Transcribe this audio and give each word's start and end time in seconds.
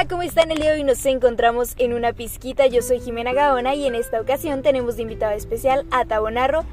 Hola, 0.00 0.08
¿cómo 0.08 0.22
están? 0.22 0.50
El 0.50 0.56
día 0.56 0.70
de 0.70 0.76
hoy 0.76 0.82
nos 0.82 1.04
encontramos 1.04 1.74
en 1.76 1.92
una 1.92 2.14
pizquita. 2.14 2.66
Yo 2.66 2.80
soy 2.80 3.00
Jimena 3.00 3.34
Gaona 3.34 3.74
y 3.74 3.86
en 3.86 3.94
esta 3.94 4.18
ocasión 4.18 4.62
tenemos 4.62 4.96
de 4.96 5.02
invitado 5.02 5.34
especial 5.34 5.84
a 5.90 6.06
Tabonarro, 6.06 6.64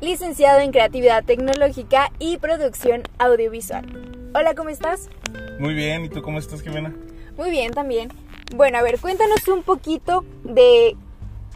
licenciado 0.00 0.60
en 0.60 0.70
Creatividad 0.70 1.24
Tecnológica 1.24 2.12
y 2.20 2.36
Producción 2.36 3.02
Audiovisual. 3.18 4.30
Hola, 4.36 4.54
¿cómo 4.54 4.68
estás? 4.68 5.10
Muy 5.58 5.74
bien, 5.74 6.04
¿y 6.04 6.10
tú 6.10 6.22
cómo 6.22 6.38
estás, 6.38 6.62
Jimena? 6.62 6.94
Muy 7.36 7.50
bien 7.50 7.72
también. 7.72 8.10
Bueno, 8.54 8.78
a 8.78 8.82
ver, 8.82 9.00
cuéntanos 9.00 9.48
un 9.48 9.64
poquito 9.64 10.24
de 10.44 10.96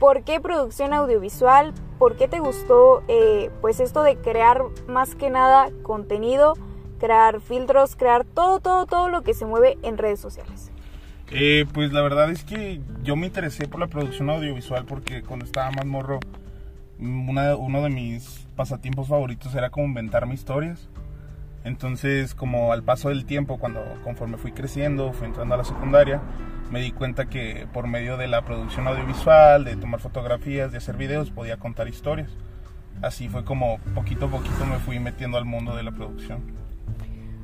por 0.01 0.25
qué 0.25 0.41
producción 0.41 0.95
audiovisual, 0.95 1.73
por 2.01 2.17
qué 2.17 2.27
te 2.27 2.41
gustó 2.41 3.05
eh, 3.07 3.53
pues 3.61 3.79
esto 3.79 4.03
de 4.03 4.17
crear 4.17 4.65
más 4.89 5.15
que 5.15 5.31
nada 5.31 5.71
contenido 5.85 6.55
crear 6.97 7.41
filtros, 7.41 7.97
crear 7.97 8.25
todo, 8.25 8.61
todo, 8.61 8.87
todo 8.87 9.09
lo 9.09 9.23
que 9.23 9.35
se 9.35 9.47
mueve 9.47 9.79
en 9.83 9.99
redes 9.99 10.21
sociales? 10.21 10.71
Eh, 11.31 11.67
pues 11.73 11.93
la 11.93 12.03
verdad 12.03 12.31
es 12.31 12.45
que 12.45 12.81
yo 13.03 13.17
me 13.17 13.27
interesé 13.27 13.67
por 13.67 13.81
la 13.81 13.89
producción 13.89 14.31
audiovisual 14.31 14.85
porque 14.85 15.23
cuando 15.23 15.45
estaba 15.45 15.71
más 15.73 15.87
morro, 15.87 16.21
uno 16.99 17.83
de 17.83 17.91
mis 17.91 18.47
pasatiempos 18.55 19.09
favoritos 19.09 19.55
era 19.55 19.71
como 19.71 19.87
inventarme 19.87 20.35
historias. 20.35 20.89
Entonces, 21.65 22.37
como 22.37 22.73
al 22.73 22.85
paso 22.85 23.09
del 23.09 23.25
tiempo, 23.25 23.59
cuando 23.59 23.83
conforme 24.05 24.37
fui 24.37 24.53
creciendo, 24.53 25.13
fui 25.13 25.27
entrando 25.27 25.57
a 25.57 25.59
la 25.59 25.65
secundaria, 25.65 26.23
me 26.71 26.81
di 26.81 26.93
cuenta 26.93 27.27
que 27.27 27.67
por 27.73 27.89
medio 27.89 28.17
de 28.17 28.29
la 28.29 28.43
producción 28.43 28.87
audiovisual, 28.87 29.65
de 29.65 29.77
tomar 29.77 29.99
fotografías, 29.99 30.71
de 30.71 30.79
hacer 30.79 30.97
videos, 30.97 31.31
podía 31.31 31.57
contar 31.57 31.89
historias. 31.89 32.31
Así 33.03 33.29
fue 33.29 33.45
como 33.45 33.79
poquito 33.97 34.27
a 34.27 34.31
poquito 34.31 34.65
me 34.65 34.79
fui 34.79 35.01
metiendo 35.01 35.39
al 35.39 35.45
mundo 35.45 35.75
de 35.75 35.83
la 35.83 35.91
producción. 35.91 36.66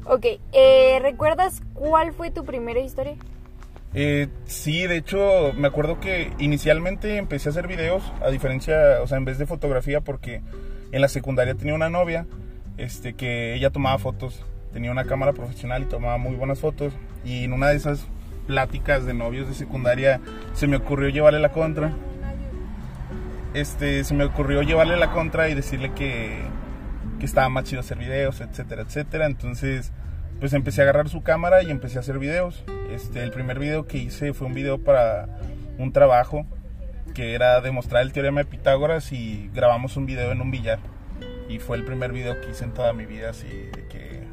Ok, 0.04 0.26
eh, 0.52 0.98
¿recuerdas 1.00 1.62
cuál 1.74 2.12
fue 2.12 2.30
tu 2.30 2.44
primera 2.44 2.80
historia? 2.80 3.14
Eh, 3.94 4.28
sí, 4.46 4.86
de 4.86 4.96
hecho, 4.96 5.52
me 5.54 5.68
acuerdo 5.68 6.00
que 6.00 6.32
inicialmente 6.38 7.18
empecé 7.18 7.48
a 7.48 7.52
hacer 7.52 7.66
videos, 7.66 8.02
a 8.22 8.30
diferencia, 8.30 9.00
o 9.02 9.06
sea, 9.06 9.18
en 9.18 9.24
vez 9.24 9.38
de 9.38 9.46
fotografía, 9.46 10.00
porque 10.00 10.40
en 10.92 11.00
la 11.00 11.08
secundaria 11.08 11.54
tenía 11.54 11.74
una 11.74 11.90
novia, 11.90 12.26
este, 12.78 13.14
que 13.14 13.54
ella 13.54 13.70
tomaba 13.70 13.98
fotos, 13.98 14.44
tenía 14.72 14.90
una 14.90 15.04
cámara 15.04 15.34
profesional 15.34 15.82
y 15.82 15.86
tomaba 15.86 16.16
muy 16.16 16.34
buenas 16.34 16.58
fotos, 16.58 16.94
y 17.24 17.44
en 17.44 17.52
una 17.52 17.68
de 17.68 17.76
esas 17.76 18.06
pláticas 18.46 19.04
de 19.04 19.14
novios 19.14 19.46
de 19.46 19.54
secundaria 19.54 20.20
se 20.54 20.66
me 20.66 20.76
ocurrió 20.76 21.10
llevarle 21.10 21.38
la 21.38 21.52
contra. 21.52 21.92
Este, 23.54 24.02
se 24.02 24.14
me 24.14 24.24
ocurrió 24.24 24.62
llevarle 24.62 24.96
la 24.96 25.10
contra 25.12 25.50
y 25.50 25.54
decirle 25.54 25.92
que, 25.92 26.40
que 27.22 27.26
estaba 27.26 27.48
más 27.48 27.62
chido 27.62 27.78
hacer 27.78 27.98
videos, 27.98 28.40
etcétera, 28.40 28.82
etcétera. 28.82 29.26
Entonces, 29.26 29.92
pues 30.40 30.52
empecé 30.54 30.80
a 30.80 30.84
agarrar 30.84 31.08
su 31.08 31.22
cámara 31.22 31.62
y 31.62 31.70
empecé 31.70 31.98
a 31.98 32.00
hacer 32.00 32.18
videos. 32.18 32.64
Este, 32.90 33.22
el 33.22 33.30
primer 33.30 33.60
video 33.60 33.86
que 33.86 33.98
hice 33.98 34.34
fue 34.34 34.48
un 34.48 34.54
video 34.54 34.82
para 34.82 35.28
un 35.78 35.92
trabajo 35.92 36.44
que 37.14 37.34
era 37.34 37.60
demostrar 37.60 38.02
el 38.02 38.12
teorema 38.12 38.40
de 38.40 38.46
Pitágoras 38.46 39.12
y 39.12 39.48
grabamos 39.54 39.96
un 39.96 40.04
video 40.04 40.32
en 40.32 40.40
un 40.40 40.50
billar. 40.50 40.80
Y 41.48 41.60
fue 41.60 41.76
el 41.76 41.84
primer 41.84 42.10
video 42.10 42.40
que 42.40 42.50
hice 42.50 42.64
en 42.64 42.74
toda 42.74 42.92
mi 42.92 43.06
vida, 43.06 43.30
así 43.30 43.70
que... 43.88 44.24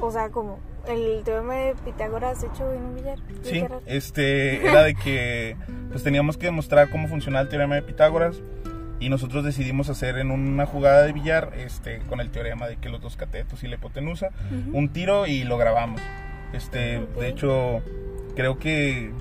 O 0.00 0.10
sea, 0.10 0.28
como 0.30 0.58
el 0.88 1.22
teorema 1.22 1.54
de 1.54 1.76
Pitágoras 1.84 2.42
hecho 2.42 2.72
en 2.72 2.82
un 2.82 2.96
billar. 2.96 3.18
Sí, 3.44 3.64
este, 3.86 4.66
era 4.66 4.82
de 4.82 4.96
que 4.96 5.56
pues 5.92 6.02
teníamos 6.02 6.36
que 6.36 6.46
demostrar 6.46 6.90
cómo 6.90 7.06
funcionaba 7.06 7.42
el 7.42 7.48
teorema 7.48 7.76
de 7.76 7.82
Pitágoras 7.82 8.42
y 9.00 9.08
nosotros 9.08 9.44
decidimos 9.44 9.88
hacer 9.88 10.18
en 10.18 10.30
una 10.30 10.66
jugada 10.66 11.02
de 11.02 11.12
billar 11.12 11.52
este 11.56 12.00
con 12.08 12.20
el 12.20 12.30
teorema 12.30 12.66
de 12.66 12.76
que 12.76 12.88
los 12.88 13.00
dos 13.00 13.16
catetos 13.16 13.62
y 13.62 13.68
la 13.68 13.76
hipotenusa 13.76 14.30
un 14.72 14.88
tiro 14.88 15.26
y 15.26 15.44
lo 15.44 15.56
grabamos. 15.56 16.00
Este 16.52 17.06
de 17.18 17.28
hecho 17.28 17.82
creo 18.34 18.58
que 18.58 19.12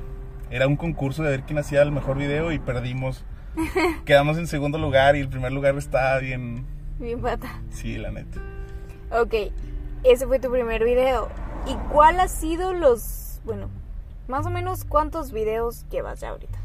era 0.49 0.67
un 0.67 0.77
concurso 0.77 1.23
de 1.23 1.31
ver 1.31 1.43
quién 1.43 1.59
hacía 1.59 1.81
el 1.81 1.91
mejor 1.91 2.17
video 2.17 2.51
y 2.51 2.59
perdimos. 2.59 3.23
Quedamos 4.05 4.37
en 4.37 4.47
segundo 4.47 4.77
lugar 4.77 5.15
y 5.15 5.19
el 5.19 5.29
primer 5.29 5.51
lugar 5.51 5.77
estaba 5.77 6.19
bien. 6.19 6.65
Bien 6.99 7.21
pata. 7.21 7.61
Sí 7.69 7.97
la 7.97 8.11
neta. 8.11 8.39
Ok, 9.11 9.51
ese 10.03 10.25
fue 10.25 10.39
tu 10.39 10.51
primer 10.51 10.83
video. 10.83 11.29
Y 11.67 11.75
cuál 11.91 12.19
ha 12.19 12.27
sido 12.27 12.73
los 12.73 13.41
bueno 13.43 13.69
más 14.27 14.45
o 14.45 14.49
menos 14.49 14.83
cuántos 14.83 15.31
videos 15.31 15.85
llevas 15.89 16.19
ya 16.19 16.29
ahorita 16.29 16.59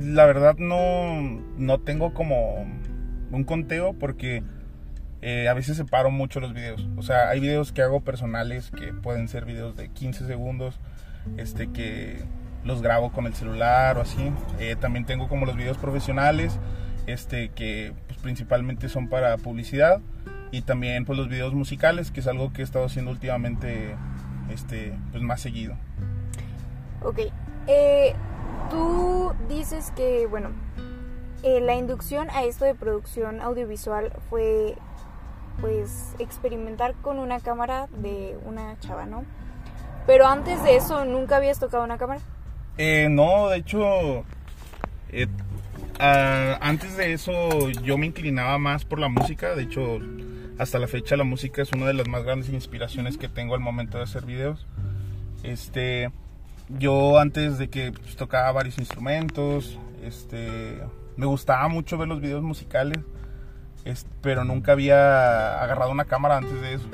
la 0.00 0.26
verdad 0.26 0.56
no, 0.58 1.40
no 1.56 1.80
tengo 1.80 2.12
como 2.12 2.66
un 3.30 3.44
conteo 3.44 3.94
porque 3.94 4.42
eh, 5.22 5.48
a 5.48 5.54
veces 5.54 5.76
separo 5.76 6.10
mucho 6.10 6.40
los 6.40 6.54
videos. 6.54 6.88
O 6.96 7.02
sea, 7.02 7.28
hay 7.28 7.40
videos 7.40 7.72
que 7.72 7.82
hago 7.82 8.00
personales 8.00 8.70
que 8.70 8.92
pueden 8.92 9.28
ser 9.28 9.44
videos 9.44 9.76
de 9.76 9.88
15 9.88 10.26
segundos, 10.26 10.80
este 11.36 11.72
que 11.72 12.22
los 12.64 12.82
grabo 12.82 13.12
con 13.12 13.26
el 13.26 13.34
celular 13.34 13.96
o 13.98 14.02
así. 14.02 14.32
Eh, 14.58 14.76
también 14.78 15.06
tengo 15.06 15.28
como 15.28 15.46
los 15.46 15.56
videos 15.56 15.78
profesionales, 15.78 16.58
este 17.06 17.48
que 17.50 17.92
pues, 18.06 18.18
principalmente 18.18 18.88
son 18.88 19.08
para 19.08 19.36
publicidad 19.38 20.00
y 20.52 20.62
también 20.62 21.04
pues 21.04 21.18
los 21.18 21.28
videos 21.28 21.54
musicales, 21.54 22.10
que 22.10 22.20
es 22.20 22.26
algo 22.26 22.52
que 22.52 22.62
he 22.62 22.64
estado 22.64 22.86
haciendo 22.86 23.10
últimamente, 23.10 23.96
este 24.50 24.92
pues 25.10 25.22
más 25.22 25.40
seguido. 25.40 25.76
Ok. 27.02 27.20
Eh, 27.68 28.14
Tú 28.70 29.32
dices 29.48 29.92
que, 29.94 30.26
bueno, 30.26 30.50
eh, 31.42 31.60
la 31.60 31.74
inducción 31.74 32.28
a 32.30 32.44
esto 32.44 32.64
de 32.64 32.74
producción 32.74 33.40
audiovisual 33.40 34.12
fue, 34.28 34.76
pues, 35.60 36.14
experimentar 36.18 36.94
con 36.94 37.18
una 37.18 37.40
cámara 37.40 37.88
de 37.90 38.36
una 38.44 38.78
chava, 38.80 39.06
¿no? 39.06 39.24
Pero 40.06 40.26
antes 40.26 40.62
de 40.62 40.76
eso, 40.76 41.04
¿nunca 41.04 41.36
habías 41.36 41.58
tocado 41.58 41.84
una 41.84 41.98
cámara? 41.98 42.20
Eh, 42.78 43.08
no, 43.10 43.48
de 43.48 43.58
hecho, 43.58 44.24
eh, 45.10 45.28
antes 45.98 46.96
de 46.96 47.12
eso 47.12 47.70
yo 47.70 47.96
me 47.96 48.06
inclinaba 48.06 48.58
más 48.58 48.84
por 48.84 48.98
la 48.98 49.08
música. 49.08 49.54
De 49.54 49.62
hecho, 49.62 49.98
hasta 50.58 50.78
la 50.78 50.88
fecha 50.88 51.16
la 51.16 51.24
música 51.24 51.62
es 51.62 51.72
una 51.72 51.86
de 51.86 51.94
las 51.94 52.08
más 52.08 52.22
grandes 52.22 52.50
inspiraciones 52.50 53.18
que 53.18 53.28
tengo 53.28 53.54
al 53.54 53.60
momento 53.60 53.98
de 53.98 54.04
hacer 54.04 54.24
videos. 54.24 54.66
Este 55.42 56.10
yo 56.68 57.18
antes 57.18 57.58
de 57.58 57.68
que 57.68 57.92
pues, 57.92 58.16
tocaba 58.16 58.50
varios 58.52 58.78
instrumentos, 58.78 59.78
este, 60.02 60.82
me 61.16 61.26
gustaba 61.26 61.68
mucho 61.68 61.98
ver 61.98 62.08
los 62.08 62.20
videos 62.20 62.42
musicales, 62.42 62.98
pero 64.20 64.44
nunca 64.44 64.72
había 64.72 65.62
agarrado 65.62 65.92
una 65.92 66.04
cámara 66.04 66.38
antes 66.38 66.60
de 66.60 66.74
eso. 66.74 66.88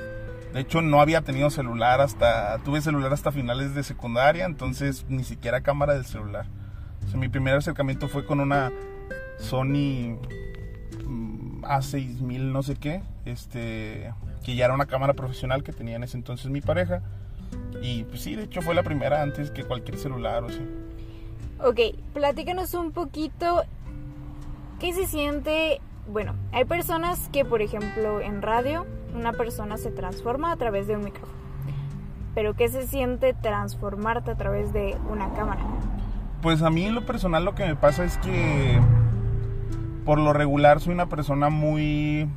De 0.52 0.60
hecho, 0.60 0.82
no 0.82 1.00
había 1.00 1.22
tenido 1.22 1.48
celular 1.48 2.02
hasta, 2.02 2.58
tuve 2.58 2.82
celular 2.82 3.12
hasta 3.12 3.32
finales 3.32 3.74
de 3.74 3.82
secundaria, 3.82 4.44
entonces 4.44 5.06
ni 5.08 5.24
siquiera 5.24 5.62
cámara 5.62 5.94
del 5.94 6.04
celular. 6.04 6.46
mi 7.14 7.28
primer 7.28 7.56
acercamiento 7.56 8.08
fue 8.08 8.26
con 8.26 8.40
una 8.40 8.70
Sony 9.38 10.18
mm, 11.06 11.64
A6000 11.64 12.40
no 12.52 12.62
sé 12.62 12.76
qué, 12.76 13.02
este, 13.24 14.12
que 14.44 14.54
ya 14.54 14.66
era 14.66 14.74
una 14.74 14.86
cámara 14.86 15.14
profesional 15.14 15.62
que 15.62 15.72
tenía 15.72 15.96
en 15.96 16.04
ese 16.04 16.18
entonces 16.18 16.50
mi 16.50 16.60
pareja 16.60 17.02
y 17.82 18.04
pues 18.04 18.22
sí, 18.22 18.36
de 18.36 18.44
hecho 18.44 18.62
fue 18.62 18.74
la 18.74 18.82
primera 18.82 19.22
antes 19.22 19.50
que 19.50 19.64
cualquier 19.64 19.98
celular 19.98 20.44
o 20.44 20.50
sí. 20.50 20.60
Ok, 21.64 21.80
platícanos 22.12 22.74
un 22.74 22.92
poquito 22.92 23.62
qué 24.80 24.92
se 24.92 25.06
siente. 25.06 25.80
Bueno, 26.08 26.34
hay 26.50 26.64
personas 26.64 27.28
que, 27.32 27.44
por 27.44 27.62
ejemplo, 27.62 28.20
en 28.20 28.42
radio, 28.42 28.86
una 29.14 29.32
persona 29.32 29.76
se 29.76 29.90
transforma 29.90 30.50
a 30.50 30.56
través 30.56 30.86
de 30.86 30.96
un 30.96 31.04
micrófono. 31.04 31.40
Pero 32.34 32.54
¿qué 32.54 32.68
se 32.68 32.86
siente 32.86 33.34
transformarte 33.34 34.30
a 34.30 34.36
través 34.36 34.72
de 34.72 34.96
una 35.08 35.32
cámara? 35.34 35.62
Pues 36.40 36.62
a 36.62 36.70
mí 36.70 36.86
en 36.86 36.94
lo 36.94 37.06
personal 37.06 37.44
lo 37.44 37.54
que 37.54 37.64
me 37.64 37.76
pasa 37.76 38.04
es 38.04 38.18
que 38.18 38.80
por 40.04 40.18
lo 40.18 40.32
regular 40.32 40.80
soy 40.80 40.94
una 40.94 41.06
persona 41.06 41.50
muy 41.50 42.28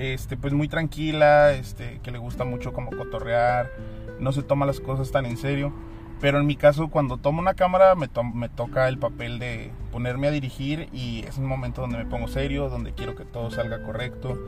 este, 0.00 0.38
pues 0.38 0.54
muy 0.54 0.66
tranquila, 0.66 1.52
este, 1.52 2.00
que 2.02 2.10
le 2.10 2.16
gusta 2.16 2.44
mucho 2.44 2.72
como 2.72 2.90
cotorrear, 2.90 3.70
no 4.18 4.32
se 4.32 4.42
toma 4.42 4.64
las 4.64 4.80
cosas 4.80 5.10
tan 5.10 5.26
en 5.26 5.36
serio. 5.36 5.74
Pero 6.22 6.38
en 6.38 6.46
mi 6.46 6.56
caso, 6.56 6.88
cuando 6.88 7.18
tomo 7.18 7.40
una 7.40 7.52
cámara, 7.52 7.94
me, 7.94 8.08
me 8.34 8.48
toca 8.48 8.88
el 8.88 8.98
papel 8.98 9.38
de 9.38 9.70
ponerme 9.92 10.28
a 10.28 10.30
dirigir 10.30 10.88
y 10.92 11.24
es 11.26 11.36
un 11.36 11.46
momento 11.46 11.82
donde 11.82 11.98
me 11.98 12.06
pongo 12.06 12.28
serio, 12.28 12.70
donde 12.70 12.92
quiero 12.92 13.14
que 13.14 13.26
todo 13.26 13.50
salga 13.50 13.82
correcto. 13.82 14.38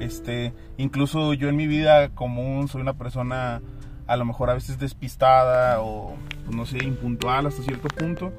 Este, 0.00 0.52
incluso 0.76 1.34
yo 1.34 1.48
en 1.48 1.56
mi 1.56 1.66
vida 1.66 2.08
común 2.10 2.68
soy 2.68 2.80
una 2.80 2.94
persona 2.94 3.60
a 4.06 4.16
lo 4.16 4.24
mejor 4.24 4.50
a 4.50 4.54
veces 4.54 4.78
despistada 4.78 5.80
o 5.80 6.14
no 6.50 6.64
sé, 6.64 6.78
impuntual 6.84 7.46
hasta 7.46 7.62
cierto 7.62 7.88
punto. 7.88 8.32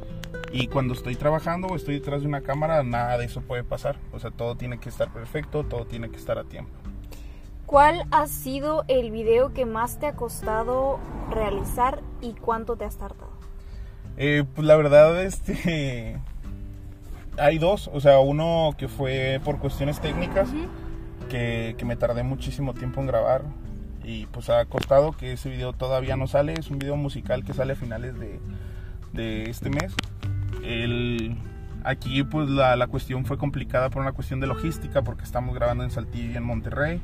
Y 0.53 0.67
cuando 0.67 0.93
estoy 0.93 1.15
trabajando 1.15 1.67
o 1.67 1.75
estoy 1.75 1.95
detrás 1.95 2.21
de 2.21 2.27
una 2.27 2.41
cámara, 2.41 2.83
nada 2.83 3.17
de 3.17 3.25
eso 3.25 3.41
puede 3.41 3.63
pasar. 3.63 3.97
O 4.11 4.19
sea, 4.19 4.29
todo 4.29 4.55
tiene 4.55 4.77
que 4.77 4.87
estar 4.87 5.11
perfecto, 5.11 5.63
todo 5.63 5.85
tiene 5.85 6.11
que 6.11 6.17
estar 6.17 6.37
a 6.37 6.43
tiempo. 6.43 6.71
¿Cuál 7.65 8.05
ha 8.11 8.27
sido 8.27 8.85
el 8.87 9.09
video 9.09 9.51
que 9.51 9.65
más 9.65 9.99
te 9.99 10.05
ha 10.05 10.15
costado 10.15 10.99
realizar 11.31 12.01
y 12.21 12.33
cuánto 12.33 12.75
te 12.75 12.85
has 12.85 12.97
tardado? 12.97 13.31
Eh, 14.15 14.43
pues 14.53 14.67
la 14.67 14.75
verdad, 14.75 15.23
este. 15.23 16.21
Hay 17.39 17.57
dos. 17.57 17.89
O 17.91 17.99
sea, 17.99 18.19
uno 18.19 18.75
que 18.77 18.87
fue 18.87 19.41
por 19.43 19.57
cuestiones 19.57 19.99
técnicas, 20.01 20.49
que, 21.31 21.73
que 21.79 21.85
me 21.85 21.95
tardé 21.95 22.21
muchísimo 22.21 22.75
tiempo 22.75 23.01
en 23.01 23.07
grabar. 23.07 23.41
y 24.03 24.27
pues 24.27 24.51
ha 24.51 24.63
costado 24.65 25.13
que 25.13 25.33
ese 25.33 25.49
video 25.49 25.73
todavía 25.73 26.15
no 26.15 26.27
sale. 26.27 26.53
Es 26.53 26.69
un 26.69 26.77
video 26.77 26.95
musical 26.95 27.43
que 27.43 27.55
sale 27.55 27.73
a 27.73 27.75
finales 27.75 28.19
de, 28.19 28.39
de 29.13 29.49
este 29.49 29.71
mes. 29.71 29.95
El, 30.63 31.35
aquí 31.83 32.23
pues 32.23 32.49
la, 32.49 32.75
la, 32.75 32.87
cuestión 32.87 33.25
fue 33.25 33.37
complicada 33.37 33.89
por 33.89 34.01
una 34.01 34.13
cuestión 34.13 34.39
de 34.39 34.47
logística 34.47 35.01
porque 35.01 35.23
estamos 35.23 35.53
grabando 35.53 35.83
en 35.83 35.91
Saltillo 35.91 36.31
y 36.31 36.37
en 36.37 36.43
Monterrey. 36.43 37.01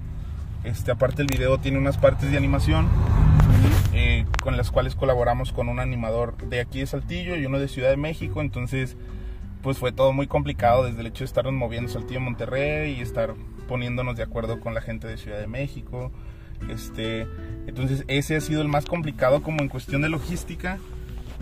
Este, 0.63 0.91
aparte 0.91 1.21
el 1.21 1.27
video 1.27 1.57
tiene 1.57 1.77
unas 1.77 1.97
partes 1.97 2.31
de 2.31 2.37
animación 2.37 2.87
eh, 3.93 4.25
con 4.41 4.57
las 4.57 4.71
cuales 4.71 4.95
colaboramos 4.95 5.53
con 5.53 5.69
un 5.69 5.79
animador 5.79 6.37
de 6.37 6.59
aquí 6.59 6.79
de 6.79 6.85
Saltillo 6.85 7.35
y 7.35 7.45
uno 7.45 7.59
de 7.59 7.67
Ciudad 7.67 7.89
de 7.89 7.97
México. 7.97 8.41
Entonces 8.41 8.97
pues 9.61 9.77
fue 9.77 9.91
todo 9.91 10.13
muy 10.13 10.27
complicado 10.27 10.85
desde 10.85 11.01
el 11.01 11.07
hecho 11.07 11.19
de 11.19 11.25
estarnos 11.25 11.53
moviendo 11.53 11.91
Saltillo 11.91 12.19
a 12.19 12.23
Monterrey 12.23 12.93
y 12.93 13.01
estar 13.01 13.35
poniéndonos 13.67 14.15
de 14.15 14.23
acuerdo 14.23 14.59
con 14.59 14.73
la 14.73 14.81
gente 14.81 15.07
de 15.07 15.17
Ciudad 15.17 15.39
de 15.39 15.47
México. 15.47 16.11
Este, 16.69 17.27
entonces 17.67 18.03
ese 18.07 18.35
ha 18.35 18.41
sido 18.41 18.61
el 18.61 18.67
más 18.67 18.85
complicado 18.85 19.41
como 19.41 19.61
en 19.61 19.69
cuestión 19.69 20.01
de 20.01 20.09
logística. 20.09 20.77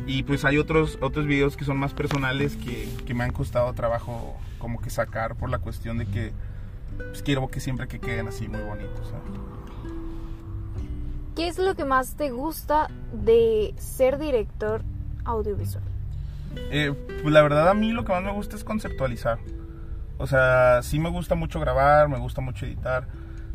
Y 0.06 0.24
pues 0.24 0.46
hay 0.46 0.58
otros, 0.58 0.98
otros 1.02 1.26
videos 1.26 1.58
que 1.58 1.66
son 1.66 1.78
más 1.78 1.94
personales 1.94 2.56
que, 2.56 2.88
que 3.06 3.14
me 3.14 3.24
han 3.24 3.32
costado 3.32 3.74
trabajo 3.74 4.38
como 4.60 4.80
que 4.80 4.90
sacar 4.90 5.36
por 5.36 5.50
la 5.50 5.60
cuestión 5.60 5.98
de 5.98 6.06
que 6.06 6.32
pues, 6.98 7.22
quiero 7.24 7.48
que 7.48 7.60
siempre 7.60 7.88
que 7.88 8.00
queden 8.00 8.28
así 8.28 8.48
muy 8.48 8.62
bonitos. 8.62 9.14
¿Qué 11.36 11.48
es 11.48 11.60
lo 11.60 11.76
que 11.76 11.86
más 11.86 12.16
te 12.16 12.32
gusta 12.32 12.90
de 13.14 13.74
ser 13.78 14.18
director 14.18 14.82
audiovisual? 15.24 15.84
Eh, 16.72 16.94
pues 17.22 17.34
la 17.34 17.42
verdad 17.42 17.70
a 17.70 17.74
mí 17.74 17.92
lo 17.92 18.04
que 18.06 18.12
más 18.12 18.24
me 18.24 18.32
gusta 18.32 18.56
es 18.56 18.64
conceptualizar. 18.64 19.40
O 20.18 20.26
sea, 20.26 20.82
sí 20.82 21.00
me 21.00 21.10
gusta 21.10 21.36
mucho 21.36 21.60
grabar, 21.60 22.10
me 22.10 22.18
gusta 22.18 22.42
mucho 22.42 22.66
editar. 22.66 23.08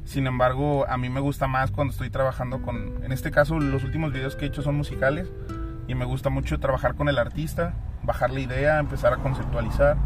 Sin 0.04 0.26
embargo, 0.26 0.86
a 0.88 0.96
mí 0.96 1.08
me 1.08 1.20
gusta 1.20 1.48
más 1.48 1.70
cuando 1.70 1.92
estoy 1.92 2.10
trabajando 2.10 2.62
con, 2.62 3.02
en 3.04 3.12
este 3.12 3.30
caso, 3.30 3.58
los 3.58 3.82
últimos 3.82 4.12
videos 4.12 4.36
que 4.36 4.44
he 4.44 4.48
hecho 4.48 4.62
son 4.62 4.76
musicales 4.76 5.28
y 5.92 5.94
me 5.94 6.06
gusta 6.06 6.30
mucho 6.30 6.58
trabajar 6.58 6.94
con 6.94 7.08
el 7.10 7.18
artista, 7.18 7.74
bajar 8.02 8.30
la 8.30 8.40
idea, 8.40 8.78
empezar 8.78 9.12
a 9.12 9.18
conceptualizar. 9.18 9.98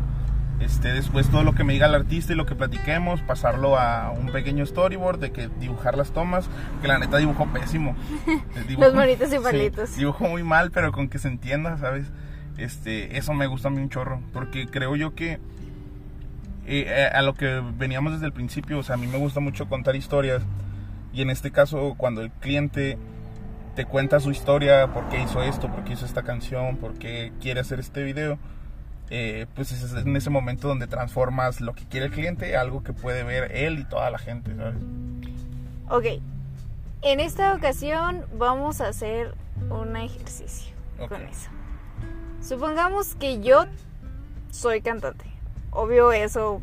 Este, 0.59 0.93
después 0.93 1.29
todo 1.29 1.45
lo 1.45 1.55
que 1.55 1.65
me 1.65 1.75
diga 1.75 1.87
el 1.87 1.95
artista 1.95 2.33
y 2.33 2.37
lo 2.37 2.45
que 2.45 2.57
platiquemos, 2.57 3.21
pasarlo 3.21 3.79
a 3.79 4.11
un 4.11 4.33
pequeño 4.33 4.67
storyboard 4.67 5.21
de 5.21 5.31
que 5.31 5.49
dibujar 5.61 5.97
las 5.97 6.11
tomas, 6.11 6.49
que 6.83 6.89
la 6.89 6.99
neta 6.99 7.19
dibujo 7.19 7.47
pésimo. 7.53 7.95
Dibujo, 8.67 8.87
los 8.87 8.95
monitos 8.95 9.33
y 9.33 9.39
palitos. 9.39 9.91
Sí, 9.91 10.01
dibujo 10.01 10.27
muy 10.29 10.43
mal, 10.43 10.73
pero 10.73 10.91
con 10.91 11.09
que 11.09 11.19
se 11.19 11.29
entienda, 11.29 11.79
¿sabes? 11.79 12.07
Este, 12.57 13.17
eso 13.17 13.33
me 13.33 13.47
gusta 13.47 13.69
a 13.69 13.71
mí 13.71 13.79
un 13.79 13.89
chorro, 13.89 14.21
porque 14.33 14.67
creo 14.67 14.97
yo 14.97 15.15
que 15.15 15.39
eh, 16.67 17.11
a 17.15 17.23
lo 17.23 17.35
que 17.35 17.63
veníamos 17.79 18.15
desde 18.15 18.27
el 18.27 18.33
principio, 18.33 18.79
o 18.79 18.83
sea, 18.83 18.97
a 18.97 18.99
mí 18.99 19.07
me 19.07 19.19
gusta 19.19 19.39
mucho 19.39 19.69
contar 19.69 19.95
historias 19.95 20.43
y 21.13 21.23
en 21.23 21.31
este 21.31 21.53
caso 21.53 21.95
cuando 21.97 22.23
el 22.23 22.31
cliente 22.31 22.99
te 23.77 23.85
cuenta 23.85 24.19
su 24.19 24.33
historia, 24.33 24.89
por 24.89 25.09
qué 25.09 25.23
hizo 25.23 25.41
esto, 25.43 25.69
por 25.69 25.85
qué 25.85 25.93
hizo 25.93 26.05
esta 26.05 26.23
canción, 26.23 26.79
por 26.79 26.95
qué 26.95 27.33
quiere 27.41 27.61
hacer 27.61 27.79
este 27.79 28.03
video, 28.03 28.39
eh, 29.11 29.47
pues 29.55 29.71
es 29.71 29.93
en 29.93 30.17
ese 30.17 30.31
momento 30.31 30.67
donde 30.67 30.89
transformas 30.89 31.61
lo 31.61 31.75
que 31.75 31.85
quiere 31.85 32.07
el 32.07 32.13
cliente 32.13 32.57
a 32.57 32.63
algo 32.63 32.83
que 32.83 32.93
puede 32.93 33.23
ver 33.23 33.53
él 33.55 33.79
y 33.79 33.85
toda 33.85 34.11
la 34.11 34.19
gente, 34.19 34.57
¿sabes? 34.57 34.83
Ok, 35.89 36.23
en 37.03 37.21
esta 37.21 37.55
ocasión 37.55 38.25
vamos 38.37 38.81
a 38.81 38.89
hacer 38.89 39.35
un 39.71 39.97
ejercicio 39.97 40.75
con 41.09 41.23
eso. 41.23 41.51
Supongamos 42.41 43.15
que 43.15 43.41
yo 43.41 43.67
soy 44.51 44.81
cantante 44.81 45.37
obvio 45.77 46.11
eso 46.13 46.63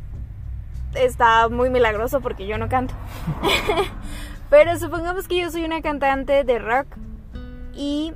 está 0.96 1.48
muy 1.50 1.70
milagroso 1.70 2.20
porque 2.22 2.46
yo 2.48 2.58
no 2.58 2.68
canto. 2.68 2.94
Pero 4.54 4.78
supongamos 4.78 5.28
que 5.28 5.42
yo 5.42 5.50
soy 5.50 5.66
una 5.66 5.82
cantante 5.82 6.44
de 6.44 6.60
rock 6.60 6.86
y 7.74 8.14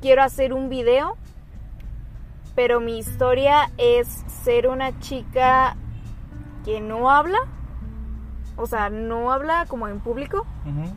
quiero 0.00 0.22
hacer 0.22 0.54
un 0.54 0.70
video, 0.70 1.18
pero 2.54 2.80
mi 2.80 2.96
historia 2.96 3.70
es 3.76 4.08
ser 4.42 4.68
una 4.68 4.98
chica 5.00 5.76
que 6.64 6.80
no 6.80 7.10
habla, 7.10 7.36
o 8.56 8.66
sea, 8.66 8.88
no 8.88 9.32
habla 9.32 9.66
como 9.68 9.86
en 9.86 10.00
público, 10.00 10.46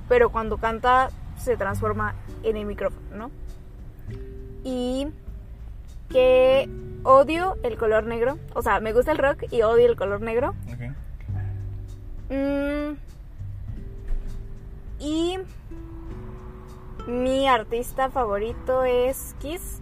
pero 0.07 0.29
cuando 0.29 0.55
canta 0.59 1.09
se 1.35 1.57
transforma 1.57 2.15
en 2.43 2.55
el 2.55 2.65
micrófono, 2.65 3.17
¿no? 3.17 3.31
Y 4.63 5.09
que 6.07 6.69
odio 7.03 7.57
el 7.63 7.77
color 7.77 8.05
negro. 8.05 8.39
O 8.53 8.61
sea, 8.61 8.79
me 8.79 8.93
gusta 8.93 9.11
el 9.11 9.17
rock 9.17 9.43
y 9.51 9.63
odio 9.63 9.87
el 9.87 9.97
color 9.97 10.21
negro. 10.21 10.55
Mm, 12.29 12.95
y 14.99 15.37
mi 17.07 17.47
artista 17.47 18.09
favorito 18.09 18.83
es 18.83 19.35
Kiss, 19.39 19.81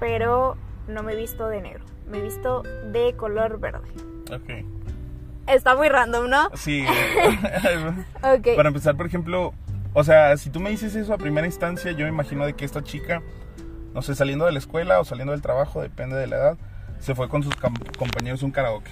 pero 0.00 0.56
no 0.86 1.02
me 1.02 1.12
he 1.12 1.16
visto 1.16 1.48
de 1.48 1.60
negro. 1.60 1.84
Me 2.06 2.18
he 2.18 2.22
visto 2.22 2.62
de 2.62 3.14
color 3.16 3.60
verde. 3.60 3.88
Ok. 4.32 4.64
Está 5.46 5.76
muy 5.76 5.88
random, 5.88 6.28
¿no? 6.28 6.50
Sí. 6.54 6.84
okay. 8.22 8.56
Para 8.56 8.68
empezar, 8.68 8.96
por 8.96 9.06
ejemplo, 9.06 9.54
o 9.94 10.04
sea, 10.04 10.36
si 10.36 10.50
tú 10.50 10.60
me 10.60 10.70
dices 10.70 10.94
eso 10.94 11.14
a 11.14 11.18
primera 11.18 11.46
instancia, 11.46 11.92
yo 11.92 12.04
me 12.04 12.10
imagino 12.10 12.44
de 12.44 12.54
que 12.54 12.64
esta 12.64 12.82
chica 12.82 13.22
no 13.94 14.02
sé, 14.02 14.14
saliendo 14.14 14.46
de 14.46 14.52
la 14.52 14.58
escuela 14.58 15.00
o 15.00 15.04
saliendo 15.04 15.32
del 15.32 15.42
trabajo, 15.42 15.80
depende 15.80 16.16
de 16.16 16.26
la 16.26 16.36
edad, 16.36 16.58
se 17.00 17.14
fue 17.14 17.28
con 17.28 17.42
sus 17.42 17.54
compañeros 17.98 18.42
a 18.42 18.46
un 18.46 18.52
karaoke, 18.52 18.90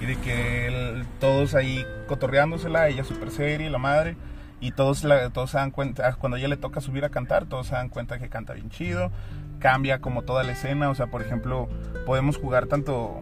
Y 0.00 0.06
de 0.06 0.16
que 0.16 1.04
todos 1.20 1.54
ahí 1.54 1.84
cotorreándosela, 2.08 2.88
ella 2.88 3.04
súper 3.04 3.30
seria, 3.30 3.70
la 3.70 3.78
madre, 3.78 4.16
y 4.60 4.72
todos, 4.72 5.04
todos 5.32 5.50
se 5.50 5.58
dan 5.58 5.70
cuenta, 5.70 6.08
ah, 6.08 6.14
cuando 6.14 6.36
ella 6.36 6.48
le 6.48 6.56
toca 6.56 6.80
subir 6.80 7.04
a 7.04 7.10
cantar, 7.10 7.46
todos 7.46 7.66
se 7.68 7.74
dan 7.74 7.88
cuenta 7.88 8.18
que 8.18 8.28
canta 8.28 8.54
bien 8.54 8.70
chido, 8.70 9.10
cambia 9.58 10.00
como 10.00 10.22
toda 10.22 10.42
la 10.42 10.52
escena, 10.52 10.90
o 10.90 10.94
sea, 10.94 11.06
por 11.06 11.22
ejemplo, 11.22 11.68
podemos 12.06 12.38
jugar 12.38 12.66
tanto 12.66 13.20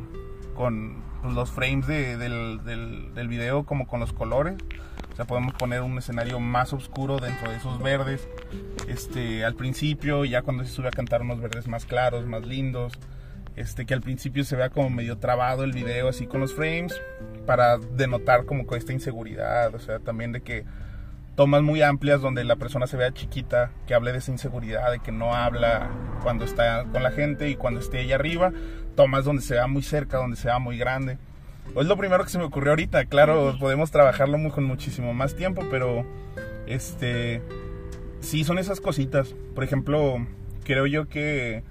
con 0.54 1.02
los 1.22 1.50
frames 1.50 1.86
del, 1.86 2.18
del, 2.64 3.14
del 3.14 3.28
video 3.28 3.64
como 3.64 3.86
con 3.86 4.00
los 4.00 4.12
colores. 4.12 4.54
O 5.12 5.16
sea, 5.16 5.26
podemos 5.26 5.52
poner 5.54 5.82
un 5.82 5.98
escenario 5.98 6.40
más 6.40 6.72
oscuro 6.72 7.18
dentro 7.18 7.50
de 7.50 7.56
esos 7.56 7.78
verdes. 7.80 8.26
Este, 8.88 9.44
al 9.44 9.54
principio, 9.54 10.24
ya 10.24 10.42
cuando 10.42 10.64
se 10.64 10.70
sube 10.70 10.88
a 10.88 10.90
cantar 10.90 11.20
unos 11.22 11.40
verdes 11.40 11.68
más 11.68 11.84
claros, 11.84 12.26
más 12.26 12.46
lindos. 12.46 12.94
Este, 13.56 13.84
que 13.84 13.94
al 13.94 14.00
principio 14.00 14.44
se 14.44 14.56
vea 14.56 14.70
como 14.70 14.88
medio 14.90 15.18
trabado 15.18 15.62
el 15.64 15.72
video 15.72 16.08
así 16.08 16.26
con 16.26 16.40
los 16.40 16.54
frames. 16.54 17.00
Para 17.46 17.78
denotar 17.78 18.44
como 18.44 18.66
con 18.66 18.78
esta 18.78 18.92
inseguridad. 18.92 19.74
O 19.74 19.78
sea, 19.78 19.98
también 19.98 20.32
de 20.32 20.40
que 20.40 20.64
tomas 21.34 21.62
muy 21.62 21.82
amplias 21.82 22.20
donde 22.20 22.44
la 22.44 22.56
persona 22.56 22.86
se 22.86 22.96
vea 22.96 23.12
chiquita, 23.12 23.70
que 23.86 23.94
hable 23.94 24.12
de 24.12 24.18
esa 24.18 24.32
inseguridad, 24.32 24.90
de 24.90 25.00
que 25.00 25.12
no 25.12 25.34
habla 25.34 25.90
cuando 26.22 26.44
está 26.44 26.84
con 26.92 27.02
la 27.02 27.10
gente 27.10 27.48
y 27.48 27.56
cuando 27.56 27.80
esté 27.80 28.02
ella 28.02 28.16
arriba, 28.16 28.52
tomas 28.96 29.24
donde 29.24 29.42
se 29.42 29.54
vea 29.54 29.66
muy 29.66 29.82
cerca, 29.82 30.18
donde 30.18 30.36
se 30.36 30.48
vea 30.48 30.58
muy 30.58 30.76
grande. 30.76 31.18
Es 31.76 31.86
lo 31.86 31.96
primero 31.96 32.22
que 32.24 32.30
se 32.30 32.38
me 32.38 32.44
ocurrió 32.44 32.72
ahorita. 32.72 33.06
Claro, 33.06 33.56
podemos 33.58 33.90
trabajarlo 33.90 34.36
muy, 34.36 34.50
con 34.50 34.64
muchísimo 34.64 35.14
más 35.14 35.34
tiempo, 35.34 35.64
pero 35.70 36.04
este 36.66 37.40
sí 38.20 38.44
son 38.44 38.58
esas 38.58 38.80
cositas. 38.80 39.34
Por 39.54 39.64
ejemplo, 39.64 40.26
creo 40.64 40.86
yo 40.86 41.08
que 41.08 41.62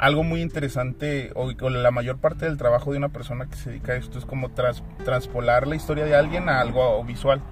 algo 0.00 0.22
muy 0.22 0.40
interesante 0.40 1.30
o, 1.34 1.50
la 1.68 1.90
mayor 1.90 2.16
parte 2.16 2.46
del 2.46 2.56
trabajo 2.56 2.90
de 2.90 2.96
una 2.96 3.10
persona 3.10 3.46
que 3.50 3.56
se 3.56 3.68
dedica 3.68 3.92
a 3.92 3.96
esto 3.96 4.18
es 4.18 4.24
como 4.24 4.50
tras, 4.50 4.82
transpolar 5.04 5.66
la 5.66 5.76
historia 5.76 6.06
de 6.06 6.16
alguien 6.16 6.48
a 6.48 6.62
algo 6.62 7.04
visual. 7.04 7.42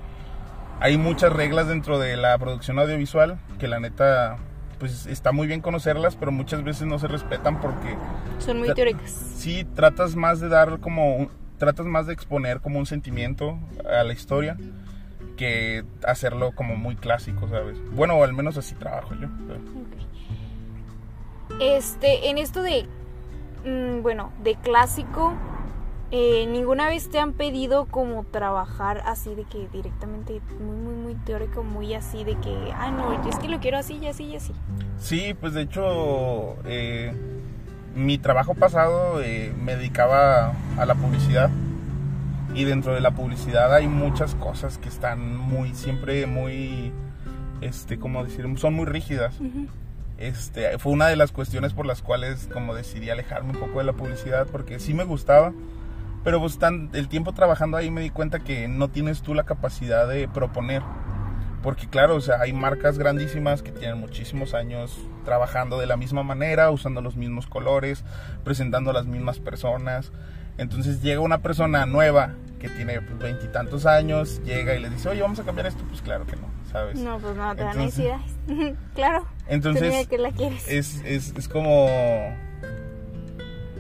Hay 0.80 0.96
muchas 0.96 1.30
reglas 1.30 1.68
dentro 1.68 1.98
de 1.98 2.16
la 2.16 2.38
producción 2.38 2.78
audiovisual 2.78 3.38
que 3.58 3.68
la 3.68 3.80
neta 3.80 4.38
pues 4.78 5.04
está 5.06 5.30
muy 5.30 5.46
bien 5.46 5.60
conocerlas, 5.60 6.16
pero 6.16 6.32
muchas 6.32 6.64
veces 6.64 6.86
no 6.86 6.98
se 6.98 7.08
respetan 7.08 7.60
porque 7.60 7.96
son 8.38 8.60
muy 8.60 8.72
teóricas. 8.72 9.10
Sí, 9.10 9.66
tratas 9.74 10.16
más 10.16 10.40
de 10.40 10.48
dar 10.48 10.80
como 10.80 11.30
tratas 11.58 11.84
más 11.84 12.06
de 12.06 12.14
exponer 12.14 12.60
como 12.60 12.78
un 12.78 12.86
sentimiento 12.86 13.58
a 13.84 14.04
la 14.04 14.14
historia 14.14 14.56
que 15.36 15.84
hacerlo 16.02 16.52
como 16.52 16.76
muy 16.76 16.96
clásico, 16.96 17.46
¿sabes? 17.48 17.76
Bueno, 17.92 18.14
o 18.14 18.24
al 18.24 18.32
menos 18.32 18.56
así 18.56 18.74
trabajo 18.74 19.14
yo. 19.20 19.28
Este, 21.60 22.28
en 22.28 22.38
esto 22.38 22.62
de, 22.62 22.86
mm, 23.64 24.02
bueno, 24.02 24.32
de 24.42 24.54
clásico, 24.56 25.34
eh, 26.10 26.46
¿ninguna 26.46 26.88
vez 26.88 27.10
te 27.10 27.18
han 27.18 27.32
pedido 27.32 27.86
como 27.86 28.24
trabajar 28.24 29.02
así 29.04 29.34
de 29.34 29.44
que 29.44 29.68
directamente 29.68 30.40
muy, 30.60 30.76
muy, 30.76 30.94
muy 30.94 31.14
teórico, 31.14 31.62
muy 31.62 31.94
así 31.94 32.24
de 32.24 32.34
que, 32.36 32.72
ah, 32.74 32.90
no, 32.90 33.28
es 33.28 33.38
que 33.38 33.48
lo 33.48 33.60
quiero 33.60 33.78
así 33.78 33.98
y 34.00 34.06
así 34.06 34.24
y 34.24 34.36
así? 34.36 34.54
Sí, 34.98 35.34
pues 35.38 35.52
de 35.52 35.62
hecho, 35.62 36.56
eh, 36.64 37.12
mi 37.94 38.16
trabajo 38.16 38.54
pasado 38.54 39.20
eh, 39.20 39.52
me 39.60 39.76
dedicaba 39.76 40.54
a 40.78 40.86
la 40.86 40.94
publicidad. 40.94 41.50
Y 42.54 42.64
dentro 42.64 42.94
de 42.94 43.00
la 43.00 43.10
publicidad 43.10 43.74
hay 43.74 43.88
muchas 43.88 44.34
cosas 44.34 44.78
que 44.78 44.88
están 44.88 45.36
muy 45.36 45.74
siempre 45.74 46.26
muy 46.26 46.92
este 47.60 47.98
como 47.98 48.24
decir 48.24 48.46
son 48.56 48.74
muy 48.74 48.86
rígidas 48.86 49.34
este 50.18 50.78
fue 50.78 50.92
una 50.92 51.06
de 51.06 51.16
las 51.16 51.32
cuestiones 51.32 51.72
por 51.72 51.86
las 51.86 52.02
cuales 52.02 52.48
como 52.52 52.74
decidí 52.74 53.10
alejarme 53.10 53.50
un 53.50 53.58
poco 53.58 53.78
de 53.78 53.84
la 53.84 53.92
publicidad 53.92 54.46
porque 54.50 54.80
sí 54.80 54.94
me 54.94 55.04
gustaba 55.04 55.52
pero 56.24 56.40
pues 56.40 56.58
el 56.92 57.08
tiempo 57.08 57.32
trabajando 57.32 57.76
ahí 57.76 57.90
me 57.90 58.00
di 58.00 58.10
cuenta 58.10 58.40
que 58.40 58.68
no 58.68 58.88
tienes 58.88 59.22
tú 59.22 59.34
la 59.34 59.44
capacidad 59.44 60.08
de 60.08 60.28
proponer 60.28 60.82
Porque 61.62 61.88
claro, 61.88 62.16
o 62.16 62.20
sea, 62.20 62.40
hay 62.40 62.52
marcas 62.52 62.98
grandísimas 62.98 63.62
que 63.62 63.72
tienen 63.72 63.98
muchísimos 63.98 64.54
años 64.54 64.98
trabajando 65.24 65.78
de 65.78 65.86
la 65.86 65.96
misma 65.96 66.22
manera, 66.22 66.70
usando 66.70 67.00
los 67.00 67.16
mismos 67.16 67.46
colores, 67.46 68.04
presentando 68.44 68.90
a 68.90 68.92
las 68.92 69.06
mismas 69.06 69.40
personas. 69.40 70.12
Entonces 70.56 71.02
llega 71.02 71.20
una 71.20 71.38
persona 71.38 71.86
nueva 71.86 72.34
que 72.58 72.68
tiene 72.68 73.00
pues, 73.00 73.18
veintitantos 73.18 73.86
años, 73.86 74.40
llega 74.44 74.74
y 74.74 74.80
le 74.80 74.90
dice, 74.90 75.08
oye, 75.08 75.22
vamos 75.22 75.40
a 75.40 75.44
cambiar 75.44 75.66
esto. 75.66 75.84
Pues 75.88 76.00
claro 76.02 76.26
que 76.26 76.36
no, 76.36 76.48
¿sabes? 76.78 76.98
No, 76.98 77.18
pues 77.18 77.36
no 77.36 77.56
te 77.56 77.64
dan 77.64 77.76
necesidad. 77.76 78.20
claro. 78.94 79.26
Entonces, 79.48 80.06
que 80.06 80.18
la 80.18 80.30
quieres. 80.30 80.68
Es, 80.68 81.02
es, 81.04 81.34
es 81.36 81.48
como 81.48 81.88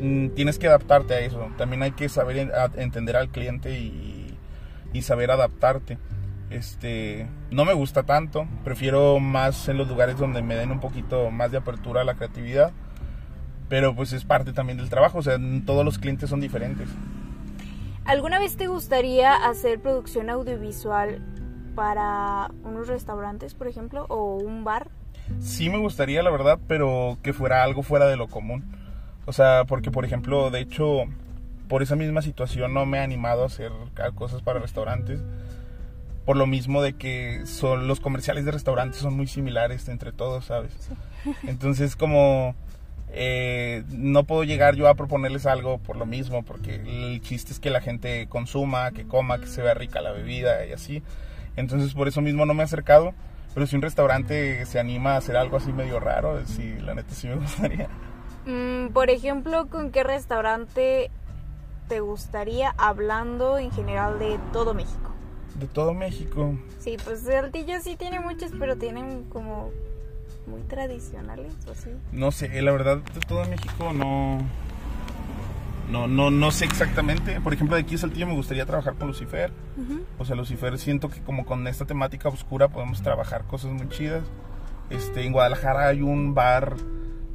mm, 0.00 0.30
tienes 0.30 0.58
que 0.58 0.66
adaptarte 0.66 1.14
a 1.14 1.20
eso. 1.20 1.48
También 1.56 1.82
hay 1.82 1.92
que 1.92 2.08
saber 2.08 2.50
entender 2.76 3.16
al 3.16 3.28
cliente 3.28 3.78
y, 3.78 4.36
y, 4.92 5.02
saber 5.02 5.30
adaptarte. 5.30 5.98
Este, 6.50 7.28
no 7.50 7.64
me 7.64 7.74
gusta 7.74 8.04
tanto, 8.04 8.48
prefiero 8.64 9.20
más 9.20 9.68
en 9.68 9.76
los 9.76 9.86
lugares 9.86 10.16
donde 10.16 10.40
me 10.40 10.56
den 10.56 10.70
un 10.70 10.80
poquito 10.80 11.30
más 11.30 11.50
de 11.50 11.58
apertura 11.58 12.00
a 12.00 12.04
la 12.04 12.14
creatividad, 12.14 12.72
pero 13.68 13.94
pues 13.94 14.14
es 14.14 14.24
parte 14.24 14.54
también 14.54 14.78
del 14.78 14.88
trabajo, 14.88 15.18
o 15.18 15.22
sea, 15.22 15.36
todos 15.66 15.84
los 15.84 15.98
clientes 15.98 16.30
son 16.30 16.40
diferentes. 16.40 16.88
¿Alguna 18.06 18.38
vez 18.38 18.56
te 18.56 18.66
gustaría 18.66 19.34
hacer 19.34 19.78
producción 19.78 20.30
audiovisual 20.30 21.20
para 21.74 22.50
unos 22.64 22.88
restaurantes, 22.88 23.54
por 23.54 23.68
ejemplo, 23.68 24.06
o 24.08 24.36
un 24.36 24.64
bar? 24.64 24.88
Sí 25.40 25.68
me 25.68 25.78
gustaría, 25.78 26.22
la 26.22 26.30
verdad, 26.30 26.58
pero 26.66 27.18
que 27.22 27.32
fuera 27.32 27.62
algo 27.62 27.82
fuera 27.82 28.06
de 28.06 28.16
lo 28.16 28.28
común. 28.28 28.64
O 29.26 29.32
sea, 29.32 29.64
porque 29.66 29.90
por 29.90 30.04
ejemplo, 30.04 30.50
de 30.50 30.60
hecho, 30.60 31.04
por 31.68 31.82
esa 31.82 31.96
misma 31.96 32.22
situación 32.22 32.72
no 32.72 32.86
me 32.86 32.98
he 32.98 33.02
animado 33.02 33.42
a 33.42 33.46
hacer 33.46 33.70
cosas 34.14 34.42
para 34.42 34.58
restaurantes 34.58 35.20
por 36.28 36.36
lo 36.36 36.46
mismo 36.46 36.82
de 36.82 36.92
que 36.92 37.46
son 37.46 37.88
los 37.88 38.00
comerciales 38.00 38.44
de 38.44 38.50
restaurantes 38.50 39.00
son 39.00 39.16
muy 39.16 39.26
similares 39.26 39.88
entre 39.88 40.12
todos, 40.12 40.44
¿sabes? 40.44 40.74
Entonces 41.46 41.96
como 41.96 42.54
eh, 43.10 43.82
no 43.88 44.24
puedo 44.24 44.44
llegar 44.44 44.74
yo 44.76 44.88
a 44.88 44.94
proponerles 44.94 45.46
algo 45.46 45.78
por 45.78 45.96
lo 45.96 46.04
mismo, 46.04 46.42
porque 46.44 46.74
el 46.74 47.22
chiste 47.22 47.54
es 47.54 47.60
que 47.60 47.70
la 47.70 47.80
gente 47.80 48.26
consuma, 48.28 48.90
que 48.90 49.06
coma, 49.06 49.40
que 49.40 49.46
se 49.46 49.62
vea 49.62 49.72
rica 49.72 50.02
la 50.02 50.12
bebida 50.12 50.66
y 50.66 50.72
así. 50.72 51.02
Entonces 51.58 51.92
por 51.94 52.08
eso 52.08 52.20
mismo 52.20 52.46
no 52.46 52.54
me 52.54 52.62
he 52.62 52.64
acercado, 52.64 53.14
pero 53.52 53.66
si 53.66 53.76
un 53.76 53.82
restaurante 53.82 54.64
se 54.66 54.78
anima 54.78 55.14
a 55.14 55.16
hacer 55.16 55.36
algo 55.36 55.56
así 55.56 55.72
medio 55.72 55.98
raro, 55.98 56.40
sí, 56.46 56.76
la 56.80 56.94
neta 56.94 57.14
sí 57.14 57.26
me 57.26 57.34
gustaría. 57.36 57.88
Mm, 58.46 58.88
por 58.92 59.10
ejemplo, 59.10 59.66
¿con 59.68 59.90
qué 59.90 60.04
restaurante 60.04 61.10
te 61.88 62.00
gustaría 62.00 62.74
hablando 62.78 63.58
en 63.58 63.70
general 63.72 64.18
de 64.18 64.38
todo 64.52 64.74
México? 64.74 65.08
de 65.58 65.66
todo 65.66 65.92
México. 65.92 66.54
Sí, 66.78 66.96
pues 67.04 67.22
Saltillo 67.22 67.80
sí 67.80 67.96
tiene 67.96 68.20
muchos, 68.20 68.52
pero 68.60 68.76
tienen 68.76 69.24
como 69.24 69.70
muy 70.46 70.62
tradicionales 70.62 71.52
o 71.66 71.72
así. 71.72 71.90
No 72.12 72.30
sé, 72.30 72.62
la 72.62 72.70
verdad 72.70 72.98
de 72.98 73.20
todo 73.26 73.44
México 73.46 73.92
no 73.92 74.38
no 75.90 76.06
no 76.06 76.30
no 76.30 76.50
sé 76.50 76.64
exactamente. 76.64 77.40
Por 77.40 77.52
ejemplo, 77.52 77.76
de 77.76 77.82
aquí 77.82 77.96
Saltillo 77.96 78.26
me 78.26 78.34
gustaría 78.34 78.66
trabajar 78.66 78.94
con 78.94 79.08
Lucifer. 79.08 79.52
O 80.18 80.24
sea, 80.24 80.36
Lucifer 80.36 80.78
siento 80.78 81.08
que 81.08 81.20
como 81.20 81.44
con 81.46 81.66
esta 81.66 81.84
temática 81.84 82.28
oscura 82.28 82.68
podemos 82.68 83.02
trabajar 83.02 83.44
cosas 83.44 83.72
muy 83.72 83.88
chidas. 83.88 84.24
Este, 84.90 85.24
en 85.24 85.32
Guadalajara 85.32 85.88
hay 85.88 86.02
un 86.02 86.34
bar 86.34 86.76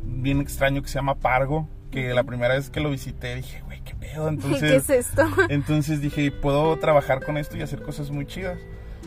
bien 0.04 0.42
extraño 0.42 0.82
que 0.82 0.88
se 0.88 0.96
llama 0.96 1.16
Pargo, 1.16 1.70
que 1.92 2.14
la 2.14 2.24
primera 2.24 2.56
vez 2.56 2.70
que 2.70 2.80
lo 2.80 2.90
visité 2.90 3.36
dije, 3.36 3.62
güey, 3.62 3.82
qué 3.84 3.96
pedo. 3.96 4.28
Entonces, 4.30 4.62
¿Qué 4.62 4.76
es 4.76 4.90
esto? 4.90 5.24
entonces 5.50 6.02
dije, 6.02 6.32
puedo 6.32 6.78
trabajar 6.78 7.24
con 7.24 7.38
esto 7.38 7.58
y 7.58 7.62
hacer 7.62 7.82
cosas 7.82 8.12
muy 8.12 8.26
chidas. 8.26 8.60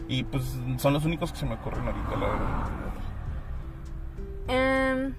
Y 0.09 0.23
pues 0.25 0.45
son 0.77 0.93
los 0.93 1.05
únicos 1.05 1.33
que 1.33 1.39
se 1.39 1.47
me 1.47 1.55
ocurren 1.55 1.87
ahorita, 1.87 2.11
la 2.11 2.29
verdad. 2.29 2.87
Em, 4.49 5.15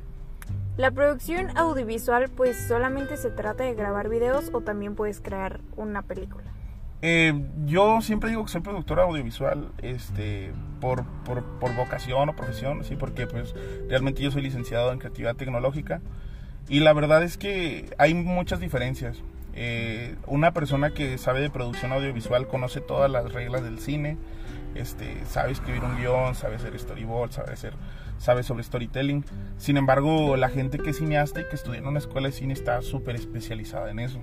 la 0.77 0.91
producción 0.91 1.57
audiovisual 1.57 2.29
pues 2.29 2.67
solamente 2.67 3.17
se 3.17 3.31
trata 3.31 3.63
de 3.63 3.74
grabar 3.74 4.10
videos 4.10 4.50
o 4.53 4.62
también 4.62 4.96
puedes 4.96 5.19
crear 5.19 5.60
una 5.75 6.03
película. 6.03 6.46
Eh, 7.01 7.34
yo 7.65 8.01
siempre 8.01 8.29
digo 8.29 8.43
que 8.46 8.51
soy 8.51 8.62
productor 8.62 9.00
audiovisual 9.00 9.69
este, 9.81 10.51
por, 10.79 11.05
por, 11.25 11.43
por, 11.60 11.75
vocación 11.75 12.29
o 12.29 12.36
profesión, 12.36 12.84
sí, 12.84 12.96
porque 12.96 13.27
pues 13.27 13.53
realmente 13.88 14.24
yo 14.24 14.31
soy 14.31 14.41
licenciado 14.41 14.91
en 14.91 15.00
creatividad 15.00 15.36
tecnológica 15.36 16.01
y 16.69 16.79
la 16.79 16.93
verdad 16.93 17.24
es 17.24 17.38
que 17.38 17.93
hay 17.98 18.13
muchas 18.13 18.60
diferencias. 18.60 19.22
Eh, 19.53 20.15
una 20.27 20.53
persona 20.53 20.91
que 20.91 21.17
sabe 21.17 21.41
de 21.41 21.50
producción 21.50 21.91
audiovisual 21.91 22.48
conoce 22.48 22.81
todas 22.81 23.10
las 23.10 23.31
reglas 23.31 23.63
del 23.63 23.79
cine, 23.79 24.17
este, 24.75 25.25
sabe 25.25 25.51
escribir 25.51 25.84
un 25.84 25.98
guion, 25.98 26.36
sabe 26.36 26.55
hacer 26.55 26.77
storyboard, 26.77 27.31
sabe 27.31 27.53
hacer, 27.53 27.74
sabe 28.17 28.43
sobre 28.43 28.63
storytelling. 28.63 29.25
Sin 29.57 29.77
embargo, 29.77 30.36
la 30.38 30.50
gente 30.50 30.77
que 30.77 30.91
es 30.91 30.97
cineasta 30.97 31.41
y 31.41 31.45
que 31.45 31.55
estudia 31.55 31.79
en 31.79 31.88
una 31.88 32.00
escuela 32.00 32.27
de 32.27 32.33
cine 32.33 32.53
está 32.53 32.81
súper 32.81 33.15
especializada 33.15 33.91
en 33.91 34.00
eso. 34.00 34.19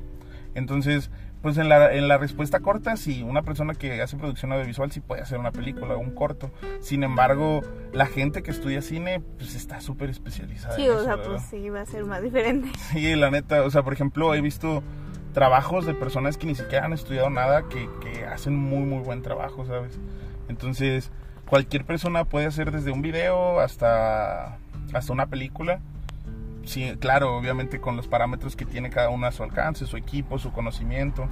Entonces, 0.54 1.10
pues 1.42 1.58
en 1.58 1.68
la, 1.68 1.92
en 1.92 2.08
la 2.08 2.16
respuesta 2.16 2.60
corta, 2.60 2.96
sí, 2.96 3.22
una 3.22 3.42
persona 3.42 3.74
que 3.74 4.00
hace 4.00 4.16
producción 4.16 4.52
audiovisual 4.52 4.90
sí 4.92 5.00
puede 5.00 5.20
hacer 5.20 5.38
una 5.38 5.52
película, 5.52 5.96
un 5.96 6.12
corto. 6.12 6.50
Sin 6.80 7.02
embargo, 7.02 7.60
la 7.92 8.06
gente 8.06 8.42
que 8.42 8.50
estudia 8.50 8.80
cine, 8.80 9.20
pues 9.20 9.54
está 9.54 9.80
súper 9.80 10.10
especializada. 10.10 10.76
Sí, 10.76 10.88
o 10.88 11.02
sea, 11.04 11.22
pues 11.22 11.42
sí, 11.42 11.68
va 11.68 11.82
a 11.82 11.86
ser 11.86 12.04
más 12.04 12.22
diferente. 12.22 12.70
Sí, 12.92 13.14
la 13.16 13.30
neta, 13.30 13.62
o 13.62 13.70
sea, 13.70 13.82
por 13.82 13.92
ejemplo, 13.92 14.34
he 14.34 14.40
visto 14.40 14.82
trabajos 15.32 15.84
de 15.84 15.94
personas 15.94 16.38
que 16.38 16.46
ni 16.46 16.54
siquiera 16.54 16.86
han 16.86 16.92
estudiado 16.92 17.28
nada 17.28 17.68
que, 17.68 17.90
que 18.00 18.24
hacen 18.24 18.56
muy, 18.56 18.84
muy 18.84 19.02
buen 19.02 19.20
trabajo, 19.20 19.66
¿sabes? 19.66 19.98
Entonces, 20.48 21.10
cualquier 21.48 21.84
persona 21.84 22.24
puede 22.24 22.46
hacer 22.46 22.70
desde 22.70 22.90
un 22.90 23.02
video 23.02 23.60
hasta, 23.60 24.58
hasta 24.92 25.12
una 25.12 25.26
película 25.26 25.80
sí, 26.66 26.96
claro, 26.98 27.36
obviamente 27.36 27.80
con 27.80 27.96
los 27.96 28.06
parámetros 28.06 28.56
que 28.56 28.64
tiene 28.64 28.90
cada 28.90 29.10
uno 29.10 29.26
a 29.26 29.32
su 29.32 29.42
alcance, 29.42 29.86
su 29.86 29.96
equipo, 29.96 30.38
su 30.38 30.52
conocimiento. 30.52 31.28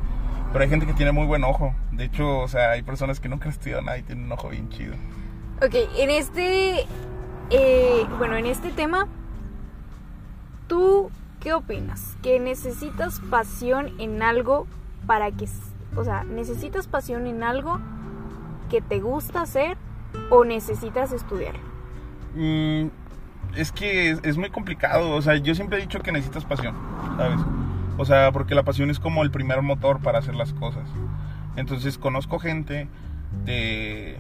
Pero 0.53 0.65
hay 0.65 0.71
gente 0.71 0.87
que 0.87 0.93
tiene 0.93 1.13
muy 1.13 1.27
buen 1.27 1.45
ojo. 1.45 1.75
De 1.93 2.05
hecho, 2.05 2.41
o 2.41 2.49
sea, 2.49 2.71
hay 2.71 2.83
personas 2.83 3.21
que 3.21 3.29
nunca 3.29 3.47
han 3.47 3.53
estudiado 3.53 3.83
nada 3.83 3.99
y 3.99 4.03
tienen 4.03 4.27
un 4.27 4.33
ojo 4.33 4.49
bien 4.49 4.69
chido. 4.69 4.95
Ok, 5.63 5.75
en 5.97 6.11
este, 6.11 6.87
eh, 7.51 8.07
bueno, 8.19 8.37
en 8.37 8.47
este 8.47 8.71
tema, 8.71 9.07
¿tú 10.69 11.11
qué 11.41 11.55
opinas? 11.55 12.17
¿Que 12.23 12.39
necesitas 12.39 13.21
pasión 13.31 13.93
en 13.99 14.23
algo 14.23 14.67
para 15.07 15.31
que, 15.31 15.49
o 15.97 16.05
sea, 16.05 16.25
necesitas 16.25 16.87
pasión 16.87 17.27
en 17.27 17.43
algo 17.43 17.81
que 18.69 18.83
te 18.83 19.01
gusta 19.01 19.43
hacer 19.43 19.79
o 20.31 20.45
necesitas 20.45 21.13
estudiar? 21.13 21.55
Mm, 22.35 22.89
es 23.57 23.73
que 23.73 24.11
es, 24.11 24.37
muy 24.37 24.51
complicado. 24.51 25.11
O 25.11 25.23
sea, 25.23 25.37
yo 25.37 25.55
siempre 25.55 25.79
he 25.79 25.83
dicho 25.83 26.01
que 26.01 26.13
necesitas 26.13 26.45
pasión, 26.45 26.75
¿sabes? 27.17 27.41
O 27.99 28.05
sea, 28.05 28.33
porque 28.33 28.55
la 28.55 28.63
pasión 28.63 28.91
es 28.91 28.99
como 28.99 29.23
el 29.23 29.31
primer 29.31 29.63
motor 29.63 30.01
para 30.01 30.19
hacer 30.19 30.35
las 30.35 30.53
cosas. 30.55 30.89
Entonces 31.57 31.99
conozco 31.99 32.39
gente 32.39 32.89
de 33.45 34.19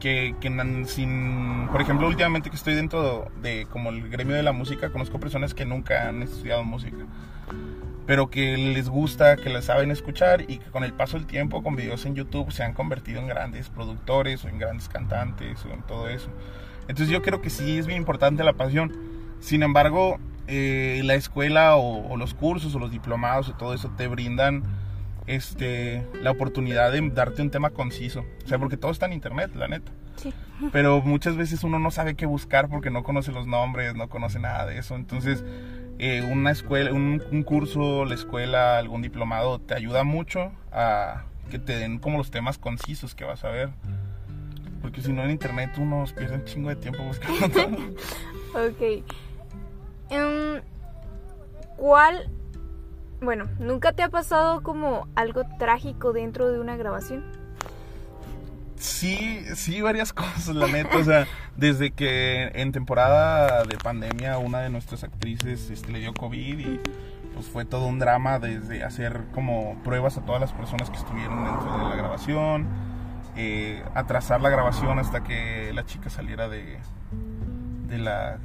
que, 0.00 0.34
que 0.40 0.84
sin, 0.86 1.68
por 1.70 1.80
ejemplo, 1.80 2.08
últimamente 2.08 2.50
que 2.50 2.56
estoy 2.56 2.74
dentro 2.74 3.30
de 3.40 3.66
como 3.70 3.90
el 3.90 4.08
gremio 4.08 4.34
de 4.34 4.42
la 4.42 4.52
música, 4.52 4.90
conozco 4.90 5.20
personas 5.20 5.54
que 5.54 5.64
nunca 5.64 6.08
han 6.08 6.22
estudiado 6.22 6.64
música, 6.64 6.96
pero 8.06 8.30
que 8.30 8.56
les 8.56 8.88
gusta, 8.88 9.36
que 9.36 9.50
la 9.50 9.62
saben 9.62 9.90
escuchar 9.90 10.42
y 10.42 10.58
que 10.58 10.70
con 10.70 10.84
el 10.84 10.92
paso 10.92 11.16
del 11.16 11.26
tiempo, 11.26 11.62
con 11.62 11.76
videos 11.76 12.04
en 12.06 12.14
YouTube, 12.14 12.50
se 12.50 12.62
han 12.62 12.74
convertido 12.74 13.20
en 13.20 13.28
grandes 13.28 13.68
productores 13.68 14.44
o 14.44 14.48
en 14.48 14.58
grandes 14.58 14.88
cantantes 14.88 15.64
o 15.64 15.72
en 15.72 15.82
todo 15.82 16.08
eso. 16.08 16.28
Entonces 16.82 17.08
yo 17.08 17.22
creo 17.22 17.40
que 17.40 17.50
sí 17.50 17.78
es 17.78 17.86
bien 17.86 17.98
importante 17.98 18.42
la 18.42 18.54
pasión. 18.54 18.92
Sin 19.40 19.62
embargo, 19.62 20.18
eh, 20.48 21.00
la 21.04 21.14
escuela 21.14 21.76
o, 21.76 22.16
los 22.16 22.34
cursos 22.34 22.74
o 22.74 22.78
los 22.78 22.90
diplomados 22.90 23.48
y 23.48 23.52
todo 23.52 23.74
eso 23.74 23.90
te 23.96 24.08
brindan 24.08 24.64
este, 25.26 26.04
la 26.20 26.32
oportunidad 26.32 26.90
de 26.90 27.08
darte 27.10 27.42
un 27.42 27.50
tema 27.50 27.70
conciso. 27.70 28.24
O 28.44 28.48
sea, 28.48 28.58
porque 28.58 28.76
todo 28.76 28.90
está 28.90 29.06
en 29.06 29.12
internet, 29.12 29.54
la 29.54 29.68
neta. 29.68 29.92
Sí. 30.16 30.32
Pero 30.72 31.00
muchas 31.00 31.36
veces 31.36 31.64
uno 31.64 31.78
no 31.78 31.90
sabe 31.90 32.14
qué 32.14 32.26
buscar 32.26 32.68
porque 32.68 32.90
no 32.90 33.02
conoce 33.02 33.32
los 33.32 33.46
nombres, 33.46 33.94
no 33.94 34.08
conoce 34.08 34.38
nada 34.38 34.66
de 34.66 34.78
eso. 34.78 34.94
Entonces, 34.96 35.44
eh, 36.04 36.20
una 36.20 36.50
escuela, 36.50 36.92
un, 36.92 37.20
curso, 37.44 38.04
la 38.04 38.14
escuela, 38.14 38.76
algún 38.76 39.02
diplomado 39.02 39.60
te 39.60 39.74
ayuda 39.74 40.02
mucho 40.02 40.50
a 40.72 41.26
que 41.48 41.60
te 41.60 41.76
den 41.76 42.00
como 42.00 42.18
los 42.18 42.32
temas 42.32 42.58
concisos 42.58 43.14
que 43.14 43.22
vas 43.24 43.44
a 43.44 43.50
ver. 43.50 43.70
Porque 44.80 45.00
si 45.00 45.12
no 45.12 45.22
en 45.22 45.30
internet 45.30 45.70
uno 45.78 46.04
pierde 46.16 46.34
un 46.34 46.44
chingo 46.44 46.70
de 46.70 46.74
tiempo 46.74 47.04
buscando 47.04 47.46
ok. 48.52 49.04
Um, 50.10 50.60
¿Cuál? 51.76 52.28
Bueno, 53.20 53.44
¿nunca 53.60 53.92
te 53.92 54.02
ha 54.02 54.08
pasado 54.08 54.64
como 54.64 55.06
algo 55.14 55.44
trágico 55.60 56.12
dentro 56.12 56.50
de 56.50 56.58
una 56.58 56.76
grabación? 56.76 57.41
Sí, 58.82 59.44
sí, 59.54 59.80
varias 59.80 60.12
cosas, 60.14 60.54
la 60.54 60.66
neta. 60.66 60.96
O 60.96 61.04
sea, 61.04 61.26
desde 61.56 61.92
que 61.92 62.50
en 62.54 62.72
temporada 62.72 63.64
de 63.64 63.76
pandemia 63.78 64.38
una 64.38 64.60
de 64.60 64.70
nuestras 64.70 65.04
actrices 65.04 65.70
este, 65.70 65.92
le 65.92 66.00
dio 66.00 66.12
COVID 66.12 66.58
y 66.58 66.80
pues 67.34 67.46
fue 67.46 67.64
todo 67.64 67.86
un 67.86 67.98
drama 67.98 68.38
desde 68.38 68.84
hacer 68.84 69.22
como 69.32 69.80
pruebas 69.84 70.18
a 70.18 70.22
todas 70.22 70.40
las 70.40 70.52
personas 70.52 70.90
que 70.90 70.96
estuvieron 70.96 71.44
dentro 71.44 71.78
de 71.78 71.84
la 71.84 71.96
grabación 71.96 72.66
eh, 73.36 73.82
atrasar 73.94 74.42
la 74.42 74.50
grabación 74.50 74.98
hasta 74.98 75.22
que 75.22 75.72
la 75.72 75.86
chica 75.86 76.10
saliera 76.10 76.48
de, 76.48 76.78
de 77.88 77.98
la, 77.98 78.38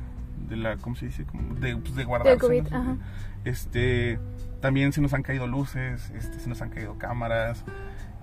de 0.47 0.55
la, 0.55 0.77
¿cómo 0.77 0.95
se 0.95 1.07
dice? 1.07 1.25
De, 1.59 1.75
pues, 1.75 1.95
de 1.95 2.03
guardarse. 2.05 2.39
COVID, 2.39 2.69
¿no? 2.69 2.77
ajá. 2.77 2.97
Este, 3.43 4.17
también 4.61 4.93
se 4.93 5.01
nos 5.01 5.13
han 5.13 5.23
caído 5.23 5.45
luces, 5.45 6.09
este, 6.15 6.39
se 6.39 6.47
nos 6.47 6.61
han 6.61 6.69
caído 6.69 6.97
cámaras. 6.97 7.65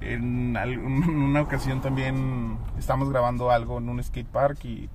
En, 0.15 0.57
una 0.57 1.41
ocasión 1.43 1.81
también 1.81 2.59
estábamos 2.79 3.11
grabando 3.11 3.51
algo 3.51 3.79
en 3.79 3.89
un 3.89 4.03
skate 4.03 4.27
park 4.29 4.65
y 4.65 4.89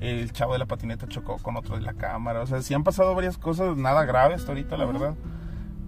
el 0.00 0.32
chavo 0.32 0.52
de 0.52 0.58
la 0.58 0.66
patineta 0.66 1.06
chocó 1.08 1.38
con 1.38 1.56
otro 1.56 1.76
de 1.76 1.82
la 1.82 1.94
cámara. 1.94 2.40
O 2.42 2.46
sea, 2.46 2.62
sí 2.62 2.74
han 2.74 2.84
pasado 2.84 3.14
varias 3.14 3.38
cosas, 3.38 3.76
nada 3.76 4.04
grave 4.04 4.34
hasta 4.34 4.48
ahorita, 4.52 4.76
la 4.76 4.84
Ujú. 4.84 4.92
verdad. 4.92 5.14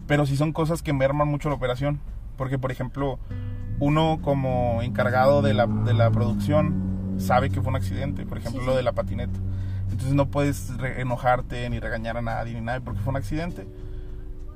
Pero 0.06 0.26
sí 0.26 0.36
son 0.36 0.52
cosas 0.52 0.82
que 0.82 0.92
merman 0.92 1.28
mucho 1.28 1.48
la 1.48 1.54
operación. 1.54 2.00
Porque, 2.36 2.58
por 2.58 2.70
ejemplo, 2.72 3.18
uno 3.78 4.18
como 4.22 4.80
encargado 4.82 5.42
de 5.42 5.54
la, 5.54 5.66
de 5.66 5.92
la 5.94 6.10
producción 6.10 7.16
sabe 7.18 7.50
que 7.50 7.60
fue 7.60 7.70
un 7.70 7.76
accidente. 7.76 8.24
Por 8.26 8.38
ejemplo, 8.38 8.60
Sí, 8.60 8.66
lo 8.66 8.72
sí. 8.72 8.76
de 8.78 8.82
la 8.82 8.92
patineta. 8.92 9.38
Entonces 9.90 10.14
no 10.14 10.26
puedes 10.26 10.70
enojarte 10.96 11.68
ni 11.70 11.78
regañar 11.80 12.16
a 12.16 12.22
nadie 12.22 12.54
ni 12.54 12.60
nada 12.60 12.80
porque 12.80 13.00
fue 13.00 13.10
un 13.10 13.16
accidente. 13.16 13.66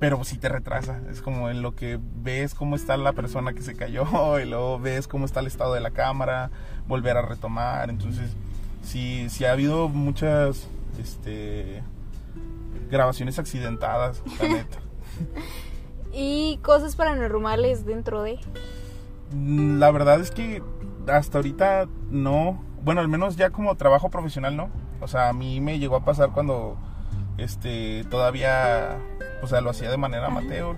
Pero 0.03 0.25
sí 0.25 0.37
te 0.37 0.49
retrasa. 0.49 1.01
Es 1.13 1.23
como 1.23 1.49
en 1.49 1.63
lo 1.63 1.77
que 1.77 1.97
ves 2.17 2.57
cómo 2.57 2.75
está 2.75 2.97
la 2.97 3.13
persona 3.13 3.53
que 3.53 3.63
se 3.63 3.77
cayó 3.77 4.41
y 4.41 4.47
luego 4.47 4.81
ves 4.81 5.07
cómo 5.07 5.25
está 5.25 5.39
el 5.39 5.47
estado 5.47 5.75
de 5.75 5.81
la 5.81 5.93
cámara, 5.93 6.51
volver 6.89 7.17
a 7.17 7.23
retomar. 7.23 7.89
Entonces, 7.89 8.33
sí, 8.83 9.29
sí 9.31 9.45
ha 9.45 9.53
habido 9.53 9.89
muchas 9.89 10.67
este, 11.01 11.85
grabaciones 12.91 13.39
accidentadas, 13.39 14.25
la 14.41 14.49
neta. 14.57 14.79
Y 16.13 16.59
cosas 16.65 16.97
paranormales 16.97 17.87
dentro 17.87 18.25
de. 18.25 18.41
Mm, 19.31 19.79
La 19.79 19.93
verdad 19.93 20.21
es 20.21 20.33
que 20.33 20.65
hasta 21.07 21.39
ahorita 21.39 21.87
no. 22.11 22.61
Bueno, 22.83 23.03
al 23.03 23.09
menos 23.09 23.37
ya 23.37 23.51
como 23.51 23.77
trabajo 23.77 24.11
profesional 24.11 24.57
no. 24.57 24.69
O 25.01 25.07
sea, 25.07 25.29
a 25.29 25.33
mí 25.33 25.61
me 25.61 25.79
llegó 25.79 25.95
a 25.95 26.05
pasar 26.05 26.33
cuando 26.33 26.77
este 27.39 28.03
todavía 28.11 28.99
o 29.43 29.47
sea, 29.47 29.61
lo 29.61 29.71
hacía 29.71 29.91
de 29.91 29.97
manera 29.97 30.29
amateur, 30.29 30.77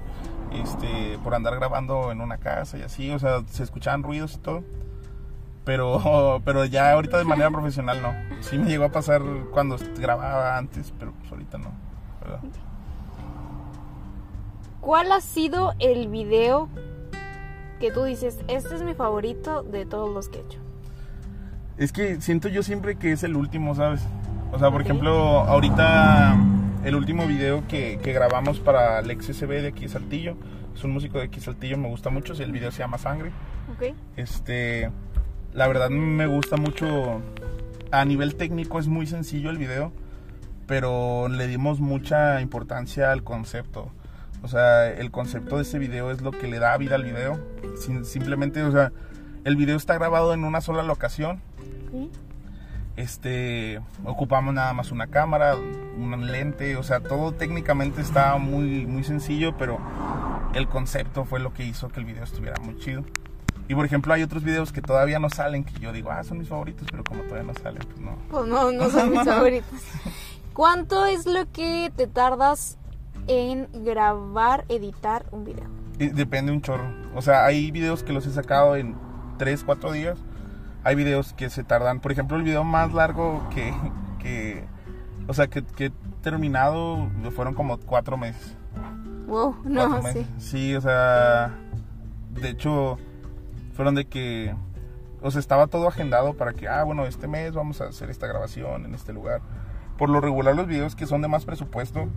este 0.53 1.19
por 1.23 1.35
andar 1.35 1.55
grabando 1.57 2.11
en 2.11 2.21
una 2.21 2.39
casa 2.39 2.79
y 2.79 2.83
así, 2.83 3.11
o 3.11 3.19
sea, 3.19 3.43
se 3.47 3.63
escuchaban 3.63 4.03
ruidos 4.03 4.35
y 4.35 4.39
todo. 4.39 4.65
Pero 5.65 6.41
pero 6.45 6.65
ya 6.65 6.93
ahorita 6.93 7.19
de 7.19 7.25
manera 7.25 7.51
profesional 7.51 8.03
no. 8.03 8.13
Sí 8.41 8.59
me 8.59 8.67
llegó 8.67 8.85
a 8.85 8.89
pasar 8.89 9.23
cuando 9.53 9.77
grababa 9.99 10.57
antes, 10.57 10.93
pero 10.99 11.13
pues 11.13 11.31
ahorita 11.31 11.59
no, 11.59 11.71
¿verdad? 12.21 12.41
¿Cuál 14.81 15.13
ha 15.13 15.21
sido 15.21 15.75
el 15.79 16.09
video 16.09 16.69
que 17.81 17.91
tú 17.91 18.05
dices, 18.05 18.39
este 18.49 18.75
es 18.75 18.83
mi 18.83 18.95
favorito 18.95 19.63
de 19.63 19.87
todos 19.87 20.13
los 20.13 20.29
que 20.29 20.39
he 20.39 20.43
hecho? 20.43 20.59
Es 21.77 21.91
que 21.91 22.21
siento 22.21 22.49
yo 22.49 22.63
siempre 22.63 22.97
que 22.97 23.13
es 23.13 23.23
el 23.25 23.35
último, 23.35 23.75
¿sabes? 23.75 24.03
O 24.53 24.59
sea, 24.59 24.71
por 24.71 24.83
ejemplo, 24.83 25.41
ahorita 25.41 26.37
el 26.85 26.95
último 26.95 27.27
video 27.27 27.67
que, 27.69 27.99
que 28.03 28.13
grabamos 28.13 28.61
para 28.61 28.99
el 29.01 29.11
XSB 29.23 29.49
de 29.63 29.69
aquí 29.69 29.89
Saltillo, 29.89 30.37
es 30.75 30.85
un 30.85 30.93
músico 30.93 31.19
de 31.19 31.25
aquí 31.25 31.41
Saltillo, 31.41 31.79
me 31.79 31.89
gusta 31.89 32.11
mucho, 32.11 32.33
el 32.35 32.53
video 32.53 32.71
se 32.71 32.81
llama 32.81 32.99
Sangre. 32.99 33.31
¿Ok? 33.75 33.95
Este, 34.17 34.91
la 35.53 35.67
verdad 35.69 35.89
me 35.91 36.27
gusta 36.27 36.57
mucho, 36.57 37.23
a 37.91 38.05
nivel 38.05 38.35
técnico 38.37 38.79
es 38.79 38.87
muy 38.89 39.07
sencillo 39.07 39.51
el 39.51 39.59
video, 39.59 39.93
pero 40.67 41.29
le 41.29 41.47
dimos 41.47 41.81
mucha 41.81 42.41
importancia 42.41 43.13
al 43.13 43.23
concepto. 43.23 43.91
O 44.43 44.49
sea, 44.49 44.91
el 44.91 45.11
concepto 45.11 45.57
de 45.57 45.63
ese 45.63 45.79
video 45.79 46.11
es 46.11 46.21
lo 46.21 46.31
que 46.31 46.47
le 46.49 46.59
da 46.59 46.77
vida 46.77 46.97
al 46.97 47.05
video. 47.05 47.39
Sin- 47.79 48.05
simplemente, 48.05 48.63
o 48.63 48.71
sea, 48.71 48.93
el 49.45 49.57
video 49.57 49.77
está 49.77 49.95
grabado 49.95 50.35
en 50.35 50.45
una 50.45 50.61
sola 50.61 50.83
locación. 50.83 51.41
¿Sí? 51.91 52.11
Este, 52.97 53.81
ocupamos 54.05 54.55
nada 54.55 54.73
más 54.73 54.93
una 54.93 55.09
cámara, 55.09 55.57
una 55.99 56.17
lente, 56.17 56.77
o 56.77 56.83
sea, 56.83 57.01
todo 57.01 57.33
técnicamente 57.33 58.01
está 58.01 58.37
muy, 58.37 58.87
muy 58.87 59.03
sencillo, 59.03 59.57
pero 59.57 59.81
el 60.55 60.69
concepto 60.69 61.25
fue 61.25 61.41
lo 61.41 61.53
que 61.53 61.65
hizo 61.65 61.89
que 61.89 62.01
el 62.01 62.07
video 62.07 62.25
estuviera 62.25 62.61
muy 62.63 62.79
chido. 62.79 63.05
Y 63.67 63.75
por 63.75 63.85
ejemplo, 63.87 64.13
hay 64.13 64.23
otros 64.23 64.45
videos 64.45 64.73
que 64.73 64.83
todavía 64.83 65.19
no 65.19 65.31
salen, 65.31 65.65
que 65.65 65.79
yo 65.81 65.93
digo, 65.93 66.11
ah, 66.11 66.23
son 66.23 66.39
mis 66.39 66.49
favoritos, 66.49 66.87
pero 66.91 67.03
como 67.03 67.23
todavía 67.23 67.53
no 67.53 67.59
salen, 67.61 67.83
pues 67.83 67.99
no. 67.99 68.17
Pues 68.31 68.47
no, 68.47 68.71
no 68.71 68.91
son 68.91 69.11
mis 69.11 69.23
favoritos. 69.25 69.81
¿Cuánto 70.53 71.07
es 71.07 71.27
lo 71.27 71.51
que 71.51 71.91
te 71.97 72.07
tardas 72.07 72.79
en 73.27 73.69
grabar, 73.85 74.65
editar 74.69 75.25
un 75.33 75.45
video? 75.45 75.65
Depende 75.99 76.53
un 76.53 76.61
chorro. 76.61 76.85
O 77.15 77.23
sea, 77.23 77.45
hay 77.45 77.71
videos 77.71 78.03
que 78.03 78.13
los 78.13 78.27
he 78.27 78.31
sacado 78.31 78.77
en 78.77 78.97
3, 79.39 79.65
4 79.65 79.93
días. 79.93 80.19
Hay 80.85 80.95
videos 80.95 81.33
que 81.33 81.51
se 81.51 81.65
tardan. 81.65 82.01
Por 82.01 82.13
ejemplo, 82.13 82.37
el 82.37 82.43
video 82.43 82.63
más 82.63 82.93
largo 82.93 83.49
que, 83.51 83.75
que 84.19 84.65
o 85.27 85.35
sea, 85.35 85.49
que, 85.49 85.65
que 85.65 85.87
he 85.87 85.93
terminado 86.23 87.09
fueron 87.35 87.55
como 87.55 87.79
4 87.79 88.17
meses. 88.17 88.57
Wow, 89.27 89.57
cuatro 89.63 89.89
no, 89.89 89.97
sí. 89.97 90.03
meses. 90.03 90.27
Sí, 90.39 90.75
o 90.75 90.81
sea, 90.81 91.55
de 92.31 92.51
hecho, 92.51 92.99
fueron 93.73 93.95
de 93.95 94.05
que, 94.07 94.55
o 95.23 95.31
sea, 95.31 95.41
estaba 95.41 95.67
todo 95.67 95.89
agendado 95.89 96.35
para 96.35 96.53
que, 96.53 96.69
ah, 96.69 96.85
bueno, 96.85 97.07
este 97.07 97.27
mes 97.27 97.55
vamos 97.55 97.81
a 97.81 97.87
hacer 97.87 98.11
esta 98.11 98.27
grabación 98.27 98.85
en 98.85 98.95
este 98.95 99.13
lugar. 99.13 99.41
Por 99.97 100.11
lo 100.11 100.21
regular, 100.21 100.55
los 100.55 100.67
videos 100.67 100.95
que 100.95 101.07
son 101.07 101.23
de 101.23 101.29
más 101.29 101.45
presupuesto 101.45 102.09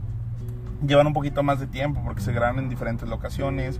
llevan 0.85 1.07
un 1.07 1.13
poquito 1.13 1.43
más 1.43 1.59
de 1.59 1.67
tiempo 1.67 2.01
porque 2.03 2.21
se 2.21 2.33
graban 2.33 2.59
en 2.59 2.69
diferentes 2.69 3.07
locaciones. 3.07 3.79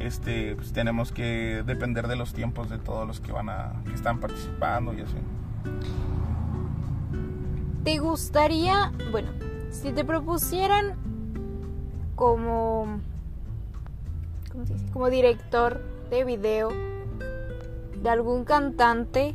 Este, 0.00 0.56
pues 0.56 0.72
tenemos 0.72 1.12
que 1.12 1.62
depender 1.64 2.08
de 2.08 2.16
los 2.16 2.34
tiempos 2.34 2.68
de 2.68 2.78
todos 2.78 3.06
los 3.06 3.20
que 3.20 3.32
van 3.32 3.48
a, 3.48 3.82
que 3.86 3.94
están 3.94 4.20
participando 4.20 4.92
y 4.92 5.00
así. 5.00 5.16
¿Te 7.84 7.98
gustaría, 7.98 8.92
bueno, 9.10 9.30
si 9.70 9.92
te 9.92 10.04
propusieran 10.04 10.96
como, 12.14 13.00
¿cómo 14.50 14.66
se 14.66 14.74
dice? 14.74 14.86
Como 14.92 15.10
director 15.10 15.82
de 16.10 16.24
video 16.24 16.70
de 16.70 18.08
algún 18.08 18.44
cantante 18.44 19.34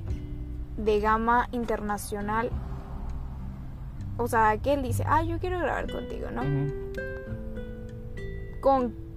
de 0.78 1.00
gama 1.00 1.50
internacional, 1.52 2.52
o 4.18 4.28
sea, 4.28 4.58
que 4.58 4.74
él 4.74 4.84
dice, 4.84 5.04
ah, 5.08 5.24
yo 5.24 5.40
quiero 5.40 5.60
grabar 5.60 5.92
contigo, 5.92 6.30
¿no? 6.32 6.42
Ujú. 6.42 6.74
Con, 8.62 9.09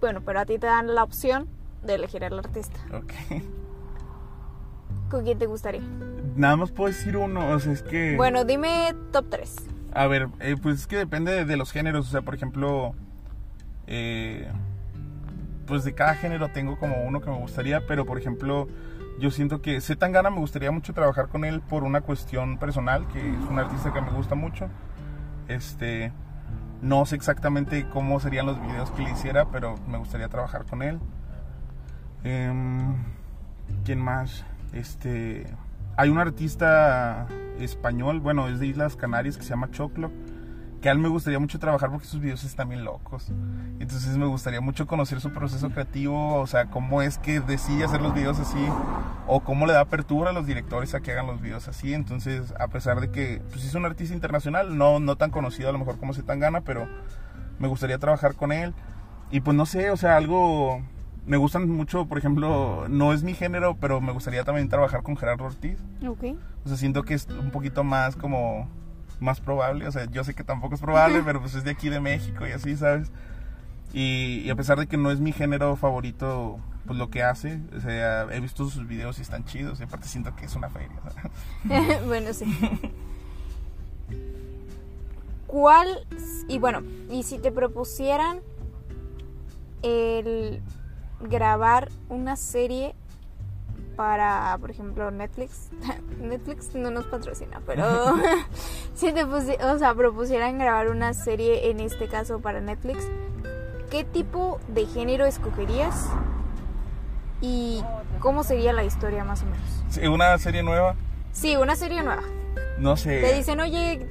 bueno, 0.00 0.20
pero 0.24 0.40
a 0.40 0.46
ti 0.46 0.58
te 0.58 0.66
dan 0.66 0.94
la 0.94 1.02
opción 1.02 1.48
de 1.82 1.94
elegir 1.94 2.24
al 2.24 2.38
artista. 2.38 2.78
Ok. 2.92 3.12
¿Con 5.10 5.24
quién 5.24 5.38
te 5.38 5.46
gustaría? 5.46 5.82
Nada 6.36 6.56
más 6.56 6.70
puedo 6.70 6.88
decir 6.88 7.16
uno, 7.16 7.48
o 7.50 7.58
sea, 7.58 7.72
es 7.72 7.82
que... 7.82 8.16
Bueno, 8.16 8.44
dime 8.44 8.94
top 9.12 9.26
3. 9.30 9.56
A 9.94 10.06
ver, 10.06 10.28
eh, 10.40 10.56
pues 10.60 10.80
es 10.80 10.86
que 10.86 10.96
depende 10.96 11.32
de, 11.32 11.44
de 11.44 11.56
los 11.56 11.72
géneros. 11.72 12.06
O 12.08 12.10
sea, 12.10 12.22
por 12.22 12.34
ejemplo, 12.34 12.94
eh, 13.86 14.48
pues 15.66 15.84
de 15.84 15.94
cada 15.94 16.14
género 16.14 16.48
tengo 16.48 16.78
como 16.78 17.02
uno 17.02 17.20
que 17.20 17.30
me 17.30 17.38
gustaría, 17.38 17.86
pero 17.86 18.04
por 18.04 18.18
ejemplo, 18.18 18.68
yo 19.18 19.30
siento 19.30 19.62
que 19.62 19.80
Z 19.80 19.98
Tangana 19.98 20.30
me 20.30 20.38
gustaría 20.38 20.70
mucho 20.70 20.92
trabajar 20.92 21.28
con 21.28 21.44
él 21.44 21.60
por 21.60 21.84
una 21.84 22.02
cuestión 22.02 22.58
personal, 22.58 23.08
que 23.08 23.18
es 23.18 23.50
un 23.50 23.58
artista 23.58 23.92
que 23.92 24.00
me 24.00 24.10
gusta 24.10 24.34
mucho. 24.34 24.68
Este, 25.48 26.12
no 26.82 27.04
sé 27.06 27.16
exactamente 27.16 27.88
cómo 27.88 28.20
serían 28.20 28.46
los 28.46 28.60
videos 28.60 28.90
que 28.92 29.02
le 29.02 29.10
hiciera, 29.10 29.46
pero 29.46 29.76
me 29.88 29.98
gustaría 29.98 30.28
trabajar 30.28 30.64
con 30.64 30.82
él. 30.82 30.98
Em, 32.24 32.96
¿Quién 33.84 34.00
más? 34.00 34.44
Este, 34.72 35.46
hay 35.96 36.10
un 36.10 36.18
artista 36.18 37.26
español, 37.58 38.20
bueno, 38.20 38.48
es 38.48 38.60
de 38.60 38.66
Islas 38.66 38.96
Canarias 38.96 39.36
que 39.36 39.42
se 39.42 39.50
llama 39.50 39.70
Choclo, 39.70 40.10
que 40.80 40.88
a 40.88 40.92
él 40.92 40.98
me 40.98 41.08
gustaría 41.08 41.38
mucho 41.38 41.58
trabajar 41.58 41.90
porque 41.90 42.06
sus 42.06 42.20
videos 42.20 42.44
están 42.44 42.68
bien 42.68 42.84
locos. 42.84 43.32
Entonces 43.80 44.16
me 44.16 44.26
gustaría 44.26 44.60
mucho 44.60 44.86
conocer 44.86 45.20
su 45.20 45.32
proceso 45.32 45.70
creativo, 45.70 46.36
o 46.36 46.46
sea, 46.46 46.66
cómo 46.66 47.02
es 47.02 47.18
que 47.18 47.40
decide 47.40 47.84
hacer 47.84 48.00
los 48.00 48.14
videos 48.14 48.38
así, 48.38 48.64
o 49.26 49.40
cómo 49.40 49.66
le 49.66 49.72
da 49.72 49.80
apertura 49.80 50.30
a 50.30 50.32
los 50.32 50.46
directores 50.46 50.94
a 50.94 51.00
que 51.00 51.12
hagan 51.12 51.26
los 51.26 51.40
videos 51.40 51.66
así. 51.68 51.94
Entonces, 51.94 52.54
a 52.60 52.68
pesar 52.68 53.00
de 53.00 53.10
que 53.10 53.42
pues, 53.50 53.64
es 53.64 53.74
un 53.74 53.84
artista 53.84 54.14
internacional, 54.14 54.78
no, 54.78 55.00
no 55.00 55.16
tan 55.16 55.30
conocido 55.30 55.68
a 55.68 55.72
lo 55.72 55.78
mejor 55.78 55.98
como 55.98 56.12
se 56.12 56.22
tan 56.22 56.38
gana, 56.38 56.60
pero 56.60 56.88
me 57.58 57.66
gustaría 57.68 57.98
trabajar 57.98 58.34
con 58.34 58.52
él. 58.52 58.72
Y 59.30 59.40
pues 59.40 59.56
no 59.56 59.66
sé, 59.66 59.90
o 59.90 59.96
sea, 59.96 60.16
algo... 60.16 60.82
Me 61.26 61.36
gustan 61.36 61.68
mucho, 61.68 62.06
por 62.06 62.16
ejemplo, 62.16 62.86
no 62.88 63.12
es 63.12 63.22
mi 63.22 63.34
género, 63.34 63.76
pero 63.78 64.00
me 64.00 64.12
gustaría 64.12 64.44
también 64.44 64.70
trabajar 64.70 65.02
con 65.02 65.14
Gerardo 65.14 65.44
Ortiz. 65.44 65.78
Ok. 66.06 66.24
O 66.64 66.68
sea, 66.68 66.78
siento 66.78 67.02
que 67.02 67.12
es 67.12 67.26
un 67.26 67.50
poquito 67.50 67.84
más 67.84 68.16
como 68.16 68.66
más 69.20 69.40
probable. 69.40 69.86
O 69.86 69.92
sea, 69.92 70.06
yo 70.06 70.24
sé 70.24 70.34
que 70.34 70.44
tampoco 70.44 70.74
es 70.74 70.80
probable, 70.80 71.22
pero 71.24 71.40
pues 71.40 71.54
es 71.54 71.64
de 71.64 71.70
aquí 71.70 71.88
de 71.88 72.00
México 72.00 72.46
y 72.46 72.52
así, 72.52 72.76
¿sabes? 72.76 73.10
Y, 73.92 74.42
y 74.44 74.50
a 74.50 74.56
pesar 74.56 74.78
de 74.78 74.86
que 74.86 74.96
no 74.96 75.10
es 75.10 75.20
mi 75.20 75.32
género 75.32 75.76
favorito, 75.76 76.58
pues 76.86 76.98
lo 76.98 77.10
que 77.10 77.22
hace, 77.22 77.60
o 77.76 77.80
sea, 77.80 78.26
he 78.32 78.40
visto 78.40 78.68
sus 78.68 78.86
videos 78.86 79.18
y 79.18 79.22
están 79.22 79.44
chidos. 79.44 79.80
Y 79.80 79.84
aparte 79.84 80.08
siento 80.08 80.34
que 80.34 80.46
es 80.46 80.56
una 80.56 80.70
feria. 80.70 81.00
¿sabes? 81.02 82.04
bueno, 82.06 82.32
sí. 82.32 82.44
¿Cuál? 85.46 86.06
Y 86.48 86.58
bueno, 86.58 86.82
y 87.10 87.22
si 87.22 87.38
te 87.38 87.50
propusieran 87.50 88.40
el 89.82 90.62
grabar 91.20 91.90
una 92.08 92.36
serie 92.36 92.94
para, 93.98 94.56
por 94.60 94.70
ejemplo, 94.70 95.10
Netflix. 95.10 95.70
Netflix 96.20 96.72
no 96.76 96.92
nos 96.92 97.06
patrocina, 97.06 97.60
pero 97.66 97.84
si 98.94 99.12
te 99.12 99.24
o 99.24 99.78
sea, 99.78 99.92
propusieran 99.94 100.56
grabar 100.56 100.88
una 100.88 101.12
serie, 101.14 101.68
en 101.70 101.80
este 101.80 102.06
caso 102.06 102.38
para 102.38 102.60
Netflix, 102.60 103.08
¿qué 103.90 104.04
tipo 104.04 104.60
de 104.68 104.86
género 104.86 105.26
escogerías? 105.26 106.10
¿Y 107.40 107.82
cómo 108.20 108.44
sería 108.44 108.72
la 108.72 108.84
historia 108.84 109.24
más 109.24 109.42
o 109.42 109.46
menos? 109.46 110.14
¿Una 110.14 110.38
serie 110.38 110.62
nueva? 110.62 110.94
Sí, 111.32 111.56
una 111.56 111.74
serie 111.74 112.04
nueva. 112.04 112.22
No 112.78 112.96
sé. 112.96 113.20
Te 113.20 113.34
dicen, 113.34 113.58
oye, 113.58 114.08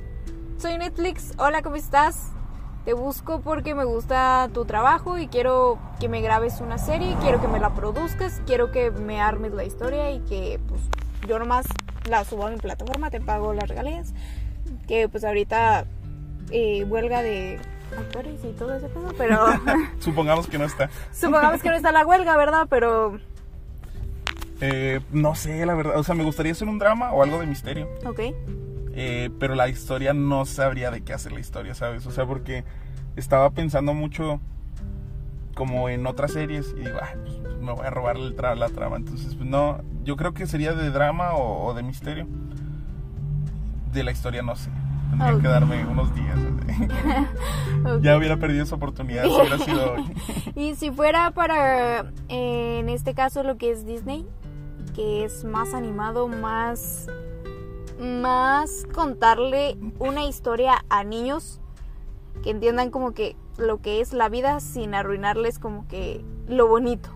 soy 0.57 0.77
Netflix, 0.77 1.33
hola, 1.37 1.61
¿cómo 1.61 1.77
estás? 1.77 2.33
Te 2.87 2.93
busco 2.93 3.41
porque 3.41 3.75
me 3.75 3.83
gusta 3.83 4.49
tu 4.53 4.63
trabajo 4.63 5.17
y 5.17 5.27
quiero 5.27 5.77
que 5.99 6.07
me 6.07 6.21
grabes 6.21 6.61
una 6.61 6.77
serie, 6.77 7.17
quiero 7.19 7.41
que 7.41 7.49
me 7.49 7.59
la 7.59 7.75
produzcas, 7.75 8.41
quiero 8.47 8.71
que 8.71 8.91
me 8.91 9.19
armes 9.19 9.51
la 9.51 9.65
historia 9.65 10.09
y 10.11 10.19
que 10.21 10.57
pues 10.69 10.79
yo 11.27 11.37
nomás 11.37 11.65
la 12.09 12.23
subo 12.23 12.47
a 12.47 12.49
mi 12.49 12.55
plataforma, 12.55 13.09
te 13.09 13.19
pago 13.19 13.51
las 13.51 13.67
regalías. 13.67 14.13
Que 14.87 15.09
pues 15.09 15.25
ahorita 15.25 15.83
eh, 16.49 16.85
huelga 16.85 17.23
de 17.23 17.59
actores 17.99 18.39
y 18.45 18.53
todo 18.53 18.73
ese 18.73 18.87
pedo, 18.87 19.13
pero... 19.17 19.45
Supongamos 19.99 20.47
que 20.47 20.57
no 20.57 20.63
está. 20.63 20.89
Supongamos 21.11 21.61
que 21.61 21.67
no 21.67 21.75
está 21.75 21.91
la 21.91 22.05
huelga, 22.05 22.37
¿verdad? 22.37 22.67
Pero... 22.69 23.19
Eh, 24.61 25.01
no 25.11 25.35
sé, 25.35 25.65
la 25.65 25.75
verdad. 25.75 25.99
O 25.99 26.03
sea, 26.05 26.15
me 26.15 26.23
gustaría 26.23 26.53
hacer 26.53 26.69
un 26.69 26.79
drama 26.79 27.11
o 27.11 27.21
algo 27.21 27.37
de 27.37 27.47
misterio. 27.47 27.89
Ok. 28.05 28.21
Eh, 28.99 29.29
pero 29.39 29.53
la 29.53 29.69
historia 29.69 30.15
no 30.15 30.43
sabría 30.45 30.89
de 30.89 31.01
qué 31.01 31.13
hacer 31.13 31.31
la 31.31 31.39
historia, 31.39 31.75
¿sabes? 31.75 32.07
O 32.07 32.11
sea, 32.11 32.25
porque 32.25 32.63
estaba 33.15 33.51
pensando 33.51 33.93
mucho 33.93 34.41
como 35.53 35.87
en 35.87 36.07
otras 36.07 36.33
series 36.33 36.73
y 36.75 36.79
digo, 36.79 36.97
pues 37.23 37.61
me 37.61 37.73
voy 37.73 37.85
a 37.85 37.91
robar 37.91 38.17
la 38.17 38.69
trama. 38.69 38.97
Entonces, 38.97 39.35
pues 39.35 39.47
no, 39.47 39.83
yo 40.03 40.17
creo 40.17 40.33
que 40.33 40.47
sería 40.47 40.73
de 40.73 40.89
drama 40.89 41.35
o, 41.35 41.75
de 41.75 41.83
misterio. 41.83 42.25
De 43.93 44.03
la 44.03 44.11
historia 44.11 44.41
no 44.41 44.55
sé. 44.55 44.71
Tendría 45.11 45.39
que 45.41 45.47
darme 45.47 45.85
unos 45.85 46.13
días. 46.15 46.39
Ya 48.01 48.17
hubiera 48.17 48.37
perdido 48.37 48.63
esa 48.63 48.75
oportunidad 48.75 49.23
si 49.23 49.29
hubiera 49.29 49.57
sido 49.59 49.93
hoy. 49.93 50.13
y 50.55 50.75
si 50.75 50.91
fuera 50.91 51.31
para, 51.31 52.11
eh, 52.27 52.79
en 52.79 52.89
este 52.89 53.13
caso, 53.13 53.43
lo 53.43 53.57
que 53.57 53.71
es 53.71 53.85
Disney, 53.85 54.27
que 54.93 55.23
es 55.23 55.43
más 55.43 55.73
animado, 55.73 56.27
más 56.27 57.07
más 57.99 58.85
contarle 58.93 59.77
una 59.99 60.25
historia 60.25 60.83
a 60.89 61.03
niños 61.03 61.59
que 62.43 62.51
entiendan 62.51 62.91
como 62.91 63.13
que 63.13 63.35
lo 63.57 63.81
que 63.81 64.01
es 64.01 64.13
la 64.13 64.29
vida 64.29 64.59
sin 64.59 64.93
arruinarles 64.93 65.59
como 65.59 65.87
que 65.87 66.23
lo 66.47 66.67
bonito. 66.67 67.09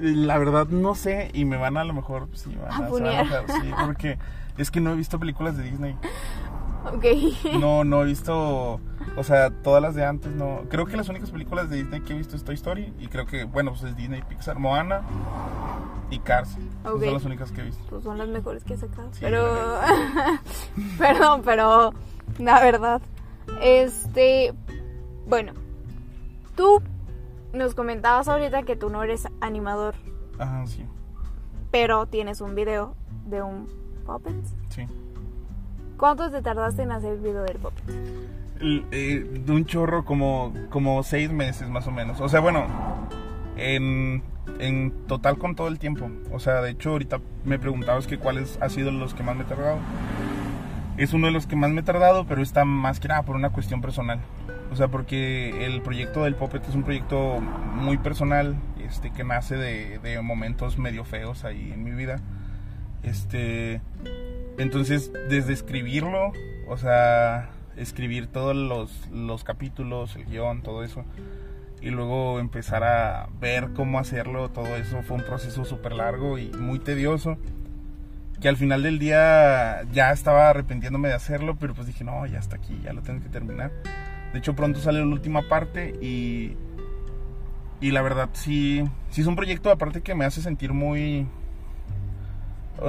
La 0.00 0.36
verdad 0.38 0.66
no 0.68 0.94
sé 0.94 1.30
y 1.32 1.44
me 1.44 1.56
van 1.56 1.76
a, 1.76 1.84
lo 1.84 1.94
mejor 1.94 2.28
sí, 2.32 2.54
van 2.56 3.06
a, 3.06 3.24
sí, 3.46 3.70
porque 3.84 4.18
es 4.58 4.70
que 4.70 4.80
no 4.80 4.92
he 4.92 4.96
visto 4.96 5.18
películas 5.18 5.56
de 5.56 5.62
Disney. 5.64 5.96
Ok. 6.92 7.04
No, 7.58 7.84
no 7.84 8.02
he 8.02 8.06
visto, 8.06 8.80
o 9.14 9.22
sea, 9.22 9.50
todas 9.50 9.82
las 9.82 9.94
de 9.94 10.04
antes, 10.04 10.32
no. 10.32 10.62
Creo 10.68 10.86
que 10.86 10.96
las 10.96 11.08
únicas 11.08 11.30
películas 11.30 11.70
de 11.70 11.76
Disney 11.76 12.00
que 12.00 12.12
he 12.12 12.16
visto 12.16 12.36
es 12.36 12.44
Toy 12.44 12.54
Story 12.54 12.92
y 12.98 13.08
creo 13.08 13.26
que, 13.26 13.44
bueno, 13.44 13.70
pues 13.70 13.84
es 13.84 13.96
Disney, 13.96 14.22
Pixar, 14.22 14.58
Moana 14.58 15.02
y 16.10 16.18
Cars. 16.18 16.56
Son 16.82 17.00
las 17.00 17.24
únicas 17.24 17.52
que 17.52 17.60
he 17.60 17.64
visto. 17.64 17.82
Pues 17.88 18.04
son 18.04 18.18
las 18.18 18.28
mejores 18.28 18.64
que 18.64 18.74
he 18.74 18.76
sacado. 18.76 19.10
pero, 19.20 19.44
perdón, 20.98 21.42
pero 21.44 21.94
la 22.38 22.60
verdad, 22.60 23.00
este, 23.62 24.54
bueno, 25.26 25.52
tú 26.56 26.82
nos 27.52 27.74
comentabas 27.74 28.28
ahorita 28.28 28.62
que 28.62 28.76
tú 28.76 28.90
no 28.90 29.02
eres 29.02 29.26
animador. 29.40 29.94
Ajá, 30.38 30.66
sí. 30.66 30.84
Pero 31.70 32.06
tienes 32.06 32.40
un 32.40 32.54
video 32.54 32.94
de 33.26 33.42
un 33.42 33.66
puppet. 34.04 34.34
Sí. 34.68 34.86
¿Cuánto 35.96 36.30
te 36.30 36.42
tardaste 36.42 36.82
en 36.82 36.92
hacer 36.92 37.14
el 37.14 37.20
video 37.20 37.42
del 37.42 37.58
puppet? 37.58 37.84
Eh, 38.60 39.42
de 39.44 39.52
un 39.52 39.66
chorro 39.66 40.04
como, 40.04 40.52
como 40.70 41.02
seis 41.02 41.30
meses 41.30 41.68
más 41.68 41.86
o 41.86 41.90
menos. 41.90 42.20
O 42.20 42.28
sea, 42.28 42.40
bueno, 42.40 42.66
en, 43.56 44.22
en 44.58 44.92
total 45.06 45.38
con 45.38 45.54
todo 45.54 45.68
el 45.68 45.78
tiempo. 45.78 46.10
O 46.32 46.38
sea, 46.38 46.60
de 46.62 46.70
hecho 46.70 46.90
ahorita 46.90 47.20
me 47.44 47.58
preguntabas 47.58 48.06
que 48.06 48.18
cuáles 48.18 48.58
han 48.60 48.70
sido 48.70 48.90
los 48.90 49.14
que 49.14 49.22
más 49.22 49.36
me 49.36 49.42
he 49.42 49.46
tardado. 49.46 49.78
Es 50.96 51.12
uno 51.12 51.26
de 51.26 51.32
los 51.32 51.46
que 51.46 51.56
más 51.56 51.70
me 51.70 51.80
he 51.80 51.84
tardado, 51.84 52.26
pero 52.26 52.42
está 52.42 52.64
más 52.64 53.00
que 53.00 53.08
nada 53.08 53.22
por 53.22 53.36
una 53.36 53.50
cuestión 53.50 53.82
personal. 53.82 54.20
O 54.72 54.76
sea, 54.76 54.88
porque 54.88 55.66
el 55.66 55.82
proyecto 55.82 56.24
del 56.24 56.34
Puppet 56.34 56.66
es 56.68 56.74
un 56.74 56.82
proyecto 56.82 57.40
muy 57.40 57.98
personal, 57.98 58.56
este, 58.80 59.10
que 59.10 59.22
nace 59.22 59.56
de, 59.56 59.98
de 59.98 60.20
momentos 60.22 60.78
medio 60.78 61.04
feos 61.04 61.44
ahí 61.44 61.72
en 61.72 61.84
mi 61.84 61.92
vida. 61.92 62.20
Este, 63.02 63.80
entonces, 64.58 65.12
desde 65.28 65.52
escribirlo, 65.52 66.32
o 66.66 66.76
sea, 66.76 67.50
escribir 67.76 68.26
todos 68.26 68.56
los, 68.56 69.08
los 69.10 69.44
capítulos, 69.44 70.16
el 70.16 70.24
guion, 70.24 70.62
todo 70.62 70.82
eso, 70.82 71.04
y 71.80 71.90
luego 71.90 72.40
empezar 72.40 72.84
a 72.84 73.28
ver 73.40 73.72
cómo 73.74 73.98
hacerlo, 73.98 74.50
todo 74.50 74.76
eso 74.76 75.02
fue 75.02 75.18
un 75.18 75.24
proceso 75.24 75.64
súper 75.64 75.92
largo 75.92 76.38
y 76.38 76.48
muy 76.50 76.78
tedioso. 76.78 77.36
Que 78.40 78.48
al 78.48 78.56
final 78.56 78.82
del 78.82 78.98
día 78.98 79.82
ya 79.92 80.12
estaba 80.12 80.50
arrepintiéndome 80.50 81.08
de 81.08 81.14
hacerlo, 81.14 81.56
pero 81.58 81.74
pues 81.74 81.86
dije, 81.86 82.04
no, 82.04 82.26
ya 82.26 82.38
está 82.38 82.56
aquí, 82.56 82.78
ya 82.84 82.92
lo 82.92 83.02
tengo 83.02 83.22
que 83.22 83.30
terminar. 83.30 83.72
De 84.32 84.38
hecho, 84.38 84.54
pronto 84.54 84.78
sale 84.80 84.98
la 84.98 85.06
última 85.06 85.48
parte 85.48 85.94
y, 86.02 86.54
y 87.80 87.92
la 87.92 88.02
verdad 88.02 88.28
sí, 88.32 88.84
sí 89.10 89.22
es 89.22 89.26
un 89.26 89.36
proyecto 89.36 89.70
aparte 89.70 90.02
que 90.02 90.14
me 90.14 90.26
hace 90.26 90.42
sentir 90.42 90.74
muy, 90.74 91.26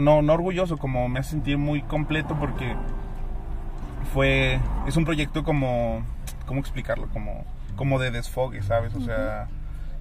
no, 0.01 0.21
no 0.21 0.33
orgulloso, 0.33 0.77
como 0.77 1.07
me 1.07 1.19
hace 1.19 1.31
sentir 1.31 1.57
muy 1.57 1.81
completo 1.81 2.35
porque 2.39 2.75
fue, 4.13 4.59
es 4.87 4.97
un 4.97 5.05
proyecto 5.05 5.43
como, 5.43 6.03
¿cómo 6.45 6.59
explicarlo? 6.59 7.07
Como, 7.09 7.45
como 7.75 7.99
de 7.99 8.11
desfogue, 8.11 8.61
¿sabes? 8.63 8.93
O 8.95 9.01
sea, 9.01 9.47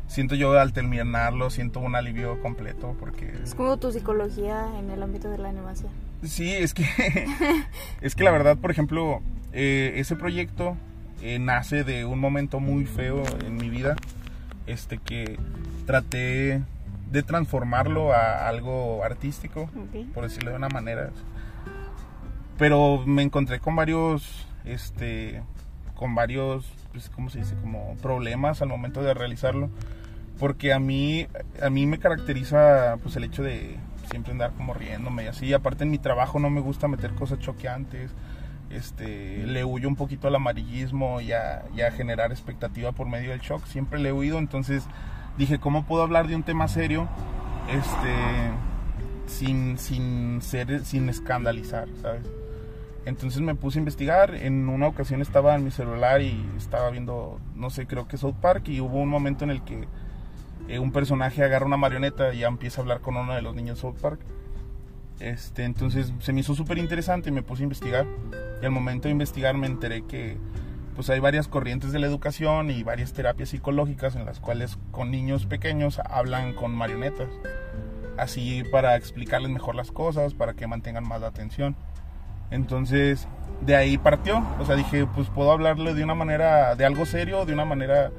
siento 0.07 0.35
yo 0.35 0.59
al 0.59 0.73
terminarlo, 0.73 1.51
siento 1.51 1.81
un 1.81 1.95
alivio 1.95 2.41
completo 2.41 2.97
porque... 2.99 3.33
Es 3.43 3.55
como 3.55 3.77
tu 3.79 3.93
psicología 3.93 4.67
en 4.79 4.91
el 4.91 5.03
ámbito 5.03 5.29
de 5.31 5.39
la 5.39 5.49
animación. 5.49 5.91
Sí, 6.23 6.53
es 6.53 6.75
que, 6.75 6.85
es 8.01 8.15
que 8.15 8.25
la 8.25 8.31
verdad, 8.31 8.57
por 8.57 8.71
ejemplo, 8.71 9.21
eh, 9.53 9.95
ese 9.97 10.17
proyecto 10.17 10.77
eh, 11.23 11.39
nace 11.39 11.85
de 11.85 12.05
un 12.05 12.19
momento 12.19 12.61
muy 12.61 12.85
feo 12.87 13.23
en 13.45 13.57
mi 13.57 13.71
vida, 13.71 13.97
este 14.67 14.99
que 14.99 15.39
traté 15.87 16.63
de 17.11 17.23
transformarlo 17.23 18.13
a 18.13 18.49
algo 18.49 19.05
artístico, 19.05 19.71
por 20.13 20.25
decirlo 20.25 20.51
de 20.51 20.57
una 20.57 20.69
manera. 20.69 21.11
Pero 22.59 23.03
me 23.07 23.23
encontré 23.23 23.61
con 23.61 23.77
varios, 23.77 24.47
este, 24.65 25.43
con 25.95 26.15
varios, 26.15 26.67
pues, 26.93 27.11
¿cómo 27.11 27.31
se 27.31 27.41
dice? 27.41 27.55
Como 27.61 27.97
problemas 27.97 28.63
al 28.63 28.69
momento 28.69 29.03
de 29.03 29.15
realizarlo. 29.15 29.71
Porque 30.39 30.73
a 30.73 30.79
mí, 30.79 31.27
a 31.63 31.71
mí 31.71 31.87
me 31.87 31.99
caracteriza, 31.99 32.97
pues, 33.03 33.17
el 33.17 33.25
hecho 33.25 33.43
de 33.43 33.77
siempre 34.11 34.33
andar 34.33 34.53
como 34.53 34.75
riéndome 34.75 35.25
y 35.25 35.27
así. 35.27 35.53
Aparte 35.53 35.85
en 35.85 35.91
mi 35.91 35.99
trabajo 35.99 36.39
no 36.39 36.51
me 36.51 36.61
gusta 36.61 36.89
meter 36.89 37.15
cosas 37.15 37.39
choqueantes. 37.39 38.11
Este, 38.71 39.47
le 39.47 39.65
huyo 39.65 39.89
un 39.89 39.97
poquito 39.97 40.29
al 40.29 40.35
amarillismo 40.35 41.21
y 41.21 41.33
a, 41.33 41.65
y 41.75 41.83
a 41.83 41.91
generar 41.93 42.33
expectativa 42.33 42.93
por 42.93 43.07
medio 43.07 43.31
del 43.31 43.41
shock. 43.41 43.65
Siempre 43.67 43.99
le 44.01 44.11
he 44.11 44.13
huido, 44.13 44.39
entonces 44.39 44.85
dije, 45.39 45.59
¿cómo 45.59 45.87
puedo 45.87 46.03
hablar 46.03 46.27
de 46.27 46.37
un 46.37 46.43
tema 46.43 46.69
serio 46.69 47.09
este, 47.71 48.15
sin, 49.27 49.79
sin, 49.79 50.41
ser, 50.43 50.85
sin 50.85 51.09
escandalizar, 51.09 51.89
¿sabes? 52.01 52.27
Entonces 53.07 53.41
me 53.41 53.55
puse 53.55 53.79
a 53.79 53.81
investigar, 53.81 54.35
en 54.35 54.69
una 54.69 54.89
ocasión 54.89 55.23
estaba 55.23 55.55
en 55.55 55.63
mi 55.63 55.71
celular 55.71 56.21
y 56.21 56.45
estaba 56.57 56.91
viendo, 56.91 57.41
no 57.55 57.71
sé, 57.71 57.87
creo 57.87 58.09
que 58.09 58.19
South 58.19 58.35
Park 58.41 58.69
y 58.69 58.81
hubo 58.81 58.99
un 58.99 59.09
momento 59.09 59.45
en 59.45 59.51
el 59.51 59.63
que 59.63 59.87
eh, 60.67 60.81
un 60.81 60.91
personaje 60.91 61.45
agarra 61.45 61.67
una 61.67 61.77
marioneta 61.77 62.35
y 62.35 62.41
ya 62.41 62.49
empieza 62.49 62.81
a 62.81 62.83
hablar 62.83 63.01
con 63.01 63.17
uno 63.17 63.33
de 63.33 63.43
los 63.43 63.55
niños 63.55 63.79
de 63.79 63.83
South 63.83 64.01
Park. 64.03 64.19
Este, 65.21 65.63
entonces 65.63 66.13
se 66.19 66.33
me 66.33 66.41
hizo 66.41 66.57
súper 66.57 66.79
interesante 66.79 67.29
y 67.29 67.33
me 67.33 67.45
puse 67.45 67.63
a 67.63 67.65
investigar. 67.65 68.07
Y 68.61 68.65
al 68.65 68.73
momento 68.73 69.07
de 69.07 69.13
investigar 69.13 69.57
me 69.57 69.69
enteré 69.69 70.03
que 70.03 70.37
pues 70.97 71.09
hay 71.09 71.21
varias 71.21 71.47
corrientes 71.47 71.93
de 71.93 72.01
la 72.01 72.07
educación 72.09 72.73
y 72.73 72.83
varias 72.83 73.13
terapias 73.13 73.51
psicológicas 73.51 74.17
en 74.17 74.25
las 74.25 74.41
cuales 74.41 74.79
con 74.91 75.13
niños 75.13 75.47
pequeños 75.47 76.01
hablan 76.11 76.55
con 76.55 76.75
marionetas. 76.75 77.29
Así 78.19 78.65
para 78.73 78.97
explicarles 78.97 79.53
mejor 79.53 79.77
las 79.77 79.93
cosas, 79.93 80.35
para 80.35 80.55
que 80.55 80.67
mantengan 80.67 81.07
más 81.07 81.21
la 81.21 81.29
atención. 81.29 81.77
Entonces, 82.51 83.29
de 83.61 83.77
ahí 83.77 83.99
partió. 83.99 84.45
O 84.59 84.65
sea, 84.65 84.77
dije, 84.77 85.07
pues 85.07 85.29
puedo 85.29 85.53
hablarle 85.53 85.95
de 85.95 86.05
una 86.05 86.15
manera, 86.15 86.75
de 86.75 86.85
algo 86.85 87.07
serio, 87.07 87.45
de 87.45 87.53
una 87.53 87.65
manera, 87.65 88.11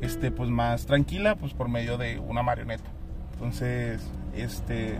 este, 0.00 0.30
pues 0.30 0.50
más 0.50 0.86
tranquila, 0.86 1.36
pues 1.36 1.54
por 1.54 1.68
medio 1.68 1.98
de 1.98 2.18
una 2.18 2.42
marioneta. 2.42 2.90
Entonces, 3.34 4.02
este, 4.34 4.98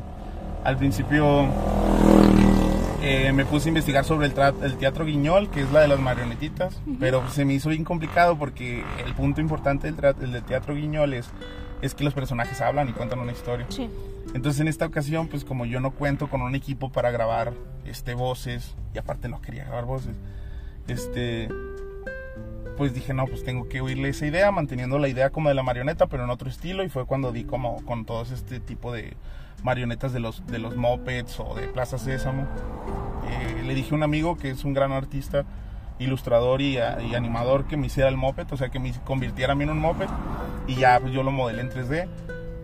al 0.65 0.77
principio 0.77 1.47
eh, 3.03 3.33
me 3.33 3.45
puse 3.45 3.69
a 3.69 3.71
investigar 3.71 4.05
sobre 4.05 4.27
el, 4.27 4.35
el, 4.63 4.77
teatro 4.77 5.05
guiñol, 5.05 5.51
que 5.51 5.63
es 5.63 5.73
la 5.73 5.81
de 5.81 5.89
las 5.89 6.01
marionetitas, 6.01 6.81
pero 7.01 7.29
se 7.31 7.45
me 7.45 7.55
hizo 7.55 7.71
bien 7.71 7.85
complicado 7.85 8.39
porque 8.39 8.85
el 9.05 9.15
punto 9.15 9.41
importante 9.41 9.91
del, 9.91 10.33
del 10.33 10.43
teatro 10.45 10.75
guiñol 10.75 11.15
es 11.15 11.31
es 11.83 11.95
que 11.95 12.05
los 12.05 12.15
personajes 12.15 12.61
hablan 12.61 12.89
y 12.89 12.93
cuentan 12.93 13.19
una 13.19 13.33
historia. 13.33 13.67
Sí. 13.69 13.89
Entonces 14.35 14.61
en 14.61 14.69
esta 14.69 14.87
ocasión, 14.87 15.29
pues 15.29 15.45
como 15.45 15.64
yo 15.64 15.81
no 15.81 15.93
cuento 15.93 16.29
con 16.29 16.43
un 16.43 16.55
equipo 16.55 16.91
para 16.91 17.11
grabar 17.11 17.55
este 17.85 18.14
voces 18.14 18.77
y 18.95 18.99
aparte 18.99 19.29
no 19.29 19.41
quería 19.41 19.64
grabar 19.64 19.87
voces, 19.87 20.17
este 20.87 21.49
pues 22.77 22.95
dije, 22.95 23.12
no, 23.12 23.27
pues 23.27 23.43
tengo 23.43 23.69
que 23.69 23.81
oírle 23.81 24.11
esa 24.11 24.27
idea, 24.27 24.53
manteniendo 24.53 25.01
la 25.01 25.09
idea 25.09 25.31
como 25.31 25.49
de 25.49 25.55
la 25.57 25.64
marioneta, 25.64 26.07
pero 26.07 26.23
en 26.23 26.31
otro 26.31 26.49
estilo 26.49 26.85
y 26.85 26.88
fue 26.88 27.07
cuando 27.07 27.33
di 27.33 27.43
como 27.43 27.85
con 27.85 28.05
todos 28.05 28.31
este 28.31 28.61
tipo 28.61 28.93
de 28.93 29.17
marionetas 29.64 30.12
de 30.12 30.21
los 30.21 30.47
de 30.47 30.61
los 30.61 30.77
mopeds 30.77 31.41
o 31.41 31.55
de 31.57 31.67
Plaza 31.67 31.99
Sésamo. 31.99 32.47
Eh, 33.29 33.62
le 33.67 33.75
dije 33.75 33.93
a 33.93 33.97
un 33.97 34.05
amigo 34.05 34.37
que 34.37 34.51
es 34.51 34.64
un 34.64 34.75
gran 34.75 34.93
artista, 34.93 35.45
ilustrador 35.99 36.61
y, 36.61 36.77
y, 36.77 37.14
animador 37.17 37.67
que 37.67 37.77
me 37.77 37.88
hiciera 37.88 38.09
el 38.09 38.17
moped, 38.17 38.47
o 38.53 38.57
sea, 38.57 38.69
que 38.69 38.79
me 38.79 38.93
convirtiera 39.05 39.55
a 39.55 39.57
mí 39.57 39.64
en 39.64 39.71
un 39.71 39.81
moped 39.81 40.09
y 40.69 40.77
ya 40.77 41.01
pues, 41.01 41.12
yo 41.12 41.25
lo 41.25 41.33
modelé 41.33 41.62
en 41.62 41.71
3D 41.71 42.09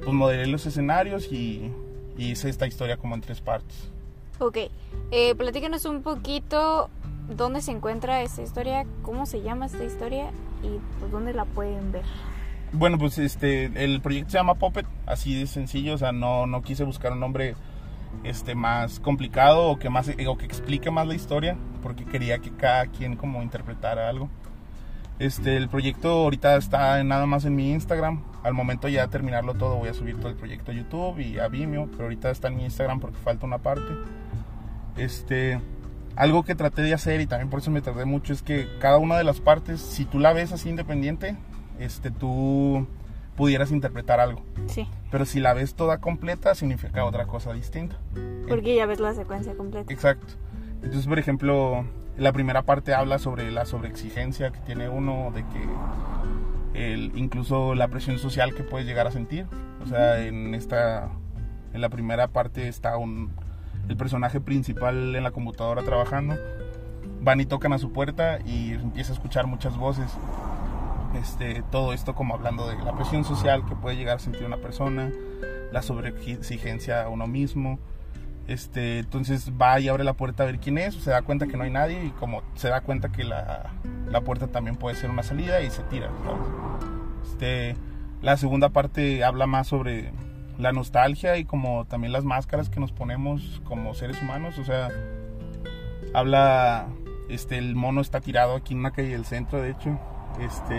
pues 0.05 0.14
modelé 0.14 0.47
los 0.47 0.67
escenarios 0.67 1.33
y, 1.33 1.73
hice 2.17 2.49
esta 2.49 2.67
historia 2.67 2.97
como 2.97 3.17
en 3.17 3.21
tres 3.21 3.40
partes. 3.40 3.90
Ok, 4.38 4.59
eh, 5.11 5.35
platícanos 5.35 5.85
un 5.85 6.03
poquito 6.03 6.88
dónde 7.29 7.61
se 7.61 7.73
encuentra 7.73 8.23
esta 8.23 8.43
historia, 8.43 8.87
cómo 9.03 9.27
se 9.27 9.43
llama 9.43 9.67
esta 9.67 9.83
historia 9.85 10.31
y 10.62 10.79
pues 11.01 11.11
dónde 11.11 11.33
la 11.33 11.45
pueden 11.45 11.90
ver. 11.90 12.05
Bueno, 12.73 12.99
pues 12.99 13.19
este, 13.19 13.67
el 13.83 14.01
proyecto 14.01 14.31
se 14.31 14.38
llama 14.38 14.57
Puppet, 14.57 14.87
así 15.07 15.38
de 15.38 15.47
sencillo, 15.47 15.95
o 15.95 15.99
sea, 15.99 16.12
no, 16.12 16.47
no 16.47 16.62
quise 16.62 16.85
buscar 16.85 17.12
un 17.12 17.21
nombre 17.21 17.55
este, 18.23 18.55
más 18.55 19.01
complicado 19.01 19.69
o 19.69 19.79
que, 19.79 19.90
más, 19.90 20.09
o 20.09 20.37
que 20.37 20.47
explique 20.47 20.90
más 20.90 21.07
la 21.07 21.14
historia, 21.14 21.57
porque 21.83 22.05
quería 22.05 22.38
que 22.38 22.51
cada 22.51 22.87
quien 22.87 23.17
como 23.17 23.43
interpretara 23.43 24.09
algo. 24.09 24.29
Este, 25.18 25.57
el 25.57 25.68
proyecto 25.68 26.11
ahorita 26.11 26.57
está 26.57 27.03
nada 27.05 27.27
más 27.27 27.44
en 27.44 27.55
mi 27.55 27.72
Instagram. 27.72 28.22
Al 28.42 28.53
momento 28.53 28.88
ya 28.88 29.07
terminarlo 29.09 29.55
todo 29.55 29.77
voy 29.77 29.88
a 29.88 29.94
subir 29.94 30.16
todo 30.16 30.29
el 30.29 30.37
proyecto 30.37 30.72
a 30.72 30.74
YouTube 30.74 31.20
y 31.20 31.38
a 31.38 31.48
Vimeo, 31.48 31.88
pero 31.90 32.05
ahorita 32.05 32.31
está 32.31 32.48
en 32.48 32.57
mi 32.57 32.64
Instagram 32.64 33.00
porque 33.00 33.16
falta 33.18 33.46
una 33.46 33.59
parte. 33.59 33.92
Este, 34.96 35.61
algo 36.16 36.42
que 36.42 36.55
traté 36.55 36.83
de 36.83 36.94
hacer 36.94 37.20
y 37.20 37.27
también 37.27 37.48
por 37.48 37.61
eso 37.61 37.70
me 37.70 37.81
tardé 37.81 38.05
mucho 38.05 38.33
es 38.33 38.42
que 38.42 38.68
cada 38.81 38.98
una 38.98 39.16
de 39.16 39.24
las 39.24 39.40
partes, 39.40 39.81
si 39.81 40.05
tú 40.05 40.18
la 40.18 40.33
ves 40.33 40.53
así 40.53 40.68
independiente, 40.68 41.37
este, 41.79 42.11
tú 42.11 42.87
pudieras 43.37 43.70
interpretar 43.70 44.20
algo. 44.20 44.42
Sí. 44.66 44.88
Pero 45.11 45.24
si 45.24 45.40
la 45.40 45.55
ves 45.55 45.74
toda 45.74 45.98
completa, 45.98 46.55
significa 46.55 47.05
otra 47.05 47.27
cosa 47.27 47.53
distinta. 47.53 47.96
Porque 48.48 48.77
ya 48.77 48.87
ves 48.87 49.00
la 49.00 49.14
secuencia 49.14 49.55
completa. 49.55 49.92
Exacto. 49.92 50.35
Entonces, 50.83 51.07
por 51.07 51.18
ejemplo, 51.18 51.85
la 52.16 52.33
primera 52.33 52.62
parte 52.62 52.94
habla 52.94 53.18
sobre 53.18 53.50
la 53.50 53.64
sobreexigencia 53.64 54.50
que 54.50 54.61
tiene 54.61 54.88
uno, 54.88 55.33
de 55.35 55.44
que 55.44 56.92
el, 56.92 57.12
incluso 57.16 57.74
la 57.74 57.88
presión 57.88 58.18
social 58.18 58.55
que 58.55 58.62
puedes 58.62 58.87
llegar 58.87 59.07
a 59.07 59.11
sentir. 59.11 59.46
O 59.83 59.87
sea, 59.87 60.20
en 60.20 60.55
esta, 60.55 61.11
en 61.72 61.81
la 61.81 61.88
primera 61.88 62.29
parte 62.29 62.68
está 62.68 62.96
un, 62.96 63.33
el 63.88 63.96
personaje 63.96 64.40
principal 64.40 65.14
en 65.14 65.22
la 65.22 65.31
computadora 65.31 65.83
trabajando. 65.83 66.37
Van 67.20 67.40
y 67.40 67.46
tocan 67.46 67.72
a 67.72 67.79
su 67.79 67.92
puerta 67.92 68.38
y 68.44 68.72
empieza 68.72 69.12
a 69.12 69.14
escuchar 69.14 69.46
muchas 69.46 69.77
voces. 69.77 70.11
Este, 71.20 71.62
todo 71.70 71.92
esto 71.92 72.14
como 72.14 72.35
hablando 72.35 72.68
de 72.68 72.77
la 72.83 72.94
presión 72.94 73.24
social 73.24 73.64
que 73.66 73.77
puede 73.77 73.96
llegar 73.96 74.16
a 74.16 74.18
sentir 74.18 74.44
una 74.44 74.57
persona, 74.57 75.11
la 75.72 75.83
sobreexigencia 75.83 77.05
a 77.05 77.09
uno 77.09 77.27
mismo, 77.27 77.79
este, 78.46 78.98
entonces 78.98 79.52
va 79.61 79.80
y 79.80 79.88
abre 79.88 80.04
la 80.04 80.12
puerta 80.12 80.42
a 80.42 80.46
ver 80.46 80.59
quién 80.59 80.78
es, 80.78 80.94
se 80.94 81.11
da 81.11 81.22
cuenta 81.22 81.46
que 81.46 81.57
no 81.57 81.64
hay 81.64 81.70
nadie 81.70 82.04
y 82.04 82.11
como 82.11 82.42
se 82.54 82.68
da 82.68 82.83
cuenta 82.83 83.11
que 83.11 83.24
la, 83.24 83.70
la 84.11 84.20
puerta 84.20 84.48
también 84.48 84.76
puede 84.76 84.96
ser 84.96 85.11
una 85.11 85.22
salida 85.22 85.62
y 85.62 85.70
se 85.70 85.83
tira. 85.85 86.11
Este, 87.22 87.76
la 88.20 88.37
segunda 88.37 88.68
parte 88.68 89.24
habla 89.24 89.46
más 89.46 89.68
sobre 89.68 90.12
la 90.59 90.72
nostalgia 90.72 91.37
y 91.38 91.44
como 91.44 91.87
también 91.87 92.12
las 92.12 92.24
máscaras 92.24 92.68
que 92.68 92.80
nos 92.80 92.92
ponemos 92.92 93.62
como 93.64 93.94
seres 93.94 94.20
humanos, 94.20 94.59
o 94.59 94.64
sea, 94.64 94.88
habla, 96.12 96.87
este, 97.28 97.59
el 97.59 97.74
mono 97.74 98.00
está 98.00 98.20
tirado 98.20 98.57
aquí 98.57 98.74
en 98.74 98.80
una 98.80 98.92
calle 98.92 99.11
del 99.11 99.24
centro, 99.24 99.61
de 99.61 99.70
hecho, 99.70 99.98
este, 100.40 100.78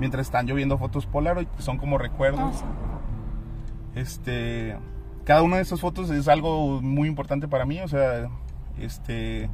mientras 0.00 0.26
están 0.26 0.46
lloviendo 0.46 0.78
fotos 0.78 1.06
Polaroid, 1.06 1.48
son 1.58 1.78
como 1.78 1.96
recuerdos. 1.96 2.62
Ah, 2.62 2.88
este 3.94 4.76
cada 5.28 5.42
una 5.42 5.56
de 5.56 5.62
esas 5.62 5.82
fotos 5.82 6.08
es 6.08 6.26
algo 6.26 6.80
muy 6.80 7.06
importante 7.06 7.48
para 7.48 7.66
mí, 7.66 7.78
o 7.80 7.86
sea, 7.86 8.30
este, 8.78 9.50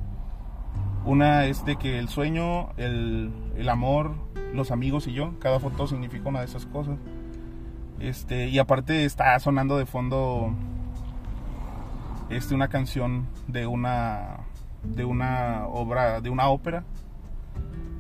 una 1.05 1.47
es 1.47 1.65
de 1.65 1.75
que 1.75 1.99
el 1.99 2.09
sueño, 2.09 2.71
el, 2.77 3.33
el, 3.57 3.69
amor, 3.69 4.13
los 4.53 4.71
amigos 4.71 5.09
y 5.09 5.15
yo, 5.15 5.37
cada 5.41 5.59
foto 5.59 5.89
significa 5.89 6.29
una 6.29 6.39
de 6.39 6.45
esas 6.45 6.65
cosas. 6.67 6.97
Este, 7.99 8.47
y 8.47 8.61
aparte 8.61 9.05
está 9.05 9.37
sonando 9.41 9.77
de 9.77 9.85
fondo 9.85 10.55
este, 12.31 12.55
una 12.55 12.69
canción 12.69 13.27
de 13.49 13.67
una, 13.67 14.45
de 14.85 15.05
una 15.05 15.67
obra, 15.67 16.21
de 16.21 16.31
una 16.31 16.51
ópera, 16.51 16.85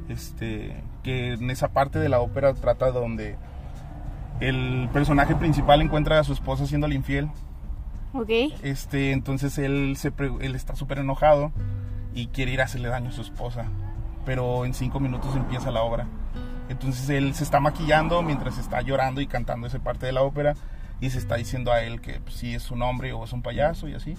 este, 0.08 0.80
que 1.02 1.32
en 1.32 1.50
esa 1.50 1.72
parte 1.72 1.98
de 1.98 2.08
la 2.08 2.20
ópera 2.20 2.54
trata 2.54 2.92
donde 2.92 3.36
el 4.38 4.88
personaje 4.92 5.34
principal 5.34 5.82
encuentra 5.82 6.20
a 6.20 6.22
su 6.22 6.34
esposa 6.34 6.66
siendo 6.66 6.86
infiel 6.86 7.30
Ok. 8.14 8.30
Este, 8.62 9.12
entonces 9.12 9.58
él, 9.58 9.96
se, 9.96 10.12
él 10.40 10.54
está 10.54 10.76
súper 10.76 10.98
enojado 10.98 11.52
y 12.14 12.28
quiere 12.28 12.52
ir 12.52 12.60
a 12.60 12.64
hacerle 12.64 12.88
daño 12.88 13.10
a 13.10 13.12
su 13.12 13.22
esposa. 13.22 13.66
Pero 14.24 14.64
en 14.64 14.72
cinco 14.72 15.00
minutos 15.00 15.34
empieza 15.36 15.70
la 15.70 15.82
obra. 15.82 16.06
Entonces 16.68 17.08
él 17.10 17.34
se 17.34 17.44
está 17.44 17.60
maquillando 17.60 18.22
mientras 18.22 18.56
está 18.56 18.80
llorando 18.80 19.20
y 19.20 19.26
cantando 19.26 19.66
esa 19.66 19.80
parte 19.80 20.06
de 20.06 20.12
la 20.12 20.22
ópera 20.22 20.54
y 21.00 21.10
se 21.10 21.18
está 21.18 21.36
diciendo 21.36 21.72
a 21.72 21.82
él 21.82 22.00
que 22.00 22.20
pues, 22.20 22.36
sí 22.36 22.54
es 22.54 22.70
un 22.70 22.82
hombre 22.82 23.12
o 23.12 23.24
es 23.24 23.32
un 23.32 23.42
payaso 23.42 23.88
y 23.88 23.94
así. 23.94 24.14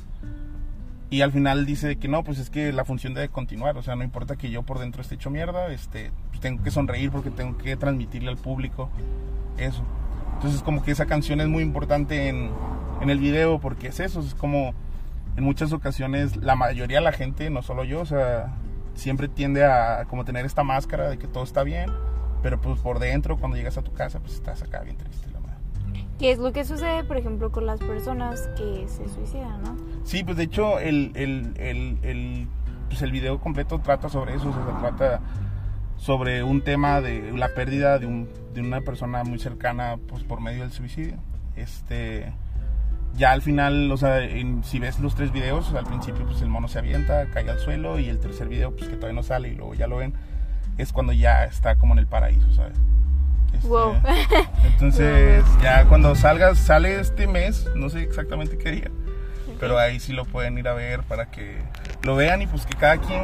Y 1.10 1.22
al 1.22 1.32
final 1.32 1.66
dice 1.66 1.96
que 1.98 2.08
no, 2.08 2.24
pues 2.24 2.40
es 2.40 2.50
que 2.50 2.74
la 2.74 2.84
función 2.84 3.14
debe 3.14 3.30
continuar, 3.30 3.78
o 3.78 3.82
sea, 3.82 3.96
no 3.96 4.04
importa 4.04 4.36
que 4.36 4.50
yo 4.50 4.64
por 4.64 4.80
dentro 4.80 5.02
esté 5.02 5.16
hecho 5.16 5.30
mierda, 5.30 5.72
este, 5.72 6.12
pues 6.30 6.42
tengo 6.42 6.64
que 6.64 6.72
sonreír 6.72 7.12
porque 7.12 7.30
tengo 7.30 7.58
que 7.58 7.78
transmitirle 7.78 8.30
al 8.30 8.38
público 8.38 8.90
eso. 9.58 9.84
Entonces 10.34 10.62
como 10.62 10.84
que 10.84 10.92
esa 10.92 11.06
canción 11.06 11.40
es 11.42 11.48
muy 11.48 11.64
importante 11.64 12.28
en, 12.28 12.52
en 13.02 13.10
el 13.10 13.20
video 13.20 13.60
porque 13.60 13.88
es 13.88 14.00
eso, 14.00 14.20
es 14.20 14.36
como 14.36 14.74
en 15.38 15.44
muchas 15.44 15.74
ocasiones 15.74 16.38
la 16.38 16.56
mayoría 16.56 16.98
de 16.98 17.04
la 17.04 17.12
gente, 17.12 17.50
no 17.50 17.62
solo 17.62 17.84
yo, 17.84 18.02
o 18.02 18.06
sea, 18.06 18.56
siempre 18.94 19.28
tiende 19.28 19.66
a 19.66 20.06
como 20.06 20.26
tener 20.26 20.46
esta 20.46 20.64
máscara 20.64 21.10
de 21.10 21.18
que 21.18 21.28
todo 21.28 21.44
está 21.44 21.64
bien, 21.64 21.92
pero 22.42 22.60
pues 22.60 22.80
por 22.80 23.00
dentro 23.00 23.38
cuando 23.38 23.58
llegas 23.58 23.78
a 23.78 23.82
tu 23.82 23.92
casa 23.94 24.20
pues 24.20 24.36
estás 24.36 24.62
acá 24.62 24.82
bien 24.82 24.98
triste. 24.98 25.30
La 25.32 25.40
madre. 25.40 25.58
¿Qué 26.20 26.32
es 26.32 26.40
lo 26.40 26.54
que 26.54 26.64
sucede, 26.64 27.04
por 27.04 27.18
ejemplo, 27.18 27.52
con 27.52 27.66
las 27.66 27.80
personas 27.80 28.50
que 28.58 28.86
se 28.88 29.10
suicidan, 29.10 29.62
no? 29.64 29.76
Sí, 30.04 30.24
pues 30.24 30.38
de 30.38 30.44
hecho 30.44 30.80
el, 30.80 31.12
el, 31.16 31.54
el, 31.58 32.00
el, 32.04 32.48
pues 32.88 33.02
el 33.02 33.12
video 33.12 33.40
completo 33.40 33.80
trata 33.80 34.10
sobre 34.10 34.36
eso, 34.36 34.50
o 34.50 34.54
sea, 34.54 34.66
se 34.66 34.80
trata 34.80 35.22
sobre 35.98 36.44
un 36.44 36.62
tema 36.62 37.02
de 37.02 37.32
la 37.34 37.50
pérdida 37.50 38.00
de, 38.00 38.06
un, 38.06 38.30
de 38.54 38.62
una 38.62 38.82
persona 38.82 39.24
muy 39.24 39.40
cercana 39.40 39.98
pues 40.08 40.24
por 40.24 40.42
medio 40.42 40.62
del 40.62 40.72
suicidio. 40.72 41.16
Este 41.56 42.34
ya 43.18 43.32
al 43.32 43.42
final, 43.42 43.92
o 43.92 43.98
sea, 43.98 44.20
si 44.64 44.80
ves 44.80 45.00
los 45.00 45.16
tres 45.16 45.32
videos, 45.32 45.74
al 45.74 45.86
principio 45.86 46.26
pues 46.26 46.42
el 46.42 46.50
mono 46.50 46.68
se 46.68 46.80
avienta, 46.80 47.26
cae 47.28 47.50
al 47.50 47.60
suelo 47.60 48.00
y 48.00 48.10
el 48.10 48.20
tercer 48.20 48.48
video 48.48 48.76
pues 48.76 48.90
que 48.90 48.96
todavía 48.96 49.16
no 49.16 49.24
sale 49.24 49.50
y 49.50 49.56
luego 49.56 49.74
ya 49.74 49.88
lo 49.88 49.98
ven, 49.98 50.14
es 50.78 50.92
cuando 50.92 51.14
ya 51.14 51.46
está 51.46 51.78
como 51.78 51.94
en 51.94 52.00
el 52.00 52.08
paraíso, 52.08 52.52
¿sabes? 52.54 52.78
Este, 53.54 53.68
wow. 53.68 53.96
Entonces 54.66 55.46
ya 55.62 55.86
cuando 55.86 56.16
salgas, 56.16 56.60
sale 56.60 57.00
este 57.00 57.28
mes, 57.28 57.70
no 57.76 57.90
sé 57.90 58.02
exactamente 58.02 58.58
qué 58.58 58.72
día, 58.72 58.92
pero 59.60 59.78
ahí 59.78 60.00
sí 60.00 60.12
lo 60.12 60.26
pueden 60.26 60.58
ir 60.58 60.68
a 60.68 60.74
ver 60.74 61.04
para 61.04 61.32
que 61.32 61.60
lo 62.04 62.16
vean 62.16 62.42
y 62.42 62.48
pues 62.48 62.66
que 62.66 62.76
cada 62.76 62.98
quien 62.98 63.22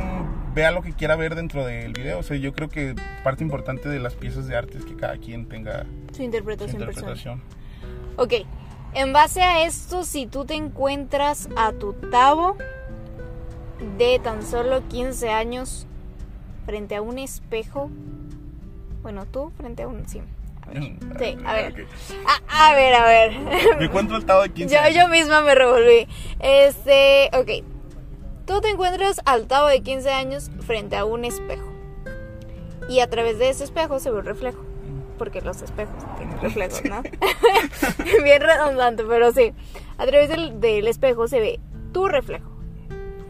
vea 0.55 0.71
lo 0.71 0.81
que 0.81 0.93
quiera 0.93 1.15
ver 1.15 1.35
dentro 1.35 1.65
del 1.65 1.93
video. 1.93 2.19
O 2.19 2.23
sea, 2.23 2.37
yo 2.37 2.53
creo 2.53 2.69
que 2.69 2.95
parte 3.23 3.43
importante 3.43 3.89
de 3.89 3.99
las 3.99 4.13
piezas 4.13 4.47
de 4.47 4.55
arte 4.55 4.77
es 4.77 4.85
que 4.85 4.95
cada 4.95 5.17
quien 5.17 5.47
tenga 5.47 5.85
su 6.15 6.23
interpretación. 6.23 6.71
Su 6.71 6.77
interpretación. 6.77 7.41
Ok, 8.17 8.33
en 8.93 9.13
base 9.13 9.41
a 9.41 9.65
esto, 9.65 10.03
si 10.03 10.25
tú 10.25 10.45
te 10.45 10.55
encuentras 10.55 11.49
a 11.55 11.71
tu 11.71 11.93
Tavo 11.93 12.57
de 13.97 14.19
tan 14.19 14.43
solo 14.45 14.87
15 14.87 15.29
años 15.29 15.87
frente 16.65 16.95
a 16.95 17.01
un 17.01 17.17
espejo, 17.19 17.89
bueno, 19.01 19.25
tú 19.25 19.51
frente 19.57 19.83
a 19.83 19.87
un... 19.87 20.07
Sí. 20.07 20.21
A 20.63 20.69
ver, 20.69 20.83
sí, 21.19 21.37
a 21.43 21.53
ver. 21.53 21.87
A, 22.47 22.75
ver, 22.75 22.93
a 22.93 23.03
ver. 23.07 23.77
Me 23.79 23.85
encuentro 23.85 24.15
al 24.15 24.25
Tavo 24.25 24.41
de 24.43 24.49
15 24.49 24.77
años. 24.77 24.95
Yo, 24.95 25.01
yo 25.01 25.07
misma 25.09 25.41
me 25.41 25.55
revolví. 25.55 26.07
Este, 26.39 27.29
ok. 27.33 27.65
Tú 28.45 28.61
te 28.61 28.69
encuentras 28.69 29.21
al 29.25 29.47
Tavo 29.47 29.67
de 29.67 29.81
15 29.81 30.09
años 30.11 30.51
frente 30.65 30.97
a 30.97 31.05
un 31.05 31.25
espejo. 31.25 31.71
Y 32.89 32.99
a 32.99 33.09
través 33.09 33.39
de 33.39 33.49
ese 33.49 33.63
espejo 33.63 33.99
se 33.99 34.11
ve 34.11 34.19
un 34.19 34.25
reflejo 34.25 34.70
porque 35.21 35.41
los 35.41 35.61
espejos 35.61 36.03
tienen 36.17 36.41
reflejos, 36.41 36.83
¿no? 36.85 37.03
Bien 38.23 38.41
redundante, 38.41 39.03
pero 39.03 39.31
sí. 39.31 39.53
A 39.99 40.07
través 40.07 40.29
del, 40.29 40.87
espejo 40.87 41.27
se 41.27 41.39
ve 41.39 41.59
tu 41.93 42.07
reflejo. 42.07 42.49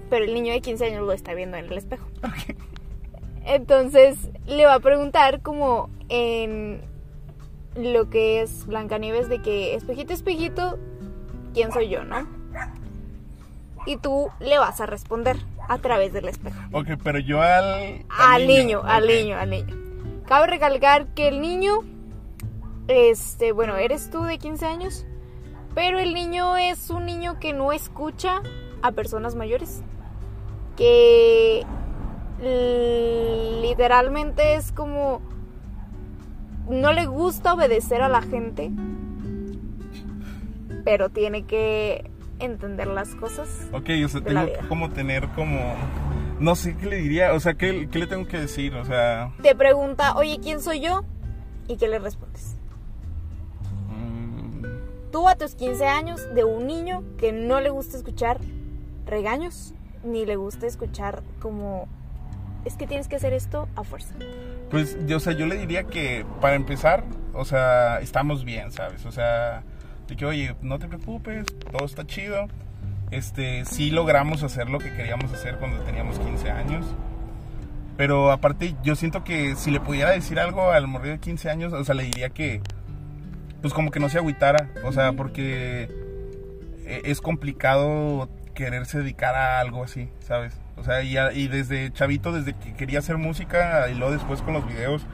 Pero 0.10 0.24
el 0.24 0.34
niño 0.34 0.54
de 0.54 0.62
15 0.62 0.86
años 0.86 1.06
lo 1.06 1.12
está 1.12 1.34
viendo 1.34 1.58
en 1.58 1.66
el 1.66 1.78
espejo. 1.78 2.08
Entonces 3.44 4.18
le 4.48 4.66
va 4.66 4.76
a 4.76 4.80
preguntar 4.80 5.42
como 5.42 5.90
en 6.08 6.80
lo 7.76 8.10
que 8.10 8.40
es 8.40 8.66
Blancanieves 8.68 9.28
de 9.28 9.42
que 9.42 9.76
espejito, 9.76 10.14
espejito, 10.14 10.80
¿quién 11.54 11.74
soy 11.74 11.90
yo, 11.90 12.06
no? 12.06 12.26
Y 13.86 13.98
tú 13.98 14.30
le 14.40 14.60
vas 14.60 14.80
a 14.80 14.86
responder 14.86 15.36
a 15.68 15.78
través 15.80 16.14
del 16.14 16.30
espejo. 16.30 16.58
Ok, 16.72 16.92
pero 17.04 17.20
yo 17.20 17.42
al... 17.42 18.06
Al, 18.18 18.48
niño, 18.48 18.82
al 18.86 19.06
niño, 19.06 19.38
al 19.38 19.50
niño. 19.50 19.91
Cabe 20.32 20.48
recalcar 20.48 21.08
que 21.08 21.28
el 21.28 21.42
niño, 21.42 21.80
este, 22.88 23.52
bueno, 23.52 23.76
eres 23.76 24.10
tú 24.10 24.24
de 24.24 24.38
15 24.38 24.66
años, 24.66 25.06
pero 25.76 26.00
el 26.00 26.14
niño 26.14 26.56
es 26.56 26.90
un 26.90 27.06
niño 27.06 27.38
que 27.38 27.52
no 27.52 27.74
escucha 27.74 28.42
a 28.82 28.94
personas 28.94 29.36
mayores. 29.36 29.84
Que 30.78 31.66
literalmente 33.62 34.56
es 34.56 34.72
como... 34.72 35.22
No 36.70 36.94
le 36.94 37.08
gusta 37.08 37.54
obedecer 37.54 38.02
a 38.02 38.08
la 38.08 38.22
gente, 38.22 38.72
pero 40.86 41.10
tiene 41.10 41.44
que 41.44 42.10
entender 42.40 42.88
las 42.88 43.16
cosas. 43.16 43.68
Ok, 43.74 43.90
o 44.06 44.08
sea, 44.08 44.22
tengo 44.22 44.48
como 44.70 44.92
tener 44.92 45.28
como... 45.36 45.76
No 46.42 46.56
sé 46.56 46.76
qué 46.76 46.88
le 46.88 46.96
diría, 46.98 47.34
o 47.34 47.40
sea, 47.40 47.54
¿qué, 47.54 47.88
qué 47.92 48.00
le 48.00 48.08
tengo 48.08 48.28
que 48.28 48.40
decir? 48.40 48.74
O 48.74 48.84
sea... 48.84 49.32
Te 49.44 49.54
pregunta, 49.54 50.16
oye, 50.16 50.40
¿quién 50.42 50.60
soy 50.60 50.80
yo? 50.80 51.04
¿Y 51.68 51.78
qué 51.78 51.88
le 51.88 52.00
respondes? 52.00 52.56
mm, 53.90 54.66
Tú 55.12 55.28
a 55.30 55.36
tus 55.36 55.54
15 55.54 55.86
años 55.86 56.34
de 56.34 56.44
un 56.44 56.66
niño 56.66 57.04
que 57.20 57.32
no 57.32 57.62
le 57.62 57.70
gusta 57.70 57.96
escuchar 57.96 58.40
regaños, 59.06 59.76
ni 60.04 60.26
le 60.26 60.36
gusta 60.36 60.66
escuchar 60.66 61.22
como, 61.40 61.88
es 62.66 62.76
que 62.76 62.88
tienes 62.88 63.08
que 63.08 63.18
hacer 63.18 63.34
esto 63.34 63.68
a 63.76 63.84
fuerza. 63.84 64.16
Pues, 64.72 64.98
yo, 65.06 65.18
o 65.18 65.20
sea, 65.20 65.34
yo 65.34 65.46
le 65.46 65.58
diría 65.58 65.84
que 65.84 66.26
para 66.42 66.56
empezar, 66.56 67.04
o 67.34 67.46
sea, 67.46 68.00
estamos 68.02 68.46
bien, 68.46 68.72
¿sabes? 68.72 69.06
O 69.06 69.12
sea, 69.12 69.62
de 70.08 70.16
que, 70.16 70.26
oye, 70.26 70.56
no 70.64 70.80
te 70.80 70.88
preocupes, 70.88 71.46
todo 71.72 71.86
está 71.86 72.04
chido. 72.04 72.48
Este, 73.12 73.66
sí 73.66 73.92
logramos 73.92 74.42
hacer 74.44 74.70
lo 74.70 74.80
que 74.80 74.94
queríamos 74.94 75.32
hacer 75.34 75.58
cuando 75.58 75.80
teníamos 75.84 76.18
15 76.20 76.50
años. 76.50 76.86
Pero 77.98 78.32
aparte, 78.32 78.76
yo 78.84 78.96
siento 78.96 79.24
que 79.24 79.56
si 79.56 79.70
le 79.70 79.80
pudiera 79.80 80.12
decir 80.12 80.40
algo 80.40 80.72
al 80.72 80.88
morrido 80.88 81.14
de 81.14 81.20
15 81.20 81.50
años, 81.50 81.74
o 81.74 81.84
sea, 81.84 81.94
le 81.94 82.04
diría 82.04 82.30
que, 82.30 82.62
pues 83.62 83.74
como 83.74 83.92
que 83.92 84.00
no 84.00 84.10
se 84.10 84.18
agüitara. 84.18 84.70
O 84.86 84.92
sea, 84.94 85.12
porque 85.14 85.90
e- 86.86 87.02
es 87.04 87.22
complicado 87.22 88.30
quererse 88.56 89.00
dedicar 89.00 89.36
a 89.36 89.60
algo 89.60 89.84
así, 89.84 90.10
¿sabes? 90.22 90.54
O 90.78 90.84
sea, 90.84 91.04
y, 91.04 91.18
a- 91.18 91.34
y 91.34 91.48
desde 91.48 91.92
chavito, 91.92 92.32
desde 92.32 92.54
que 92.54 92.74
quería 92.74 93.00
hacer 93.00 93.18
música 93.18 93.88
y 93.90 93.94
luego 93.96 94.14
después 94.14 94.42
con 94.42 94.54
los 94.54 94.66
videos, 94.68 95.06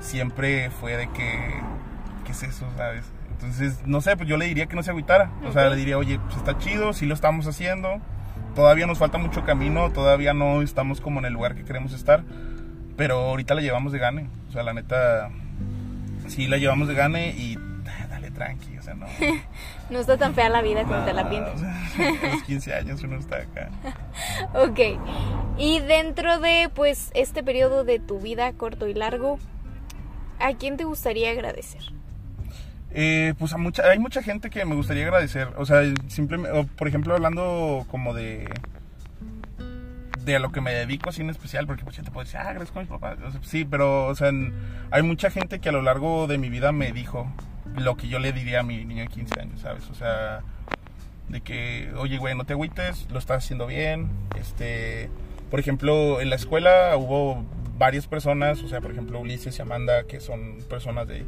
siempre 0.00 0.70
fue 0.70 0.96
de 0.96 1.08
que, 1.10 1.54
¿qué 2.24 2.32
es 2.32 2.42
eso, 2.44 2.66
sabes? 2.76 3.04
Entonces, 3.40 3.86
no 3.86 4.00
sé, 4.00 4.16
pues 4.16 4.28
yo 4.28 4.36
le 4.36 4.46
diría 4.46 4.66
que 4.66 4.74
no 4.74 4.82
se 4.82 4.90
agüitara. 4.90 5.30
O 5.46 5.52
sea, 5.52 5.68
le 5.68 5.76
diría, 5.76 5.96
oye, 5.96 6.18
pues 6.18 6.36
está 6.36 6.58
chido, 6.58 6.92
sí 6.92 7.06
lo 7.06 7.14
estamos 7.14 7.46
haciendo, 7.46 8.00
todavía 8.56 8.86
nos 8.86 8.98
falta 8.98 9.16
mucho 9.16 9.44
camino, 9.44 9.92
todavía 9.92 10.34
no 10.34 10.60
estamos 10.60 11.00
como 11.00 11.20
en 11.20 11.26
el 11.26 11.34
lugar 11.34 11.54
que 11.54 11.64
queremos 11.64 11.92
estar, 11.92 12.24
pero 12.96 13.16
ahorita 13.18 13.54
la 13.54 13.60
llevamos 13.60 13.92
de 13.92 14.00
gane. 14.00 14.28
O 14.48 14.52
sea, 14.52 14.64
la 14.64 14.72
neta, 14.72 15.30
sí 16.26 16.48
la 16.48 16.56
llevamos 16.56 16.88
de 16.88 16.94
gane 16.94 17.30
y 17.30 17.56
ah, 17.86 18.06
dale 18.08 18.32
tranqui, 18.32 18.76
o 18.76 18.82
sea, 18.82 18.94
no. 18.94 19.06
No 19.90 20.00
está 20.00 20.18
tan 20.18 20.34
fea 20.34 20.50
la 20.50 20.60
vida 20.60 20.82
como 20.82 21.02
te 21.04 21.14
la 21.14 21.30
pintas. 21.30 21.62
a 22.22 22.34
los 22.34 22.42
15 22.42 22.74
años 22.74 23.02
uno 23.04 23.18
está 23.18 23.36
acá. 23.36 23.70
Ok. 24.54 24.80
Y 25.56 25.80
dentro 25.80 26.40
de, 26.40 26.70
pues, 26.74 27.10
este 27.14 27.42
periodo 27.42 27.84
de 27.84 27.98
tu 28.00 28.18
vida 28.20 28.52
corto 28.52 28.88
y 28.88 28.94
largo, 28.94 29.38
¿a 30.40 30.52
quién 30.54 30.76
te 30.76 30.84
gustaría 30.84 31.30
agradecer? 31.30 31.97
Eh, 32.92 33.34
pues 33.38 33.52
a 33.52 33.58
mucha, 33.58 33.84
hay 33.88 33.98
mucha 33.98 34.22
gente 34.22 34.50
que 34.50 34.64
me 34.64 34.74
gustaría 34.74 35.04
agradecer. 35.04 35.48
O 35.56 35.66
sea, 35.66 35.82
simplemente, 36.08 36.64
por 36.76 36.88
ejemplo, 36.88 37.14
hablando 37.14 37.86
como 37.90 38.14
de 38.14 38.48
de 40.28 40.36
a 40.36 40.38
lo 40.38 40.52
que 40.52 40.60
me 40.60 40.72
dedico 40.72 41.08
así 41.08 41.22
en 41.22 41.30
especial, 41.30 41.66
porque 41.66 41.84
pues 41.84 41.96
ya 41.96 42.02
te 42.02 42.10
puedo 42.10 42.24
decir, 42.24 42.38
ah, 42.38 42.50
agradezco 42.50 42.78
a 42.78 42.82
mis 42.82 42.90
papás. 42.90 43.18
Sí, 43.42 43.64
pero, 43.64 44.06
o 44.06 44.14
sea, 44.14 44.30
hay 44.90 45.02
mucha 45.02 45.30
gente 45.30 45.58
que 45.58 45.70
a 45.70 45.72
lo 45.72 45.80
largo 45.80 46.26
de 46.26 46.36
mi 46.36 46.50
vida 46.50 46.70
me 46.70 46.92
dijo 46.92 47.32
lo 47.76 47.96
que 47.96 48.08
yo 48.08 48.18
le 48.18 48.32
diría 48.32 48.60
a 48.60 48.62
mi 48.62 48.84
niño 48.84 49.02
de 49.02 49.08
15 49.08 49.40
años, 49.40 49.60
¿sabes? 49.60 49.88
O 49.90 49.94
sea, 49.94 50.42
de 51.28 51.40
que, 51.40 51.92
oye, 51.96 52.18
güey, 52.18 52.34
no 52.36 52.44
te 52.44 52.52
agüites, 52.52 53.06
lo 53.10 53.18
estás 53.18 53.44
haciendo 53.44 53.66
bien. 53.66 54.10
Este, 54.38 55.10
por 55.50 55.60
ejemplo, 55.60 56.20
en 56.20 56.28
la 56.30 56.36
escuela 56.36 56.94
hubo 56.96 57.44
varias 57.78 58.06
personas, 58.06 58.62
o 58.62 58.68
sea, 58.68 58.80
por 58.80 58.90
ejemplo, 58.90 59.20
Ulises 59.20 59.58
y 59.58 59.62
Amanda, 59.62 60.04
que 60.04 60.20
son 60.20 60.58
personas 60.68 61.08
de 61.08 61.24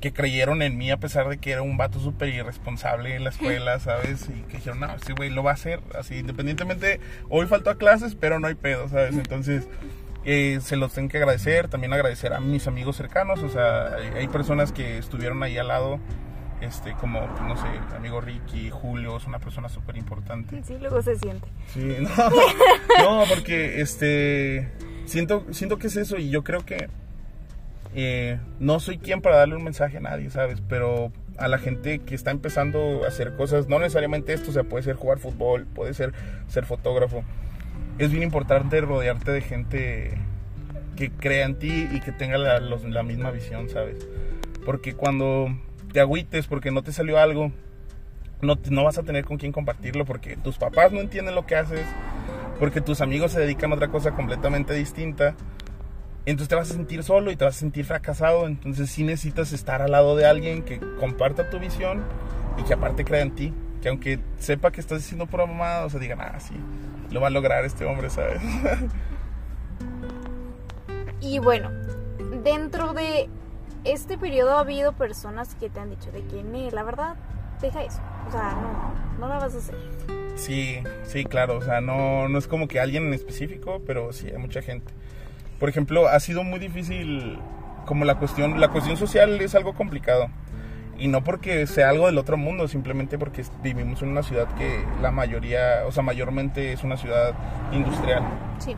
que 0.00 0.12
creyeron 0.12 0.62
en 0.62 0.76
mí 0.78 0.90
a 0.90 0.98
pesar 0.98 1.28
de 1.28 1.38
que 1.38 1.52
era 1.52 1.62
un 1.62 1.76
vato 1.76 2.00
súper 2.00 2.28
irresponsable 2.30 3.14
en 3.14 3.24
la 3.24 3.30
escuela, 3.30 3.78
¿sabes? 3.80 4.28
Y 4.28 4.42
que 4.42 4.56
dijeron, 4.58 4.80
no, 4.80 4.94
ese 4.94 5.12
güey 5.12 5.30
lo 5.30 5.42
va 5.42 5.52
a 5.52 5.54
hacer, 5.54 5.80
así, 5.98 6.16
independientemente, 6.16 7.00
hoy 7.28 7.46
faltó 7.46 7.70
a 7.70 7.76
clases, 7.76 8.14
pero 8.14 8.40
no 8.40 8.46
hay 8.46 8.54
pedo, 8.54 8.88
¿sabes? 8.88 9.16
Entonces, 9.16 9.68
eh, 10.24 10.58
se 10.62 10.76
los 10.76 10.92
tengo 10.92 11.08
que 11.08 11.18
agradecer, 11.18 11.68
también 11.68 11.92
agradecer 11.92 12.32
a 12.32 12.40
mis 12.40 12.66
amigos 12.66 12.96
cercanos, 12.96 13.42
o 13.42 13.48
sea, 13.48 13.94
hay, 13.94 14.18
hay 14.18 14.28
personas 14.28 14.72
que 14.72 14.98
estuvieron 14.98 15.42
ahí 15.42 15.58
al 15.58 15.68
lado, 15.68 16.00
este, 16.60 16.92
como, 16.94 17.26
pues, 17.26 17.42
no 17.42 17.56
sé, 17.56 17.68
mi 17.90 17.96
amigo 17.96 18.20
Ricky, 18.20 18.70
Julio, 18.70 19.16
es 19.16 19.26
una 19.26 19.38
persona 19.38 19.68
súper 19.68 19.96
importante. 19.96 20.62
Sí, 20.62 20.76
luego 20.78 21.00
se 21.02 21.16
siente. 21.16 21.48
Sí, 21.72 21.96
no, 22.00 22.30
no, 23.20 23.24
porque 23.28 23.80
este 23.80 24.70
siento, 25.06 25.44
siento 25.50 25.78
que 25.78 25.88
es 25.88 25.96
eso 25.96 26.16
y 26.18 26.30
yo 26.30 26.44
creo 26.44 26.64
que 26.64 26.88
eh, 27.94 28.38
no 28.58 28.80
soy 28.80 28.98
quien 28.98 29.20
para 29.20 29.36
darle 29.36 29.56
un 29.56 29.64
mensaje 29.64 29.96
a 29.96 30.00
nadie, 30.00 30.30
¿sabes? 30.30 30.62
Pero 30.68 31.12
a 31.38 31.48
la 31.48 31.58
gente 31.58 32.00
que 32.00 32.14
está 32.14 32.30
empezando 32.30 33.04
a 33.04 33.08
hacer 33.08 33.34
cosas, 33.34 33.68
no 33.68 33.78
necesariamente 33.78 34.32
esto, 34.32 34.50
o 34.50 34.52
sea, 34.52 34.64
puede 34.64 34.84
ser 34.84 34.96
jugar 34.96 35.18
fútbol, 35.18 35.66
puede 35.66 35.94
ser 35.94 36.12
ser 36.48 36.66
fotógrafo. 36.66 37.24
Es 37.98 38.10
bien 38.10 38.22
importante 38.22 38.80
rodearte 38.80 39.32
de 39.32 39.40
gente 39.40 40.18
que 40.96 41.10
crea 41.10 41.46
en 41.46 41.58
ti 41.58 41.88
y 41.90 42.00
que 42.00 42.12
tenga 42.12 42.38
la, 42.38 43.02
misma 43.02 43.30
visión, 43.30 43.68
¿sabes? 43.68 44.06
Porque 44.64 44.94
cuando 44.94 45.48
te 45.92 46.00
agüites 46.00 46.46
porque 46.46 46.70
no 46.70 46.82
te 46.82 46.92
salió 46.92 47.18
algo, 47.18 47.52
no, 48.42 48.58
no 48.70 48.84
vas 48.84 48.98
a 48.98 49.02
tener 49.02 49.24
con 49.24 49.38
quién 49.38 49.50
compartirlo 49.50 50.04
porque 50.04 50.36
tus 50.36 50.58
papás 50.58 50.92
no 50.92 51.00
entienden 51.00 51.34
lo 51.34 51.46
que 51.46 51.56
haces, 51.56 51.86
porque 52.58 52.80
tus 52.80 53.00
amigos 53.00 53.32
se 53.32 53.40
dedican 53.40 53.72
a 53.72 53.76
otra 53.76 53.88
cosa 53.88 54.12
completamente 54.12 54.74
distinta. 54.74 55.34
Entonces 56.26 56.48
te 56.48 56.54
vas 56.54 56.70
a 56.70 56.74
sentir 56.74 57.02
solo 57.02 57.30
y 57.30 57.36
te 57.36 57.44
vas 57.44 57.56
a 57.56 57.60
sentir 57.60 57.84
fracasado. 57.84 58.46
Entonces 58.46 58.90
sí 58.90 59.04
necesitas 59.04 59.52
estar 59.52 59.82
al 59.82 59.92
lado 59.92 60.16
de 60.16 60.26
alguien 60.26 60.62
que 60.62 60.78
comparta 60.98 61.50
tu 61.50 61.58
visión 61.58 62.02
y 62.58 62.62
que 62.62 62.74
aparte 62.74 63.04
crea 63.04 63.22
en 63.22 63.34
ti. 63.34 63.54
Que 63.82 63.88
aunque 63.88 64.20
sepa 64.38 64.70
que 64.70 64.80
estás 64.80 64.98
haciendo 64.98 65.26
pura 65.26 65.46
mamada, 65.46 65.86
o 65.86 65.90
sea, 65.90 65.98
digan, 65.98 66.20
ah, 66.20 66.38
sí, 66.38 66.54
lo 67.10 67.20
va 67.20 67.28
a 67.28 67.30
lograr 67.30 67.64
este 67.64 67.84
hombre, 67.84 68.10
¿sabes? 68.10 68.40
Y 71.22 71.38
bueno, 71.38 71.70
dentro 72.42 72.94
de 72.94 73.28
este 73.84 74.16
periodo 74.16 74.56
ha 74.56 74.60
habido 74.60 74.92
personas 74.94 75.54
que 75.54 75.68
te 75.68 75.78
han 75.78 75.90
dicho 75.90 76.10
de 76.10 76.22
que, 76.24 76.42
"Nee, 76.42 76.70
la 76.70 76.82
verdad, 76.82 77.16
deja 77.60 77.82
eso. 77.82 78.00
O 78.26 78.30
sea, 78.32 78.52
no, 78.52 79.18
no 79.18 79.28
la 79.28 79.38
vas 79.38 79.54
a 79.54 79.58
hacer. 79.58 79.74
Sí, 80.36 80.82
sí, 81.04 81.24
claro. 81.24 81.58
O 81.58 81.62
sea, 81.62 81.80
no, 81.80 82.28
no 82.28 82.38
es 82.38 82.48
como 82.48 82.68
que 82.68 82.80
alguien 82.80 83.06
en 83.08 83.14
específico, 83.14 83.82
pero 83.86 84.12
sí 84.12 84.28
hay 84.28 84.38
mucha 84.38 84.62
gente. 84.62 84.92
Por 85.60 85.68
ejemplo, 85.68 86.08
ha 86.08 86.18
sido 86.18 86.42
muy 86.42 86.58
difícil 86.58 87.38
como 87.84 88.04
la 88.06 88.16
cuestión, 88.16 88.58
la 88.58 88.68
cuestión 88.68 88.96
social 88.96 89.40
es 89.40 89.54
algo 89.54 89.74
complicado. 89.74 90.28
Y 90.98 91.08
no 91.08 91.22
porque 91.22 91.66
sea 91.66 91.90
algo 91.90 92.06
del 92.06 92.18
otro 92.18 92.36
mundo, 92.36 92.66
simplemente 92.66 93.18
porque 93.18 93.44
vivimos 93.62 94.02
en 94.02 94.08
una 94.08 94.22
ciudad 94.22 94.48
que 94.56 94.84
la 95.00 95.10
mayoría, 95.10 95.84
o 95.86 95.92
sea, 95.92 96.02
mayormente 96.02 96.72
es 96.72 96.82
una 96.82 96.96
ciudad 96.96 97.34
industrial. 97.72 98.22
Sí. 98.58 98.74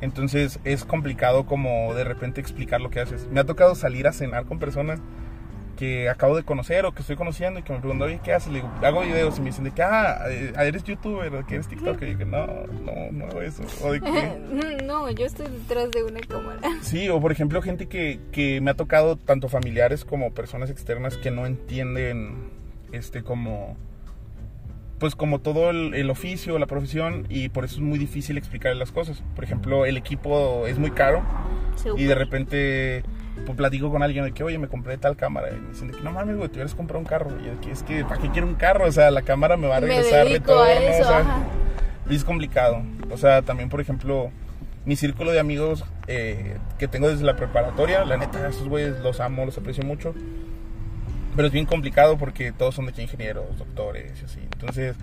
Entonces 0.00 0.60
es 0.64 0.84
complicado 0.84 1.46
como 1.46 1.94
de 1.94 2.04
repente 2.04 2.40
explicar 2.40 2.80
lo 2.80 2.90
que 2.90 3.00
haces. 3.00 3.28
Me 3.30 3.40
ha 3.40 3.44
tocado 3.44 3.74
salir 3.74 4.06
a 4.06 4.12
cenar 4.12 4.44
con 4.44 4.58
personas 4.58 5.00
que 5.78 6.08
acabo 6.08 6.34
de 6.36 6.42
conocer 6.42 6.84
o 6.86 6.92
que 6.92 7.02
estoy 7.02 7.14
conociendo 7.14 7.60
y 7.60 7.62
que 7.62 7.72
me 7.72 7.78
preguntan, 7.78 8.08
oye, 8.08 8.20
¿qué 8.24 8.32
haces? 8.32 8.52
Le 8.52 8.58
digo, 8.58 8.70
hago 8.82 9.02
videos 9.02 9.38
y 9.38 9.40
me 9.42 9.46
dicen 9.46 9.62
de 9.62 9.70
que, 9.70 9.82
ah, 9.82 10.24
eh, 10.28 10.52
eres 10.58 10.82
youtuber, 10.82 11.44
que 11.44 11.54
eres 11.54 11.68
TikToker. 11.68 12.08
Y 12.08 12.12
yo 12.12 12.18
que 12.18 12.24
no, 12.24 12.46
no, 12.84 13.12
no 13.12 13.26
hago 13.26 13.40
eso. 13.40 13.62
O 13.84 13.92
de 13.92 14.00
que, 14.00 14.82
No, 14.84 15.08
yo 15.08 15.24
estoy 15.24 15.46
detrás 15.46 15.88
de 15.92 16.02
una 16.02 16.18
cámara. 16.18 16.60
sí, 16.82 17.08
o 17.08 17.20
por 17.20 17.30
ejemplo, 17.30 17.62
gente 17.62 17.86
que, 17.86 18.18
que 18.32 18.60
me 18.60 18.72
ha 18.72 18.74
tocado, 18.74 19.16
tanto 19.16 19.48
familiares 19.48 20.04
como 20.04 20.34
personas 20.34 20.68
externas, 20.68 21.16
que 21.16 21.30
no 21.30 21.46
entienden, 21.46 22.50
este, 22.90 23.22
como, 23.22 23.76
pues 24.98 25.14
como 25.14 25.38
todo 25.38 25.70
el, 25.70 25.94
el 25.94 26.10
oficio, 26.10 26.58
la 26.58 26.66
profesión, 26.66 27.26
y 27.28 27.50
por 27.50 27.64
eso 27.64 27.76
es 27.76 27.82
muy 27.82 28.00
difícil 28.00 28.36
explicar 28.36 28.74
las 28.74 28.90
cosas. 28.90 29.22
Por 29.36 29.44
ejemplo, 29.44 29.86
el 29.86 29.96
equipo 29.96 30.66
es 30.66 30.76
muy 30.76 30.90
caro. 30.90 31.22
Y 31.96 32.02
de 32.04 32.16
repente 32.16 33.04
pues, 33.46 33.56
platico 33.56 33.90
con 33.90 34.02
alguien 34.02 34.24
de 34.24 34.32
que, 34.32 34.42
oye, 34.44 34.58
me 34.58 34.68
compré 34.68 34.98
tal 34.98 35.16
cámara. 35.16 35.48
Y 35.50 35.60
me 35.60 35.70
dicen 35.70 35.88
de 35.88 35.96
que, 35.96 36.02
no 36.02 36.12
mames, 36.12 36.36
güey, 36.36 36.48
te 36.48 36.54
hubieras 36.54 36.74
comprado 36.74 37.00
un 37.00 37.06
carro. 37.06 37.30
Y 37.40 37.48
de 37.48 37.56
que, 37.60 37.70
es 37.70 37.82
que, 37.82 38.04
¿para 38.04 38.20
qué 38.20 38.30
quiero 38.30 38.46
un 38.46 38.54
carro? 38.54 38.86
O 38.86 38.92
sea, 38.92 39.10
la 39.10 39.22
cámara 39.22 39.56
me 39.56 39.66
va 39.66 39.76
a 39.76 39.80
Me 39.80 39.88
regresar 39.88 40.26
dedico 40.26 40.58
a 40.58 40.66
retorno. 40.66 40.88
eso, 40.88 41.02
o 41.02 41.06
sea, 41.06 41.18
ajá. 41.18 41.38
y 42.08 42.14
es 42.16 42.24
complicado. 42.24 42.82
O 43.10 43.16
sea, 43.16 43.42
también, 43.42 43.68
por 43.68 43.80
ejemplo, 43.80 44.30
mi 44.84 44.96
círculo 44.96 45.32
de 45.32 45.40
amigos 45.40 45.84
eh, 46.06 46.56
que 46.78 46.88
tengo 46.88 47.08
desde 47.08 47.24
la 47.24 47.36
preparatoria, 47.36 48.04
la 48.04 48.16
neta, 48.16 48.48
esos 48.48 48.68
güeyes 48.68 49.00
los 49.00 49.20
amo, 49.20 49.44
los 49.44 49.58
aprecio 49.58 49.84
mucho. 49.84 50.14
Pero 51.36 51.46
es 51.46 51.52
bien 51.52 51.66
complicado 51.66 52.18
porque 52.18 52.52
todos 52.52 52.74
son 52.74 52.86
de 52.86 52.92
que 52.92 53.02
ingenieros, 53.02 53.58
doctores 53.58 54.20
y 54.20 54.24
así. 54.24 54.40
Entonces 54.40 54.96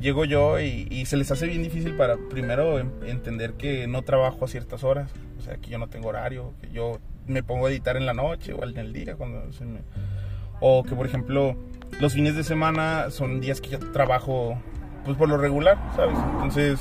llego 0.00 0.24
yo 0.24 0.58
y, 0.60 0.88
y 0.90 1.06
se 1.06 1.16
les 1.16 1.30
hace 1.30 1.46
bien 1.46 1.62
difícil 1.62 1.96
para 1.96 2.16
primero 2.30 2.78
entender 2.78 3.52
que 3.54 3.86
no 3.86 4.02
trabajo 4.02 4.44
a 4.44 4.48
ciertas 4.48 4.82
horas. 4.84 5.10
O 5.38 5.42
sea, 5.42 5.56
que 5.56 5.68
yo 5.68 5.78
no 5.78 5.88
tengo 5.88 6.08
horario, 6.08 6.54
que 6.62 6.70
yo 6.70 7.00
me 7.26 7.42
pongo 7.42 7.66
a 7.66 7.70
editar 7.70 7.96
en 7.96 8.06
la 8.06 8.14
noche 8.14 8.52
o 8.52 8.62
en 8.64 8.76
el 8.76 8.92
día. 8.92 9.16
cuando 9.16 9.52
se 9.52 9.64
me- 9.64 9.82
O 10.60 10.82
que, 10.82 10.94
por 10.94 11.06
ejemplo, 11.06 11.56
los 12.00 12.14
fines 12.14 12.36
de 12.36 12.44
semana 12.44 13.10
son 13.10 13.40
días 13.40 13.60
que 13.60 13.70
yo 13.70 13.78
trabajo 13.92 14.58
pues 15.04 15.16
por 15.18 15.28
lo 15.28 15.36
regular, 15.36 15.76
¿sabes? 15.96 16.16
Entonces, 16.32 16.80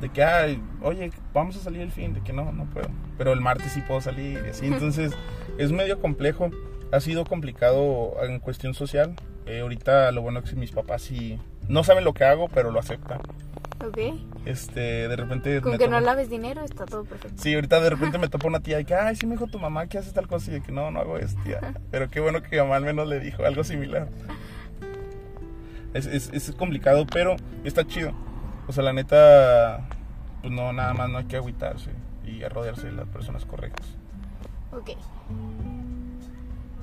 de 0.00 0.08
que, 0.08 0.22
ay, 0.22 0.62
oye, 0.82 1.10
vamos 1.34 1.56
a 1.56 1.60
salir 1.60 1.80
el 1.82 1.90
fin, 1.90 2.14
de 2.14 2.20
que 2.20 2.32
no, 2.32 2.52
no 2.52 2.64
puedo. 2.66 2.88
Pero 3.18 3.32
el 3.32 3.40
martes 3.40 3.72
sí 3.72 3.80
puedo 3.80 4.00
salir 4.00 4.40
y 4.46 4.50
así. 4.50 4.66
Entonces, 4.68 5.12
es 5.58 5.72
medio 5.72 5.98
complejo. 6.00 6.50
Ha 6.92 7.00
sido 7.00 7.24
complicado 7.24 8.14
en 8.22 8.38
cuestión 8.38 8.72
social. 8.74 9.14
Eh, 9.46 9.60
ahorita 9.60 10.12
lo 10.12 10.22
bueno 10.22 10.40
es 10.40 10.50
que 10.50 10.56
mis 10.56 10.70
papás 10.70 11.02
sí 11.02 11.38
no 11.68 11.82
saben 11.82 12.04
lo 12.04 12.14
que 12.14 12.24
hago, 12.24 12.48
pero 12.48 12.70
lo 12.70 12.78
aceptan. 12.78 13.20
Ok. 13.86 13.98
Este, 14.44 15.08
de 15.08 15.16
repente 15.16 15.60
Con 15.60 15.72
que 15.72 15.78
topo- 15.86 15.90
no 15.90 16.00
laves 16.00 16.28
dinero 16.28 16.62
está 16.62 16.84
todo 16.86 17.04
perfecto. 17.04 17.42
Sí, 17.42 17.54
ahorita 17.54 17.80
de 17.80 17.90
repente 17.90 18.18
me 18.18 18.28
topa 18.28 18.46
una 18.46 18.60
tía 18.60 18.78
y 18.80 18.84
que, 18.84 18.94
ay, 18.94 19.16
sí 19.16 19.26
me 19.26 19.32
dijo 19.32 19.46
tu 19.46 19.58
mamá 19.58 19.86
que 19.86 19.98
haces 19.98 20.12
tal 20.12 20.28
cosa 20.28 20.54
y 20.54 20.60
que 20.60 20.70
no, 20.72 20.90
no 20.90 21.00
hago 21.00 21.16
esto, 21.18 21.40
tía. 21.44 21.60
Pero 21.90 22.10
qué 22.10 22.20
bueno 22.20 22.42
que 22.42 22.50
mi 22.50 22.58
mamá 22.62 22.76
al 22.76 22.84
menos 22.84 23.08
le 23.08 23.20
dijo 23.20 23.44
algo 23.44 23.64
similar. 23.64 24.08
Es, 25.94 26.06
es, 26.06 26.30
es 26.32 26.52
complicado, 26.52 27.06
pero 27.06 27.36
está 27.64 27.86
chido. 27.86 28.12
O 28.68 28.72
sea, 28.72 28.84
la 28.84 28.92
neta, 28.92 29.88
pues 30.42 30.52
no, 30.52 30.72
nada 30.72 30.92
más 30.94 31.08
no 31.10 31.18
hay 31.18 31.24
que 31.24 31.36
agüitarse 31.36 31.90
y 32.24 32.42
a 32.44 32.48
rodearse 32.48 32.86
de 32.86 32.92
las 32.92 33.08
personas 33.08 33.44
correctas. 33.44 33.86
Ok. 34.72 34.90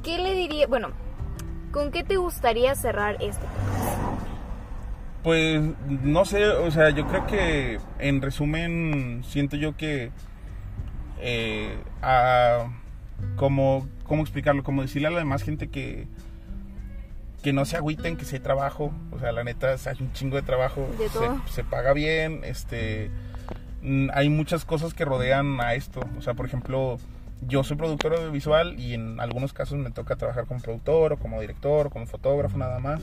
¿Qué 0.03 0.17
le 0.17 0.33
diría? 0.33 0.67
Bueno, 0.67 0.89
¿con 1.71 1.91
qué 1.91 2.03
te 2.03 2.17
gustaría 2.17 2.75
cerrar 2.75 3.15
este 3.21 3.45
podcast? 3.45 4.06
Pues 5.27 5.61
no 5.89 6.23
sé, 6.23 6.47
o 6.47 6.71
sea, 6.71 6.89
yo 6.91 7.05
creo 7.05 7.27
que 7.27 7.79
en 7.99 8.21
resumen 8.21 9.23
siento 9.27 9.57
yo 9.57 9.75
que 9.75 10.09
eh, 11.19 11.77
a- 12.01 12.67
como 13.35 13.89
cómo 14.05 14.21
explicarlo, 14.21 14.63
como 14.63 14.83
decirle 14.83 15.09
a 15.09 15.11
la 15.11 15.19
demás 15.19 15.43
gente 15.43 15.67
que 15.67 16.07
que 17.43 17.51
no 17.51 17.65
se 17.65 17.75
agüiten, 17.75 18.15
que 18.15 18.23
si 18.23 18.35
hay 18.37 18.41
trabajo, 18.41 18.93
o 19.11 19.19
sea, 19.19 19.33
la 19.33 19.43
neta 19.43 19.75
hay 19.85 19.97
un 19.99 20.13
chingo 20.13 20.37
de 20.37 20.43
trabajo, 20.43 20.87
De 20.97 21.09
todo. 21.09 21.41
se, 21.47 21.55
se 21.55 21.63
paga 21.65 21.91
bien, 21.91 22.45
este 22.45 23.11
mm, 23.81 24.07
hay 24.13 24.29
muchas 24.29 24.63
cosas 24.63 24.93
que 24.93 25.03
rodean 25.03 25.59
a 25.59 25.73
esto, 25.73 25.99
o 26.17 26.21
sea, 26.21 26.35
por 26.35 26.45
ejemplo, 26.45 26.99
yo 27.45 27.65
soy 27.65 27.75
productor 27.75 28.13
audiovisual 28.15 28.79
y 28.79 28.93
en 28.93 29.19
algunos 29.19 29.51
casos 29.51 29.77
me 29.77 29.91
toca 29.91 30.15
trabajar 30.15 30.45
como 30.45 30.61
productor 30.61 31.11
o 31.11 31.17
como 31.17 31.41
director 31.41 31.87
o 31.87 31.89
como 31.89 32.05
fotógrafo 32.05 32.57
nada 32.57 32.79
más 32.79 33.01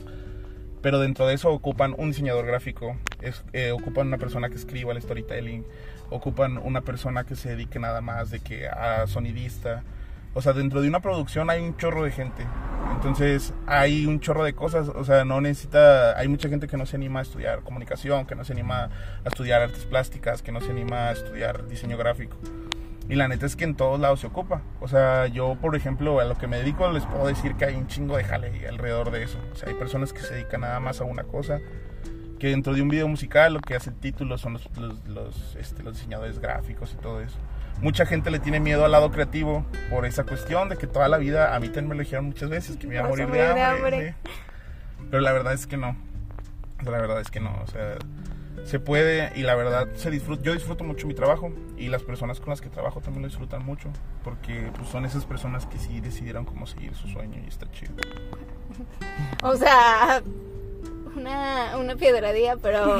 pero 0.85 0.99
dentro 0.99 1.25
de 1.25 1.33
eso 1.33 1.49
ocupan 1.49 1.95
un 1.97 2.09
diseñador 2.11 2.45
gráfico, 2.45 2.95
es- 3.19 3.43
eh, 3.53 3.71
ocupan 3.71 4.05
una 4.05 4.19
persona 4.19 4.49
que 4.49 4.55
escriba 4.55 4.91
el 4.93 5.01
storytelling, 5.01 5.65
ocupan 6.11 6.59
una 6.59 6.81
persona 6.81 7.23
que 7.23 7.35
se 7.35 7.49
dedique 7.49 7.79
nada 7.79 8.01
más 8.01 8.29
de 8.29 8.39
que 8.39 8.67
a 8.67 9.07
sonidista. 9.07 9.81
O 10.35 10.43
sea, 10.43 10.53
dentro 10.53 10.83
de 10.83 10.87
una 10.87 10.99
producción 10.99 11.49
hay 11.49 11.63
un 11.63 11.75
chorro 11.75 12.03
de 12.03 12.11
gente. 12.11 12.45
Entonces 12.93 13.51
hay 13.65 14.05
un 14.05 14.19
chorro 14.19 14.43
de 14.43 14.53
cosas. 14.53 14.89
O 14.89 15.03
sea, 15.03 15.25
no 15.25 15.41
necesita. 15.41 16.19
Hay 16.19 16.27
mucha 16.27 16.49
gente 16.49 16.67
que 16.67 16.77
no 16.77 16.85
se 16.85 16.97
anima 16.97 17.17
a 17.17 17.23
estudiar 17.23 17.61
comunicación, 17.61 18.27
que 18.27 18.35
no 18.35 18.45
se 18.45 18.53
anima 18.53 18.83
a 18.83 19.27
estudiar 19.27 19.63
artes 19.63 19.85
plásticas, 19.85 20.43
que 20.43 20.51
no 20.51 20.61
se 20.61 20.69
anima 20.69 21.07
a 21.07 21.13
estudiar 21.13 21.67
diseño 21.67 21.97
gráfico. 21.97 22.37
Y 23.07 23.15
la 23.15 23.27
neta 23.27 23.45
es 23.45 23.55
que 23.55 23.65
en 23.65 23.75
todos 23.75 23.99
lados 23.99 24.21
se 24.21 24.27
ocupa. 24.27 24.61
O 24.81 24.87
sea, 24.87 25.27
yo, 25.27 25.55
por 25.61 25.75
ejemplo, 25.75 26.19
a 26.19 26.25
lo 26.25 26.35
que 26.35 26.47
me 26.47 26.57
dedico, 26.57 26.91
les 26.91 27.05
puedo 27.05 27.27
decir 27.27 27.55
que 27.55 27.65
hay 27.65 27.75
un 27.75 27.87
chingo 27.87 28.17
de 28.17 28.23
jale 28.23 28.67
alrededor 28.67 29.11
de 29.11 29.23
eso. 29.23 29.37
O 29.51 29.55
sea, 29.55 29.69
hay 29.69 29.75
personas 29.75 30.11
que 30.11 30.21
se 30.21 30.33
dedican 30.33 30.61
nada 30.61 30.79
más 30.79 31.01
a 31.01 31.03
una 31.03 31.23
cosa. 31.23 31.59
Que 32.39 32.49
dentro 32.49 32.73
de 32.73 32.81
un 32.81 32.89
video 32.89 33.07
musical 33.07 33.53
lo 33.53 33.61
que 33.61 33.75
hace 33.75 33.91
el 33.91 33.95
título 33.95 34.37
son 34.37 34.53
los, 34.53 34.69
los, 34.77 35.07
los, 35.07 35.55
este, 35.55 35.83
los 35.83 35.93
diseñadores 35.95 36.39
gráficos 36.39 36.93
y 36.93 37.01
todo 37.01 37.21
eso. 37.21 37.37
Mucha 37.81 38.05
gente 38.05 38.31
le 38.31 38.39
tiene 38.39 38.59
miedo 38.59 38.85
al 38.85 38.91
lado 38.91 39.11
creativo 39.11 39.65
por 39.89 40.05
esa 40.05 40.23
cuestión 40.23 40.69
de 40.69 40.77
que 40.77 40.87
toda 40.87 41.07
la 41.07 41.17
vida, 41.17 41.55
a 41.55 41.59
mí 41.59 41.67
también 41.67 41.89
me 41.89 41.95
lo 41.95 42.01
dijeron 42.01 42.25
muchas 42.25 42.49
veces, 42.49 42.77
que 42.77 42.87
me 42.87 42.95
iba 42.95 43.05
a 43.05 43.07
morir 43.07 43.27
de 43.27 43.31
morir 43.31 43.53
de 43.53 43.61
hambre. 43.61 43.95
hambre. 43.95 44.15
sí. 44.23 44.31
Pero 45.09 45.21
la 45.21 45.31
verdad 45.31 45.53
es 45.53 45.67
que 45.67 45.77
no. 45.77 45.95
La 46.83 46.91
verdad 46.99 47.21
es 47.21 47.31
que 47.31 47.39
no. 47.39 47.55
O 47.63 47.67
sea, 47.67 47.95
se 48.65 48.79
puede 48.79 49.31
y 49.35 49.43
la 49.43 49.55
verdad 49.55 49.87
se 49.95 50.09
disfruta. 50.09 50.43
Yo 50.43 50.53
disfruto 50.53 50.83
mucho 50.83 51.07
mi 51.07 51.13
trabajo 51.13 51.51
y 51.77 51.87
las 51.87 52.03
personas 52.03 52.39
con 52.39 52.49
las 52.49 52.61
que 52.61 52.69
trabajo 52.69 52.99
también 52.99 53.21
lo 53.21 53.27
disfrutan 53.29 53.63
mucho 53.63 53.89
porque 54.23 54.71
pues, 54.75 54.89
son 54.89 55.05
esas 55.05 55.25
personas 55.25 55.65
que 55.67 55.77
sí 55.77 56.01
decidieron 56.01 56.45
cómo 56.45 56.65
seguir 56.65 56.95
su 56.95 57.07
sueño 57.07 57.41
y 57.43 57.47
está 57.47 57.69
chido. 57.71 57.93
O 59.43 59.55
sea, 59.55 60.21
una, 61.15 61.77
una 61.77 61.95
piedradilla, 61.95 62.57
pero, 62.57 62.97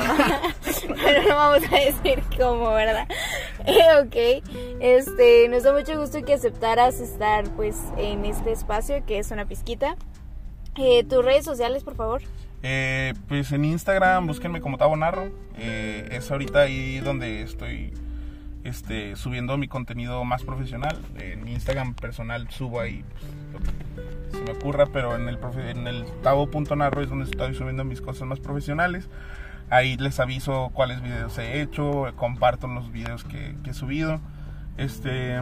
pero 1.04 1.24
no 1.24 1.36
vamos 1.36 1.64
a 1.72 1.76
decir 1.76 2.24
cómo, 2.38 2.72
¿verdad? 2.72 3.08
Eh, 3.66 3.82
ok, 4.04 4.44
este, 4.80 5.50
nos 5.50 5.64
da 5.64 5.74
mucho 5.74 6.00
gusto 6.00 6.22
que 6.24 6.36
aceptaras 6.36 7.00
estar 7.00 7.50
pues 7.56 7.76
en 7.98 8.24
este 8.26 8.52
espacio 8.52 9.04
que 9.06 9.18
es 9.18 9.32
una 9.32 9.48
pizquita. 9.48 9.96
Eh, 10.78 11.04
Tus 11.06 11.26
redes 11.26 11.46
sociales, 11.46 11.84
por 11.84 11.96
favor. 11.96 12.22
Eh, 12.68 13.14
pues 13.28 13.52
en 13.52 13.64
Instagram 13.64 14.26
búsquenme 14.26 14.60
como 14.60 14.80
Tabo 14.80 14.98
Narro. 14.98 15.30
Eh, 15.56 16.08
es 16.10 16.32
ahorita 16.32 16.62
ahí 16.62 17.00
donde 17.00 17.44
estoy 17.44 17.94
este, 18.64 19.16
subiendo 19.16 19.56
mi 19.60 19.68
contenido 19.68 20.24
más 20.24 20.42
profesional. 20.42 20.98
En 21.20 21.44
mi 21.44 21.54
Instagram 21.54 21.94
personal 21.94 22.50
subo 22.50 22.80
ahí 22.80 23.06
pues, 23.52 23.64
se 24.32 24.42
me 24.42 24.58
ocurra, 24.58 24.88
pero 24.88 25.16
en 25.16 25.30
el, 25.30 25.40
profe- 25.40 25.70
el 25.86 26.06
es 27.04 27.10
donde 27.10 27.26
estoy 27.26 27.54
subiendo 27.54 27.84
mis 27.84 28.02
cosas 28.02 28.28
más 28.28 28.40
profesionales. 28.40 29.10
Ahí 29.70 29.96
les 29.98 30.20
aviso 30.20 30.72
cuáles 30.74 31.04
videos 31.04 31.38
he 31.38 31.62
hecho, 31.62 32.12
comparto 32.16 32.66
los 32.74 32.92
videos 32.92 33.24
que, 33.26 33.56
que 33.64 33.70
he 33.70 33.74
subido. 33.76 34.20
Este, 34.78 35.40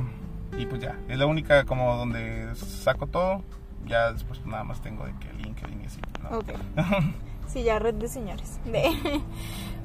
y 0.57 0.65
pues 0.65 0.81
ya, 0.81 0.97
es 1.07 1.17
la 1.17 1.25
única 1.25 1.63
como 1.63 1.95
donde 1.95 2.53
saco 2.55 3.07
todo. 3.07 3.45
Ya 3.85 4.11
después 4.11 4.45
nada 4.45 4.63
más 4.63 4.81
tengo 4.81 5.05
de 5.05 5.13
que 5.19 5.31
LinkedIn 5.33 5.81
y 5.81 5.85
así. 5.85 5.99
¿no? 6.21 6.37
Ok. 6.39 6.53
Sí, 7.45 7.63
ya 7.63 7.77
red 7.77 7.95
de 7.95 8.07
señores. 8.07 8.59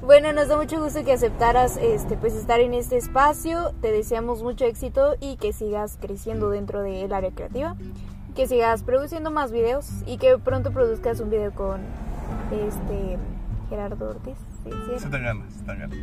Bueno, 0.01 0.31
nos 0.31 0.47
da 0.47 0.55
mucho 0.55 0.81
gusto 0.81 1.03
que 1.03 1.11
aceptaras 1.11 1.75
este, 1.75 2.15
pues 2.15 2.33
estar 2.33 2.61
en 2.61 2.73
este 2.73 2.95
espacio. 2.95 3.73
Te 3.81 3.91
deseamos 3.91 4.41
mucho 4.41 4.63
éxito 4.63 5.15
y 5.19 5.35
que 5.35 5.51
sigas 5.51 5.97
creciendo 5.99 6.49
dentro 6.49 6.81
del 6.81 7.11
área 7.11 7.31
creativa. 7.31 7.75
Que 8.33 8.47
sigas 8.47 8.83
produciendo 8.83 9.29
más 9.29 9.51
videos 9.51 9.89
y 10.05 10.17
que 10.17 10.37
pronto 10.37 10.71
produzcas 10.71 11.19
un 11.19 11.29
video 11.29 11.51
con 11.51 11.81
este 12.49 13.17
Gerardo 13.69 14.11
Ortiz. 14.11 14.37
¿sí? 14.63 14.69
¿Sí? 14.71 14.99
Se 14.99 15.09
te 15.09 15.19
ganas, 15.19 15.53
se 15.53 15.63
te 15.65 15.75
ganas. 15.75 15.97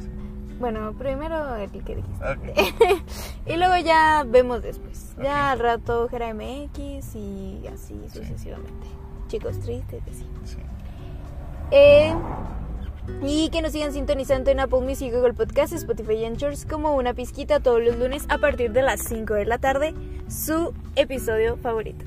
Bueno, 0.59 0.95
primero 0.99 1.57
el 1.57 1.71
que 1.71 1.97
dijiste. 1.97 2.25
Ok. 2.25 3.03
Y 3.47 3.57
luego 3.57 3.77
ya 3.77 4.25
vemos 4.27 4.63
después. 4.63 5.15
Ya 5.23 5.53
al 5.53 5.61
rato 5.61 6.09
Gera 6.09 6.35
MX 6.35 7.15
y 7.15 7.67
así 7.73 7.95
sucesivamente. 8.13 8.87
Chicos 9.29 9.59
tristes, 9.61 10.03
así. 10.11 10.27
Sí. 10.45 10.59
Eh, 11.71 12.13
y 13.23 13.49
que 13.51 13.63
nos 13.63 13.73
sigan 13.73 13.93
sintonizando 13.93 14.51
en 14.51 14.61
Apple 14.61 14.81
Music, 14.81 15.13
Google 15.13 15.35
Podcast, 15.35 15.73
Spotify 15.73 16.15
y 16.15 16.25
Anchors 16.25 16.65
como 16.67 16.97
una 16.97 17.15
pizquita 17.15 17.61
todos 17.61 17.83
los 17.83 17.97
lunes 17.97 18.25
a 18.29 18.39
partir 18.39 18.73
de 18.73 18.83
las 18.83 19.01
5 19.01 19.35
de 19.35 19.47
la 19.47 19.59
tarde, 19.59 19.95
su 20.29 20.75
episodio 20.97 21.57
favorito. 21.57 22.05